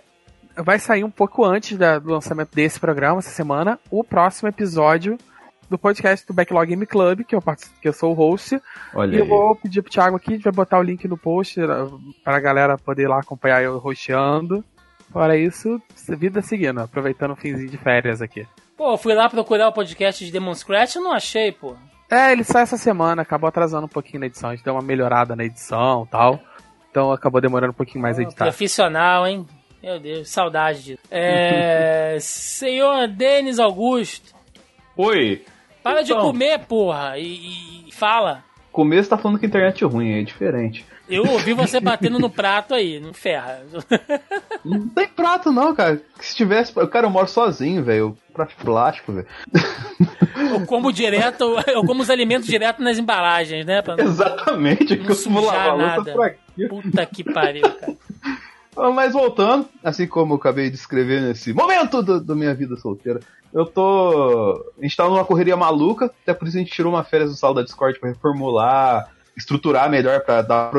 [0.57, 4.49] é- vai sair um pouco antes da- do lançamento desse programa, essa semana, o próximo
[4.49, 5.19] episódio
[5.69, 7.43] do podcast do Backlog Game Club, que eu,
[7.83, 8.59] que eu sou o host.
[8.95, 11.19] Olha E eu vou pedir pro Thiago aqui, a gente vai botar o link no
[11.19, 14.65] post uh, pra galera poder ir lá acompanhar eu rosteando.
[15.13, 15.79] Fora isso,
[16.09, 18.47] vida seguindo, aproveitando o finzinho de férias aqui.
[18.79, 21.77] Pô, eu fui lá procurar o podcast de Demon Scratch e não achei, pô.
[22.11, 24.83] É, ele sai essa semana, acabou atrasando um pouquinho na edição, a gente deu uma
[24.83, 26.41] melhorada na edição e tal.
[26.91, 28.45] Então acabou demorando um pouquinho mais a editar.
[28.47, 29.47] Profissional, hein?
[29.83, 30.99] Meu Deus, saudade disso.
[31.11, 34.35] É, senhor Denis Augusto,
[34.97, 35.45] Oi.
[35.83, 36.23] para de Então.
[36.25, 38.43] comer, porra, e, e fala.
[38.73, 40.85] Começo tá falando que a internet é ruim, é diferente.
[41.09, 43.63] Eu ouvi você batendo no prato aí, não ferra.
[44.65, 46.03] Não tem prato não, cara.
[46.21, 46.73] Se tivesse...
[46.89, 48.17] Cara, eu moro sozinho, velho.
[48.33, 49.27] Prato de plástico, velho.
[50.37, 53.83] Eu como direto, eu como os alimentos direto nas embalagens, né?
[53.87, 54.81] Não Exatamente.
[54.81, 56.37] Não que eu costumo sujar nada.
[56.69, 57.97] Puta que pariu, cara.
[58.77, 63.19] Ah, Mas voltando, assim como eu acabei de escrever nesse momento da minha vida solteira,
[63.53, 64.65] eu tô.
[64.79, 67.37] A gente tá numa correria maluca, até por isso a gente tirou uma férias do
[67.37, 70.71] sala da Discord pra reformular, estruturar melhor pra dar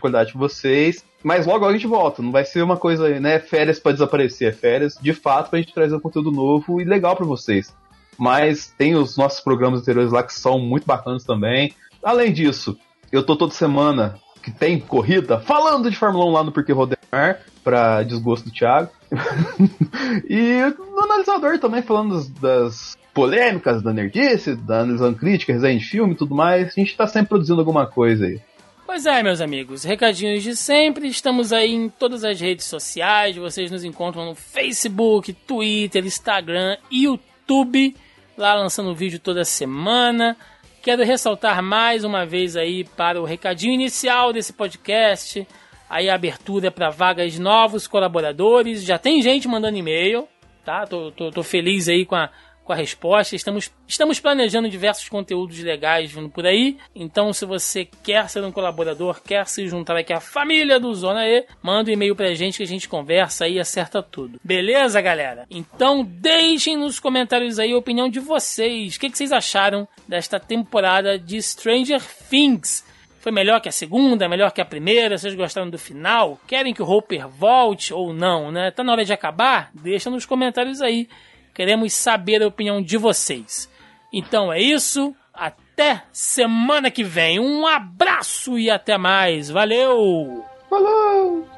[0.00, 1.04] qualidade pra vocês.
[1.22, 4.52] Mas logo a gente volta, não vai ser uma coisa, né, férias pra desaparecer, é
[4.52, 7.74] férias de fato pra gente trazer um conteúdo novo e legal pra vocês.
[8.18, 11.74] Mas tem os nossos programas anteriores lá que são muito bacanas também.
[12.02, 12.78] Além disso,
[13.12, 17.40] eu tô toda semana que tem corrida falando de Fórmula 1 lá no Porquê Rodemar,
[17.64, 18.90] pra desgosto do Thiago.
[20.30, 26.12] e no analisador também falando das polêmicas da nerdice, da analisando crítica, resenha de filme
[26.12, 26.68] e tudo mais.
[26.68, 28.38] A gente tá sempre produzindo alguma coisa aí.
[28.84, 31.08] Pois é, meus amigos, recadinhos de sempre.
[31.08, 33.34] Estamos aí em todas as redes sociais.
[33.34, 37.96] Vocês nos encontram no Facebook, Twitter, Instagram, YouTube,
[38.36, 40.36] lá lançando vídeo toda semana.
[40.82, 45.48] Quero ressaltar mais uma vez aí para o recadinho inicial desse podcast.
[45.88, 48.84] Aí a abertura para vagas de novos colaboradores.
[48.84, 50.28] Já tem gente mandando e-mail,
[50.66, 50.86] tá?
[50.86, 52.30] Tô, tô, tô feliz aí com a,
[52.66, 53.36] com a resposta.
[53.36, 56.76] Estamos, estamos planejando diversos conteúdos legais vindo por aí.
[56.94, 61.26] Então, se você quer ser um colaborador, quer se juntar aqui à família do Zona
[61.26, 64.40] E, manda um e-mail pra gente que a gente conversa e acerta tudo.
[64.42, 65.46] Beleza, galera?
[65.48, 68.96] Então, deixem nos comentários aí a opinião de vocês.
[68.96, 72.84] O que, que vocês acharam desta temporada de Stranger Things?
[73.20, 75.18] Foi melhor que a segunda, melhor que a primeira?
[75.18, 76.38] Vocês gostaram do final?
[76.46, 78.70] Querem que o Hopper volte ou não, né?
[78.70, 79.70] Tá na hora de acabar?
[79.74, 81.08] Deixa nos comentários aí.
[81.56, 83.66] Queremos saber a opinião de vocês.
[84.12, 85.16] Então é isso.
[85.32, 87.40] Até semana que vem.
[87.40, 89.48] Um abraço e até mais.
[89.48, 90.44] Valeu!
[90.68, 91.48] Falou!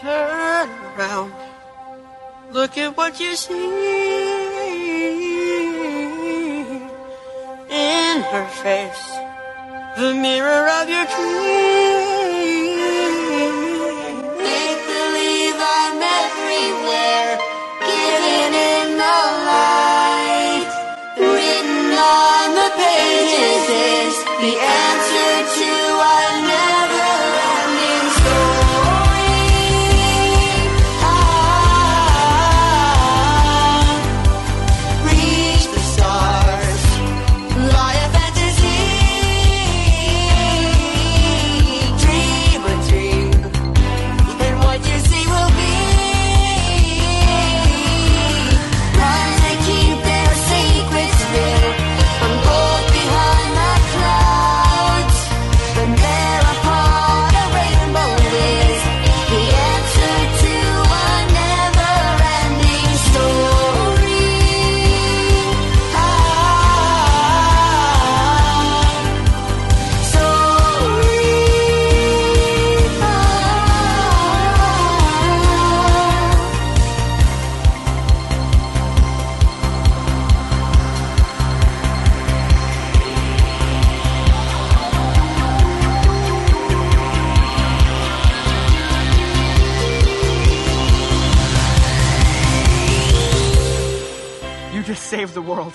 [0.00, 1.34] Turn around.
[2.52, 3.52] Look at what you see
[7.70, 9.18] in her face.
[9.98, 11.95] The mirror of your dreams.
[23.68, 25.35] is the answer?
[95.06, 95.72] You just saved the world.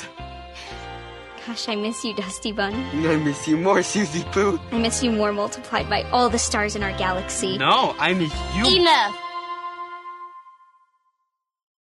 [1.48, 2.74] Gosh, I miss you, Dusty Bun.
[2.74, 4.60] I miss you more, Susie Pooh.
[4.74, 7.58] I miss you more multiplied by all the stars in our galaxy.
[7.58, 8.82] No, I miss you.
[8.82, 9.16] Enough.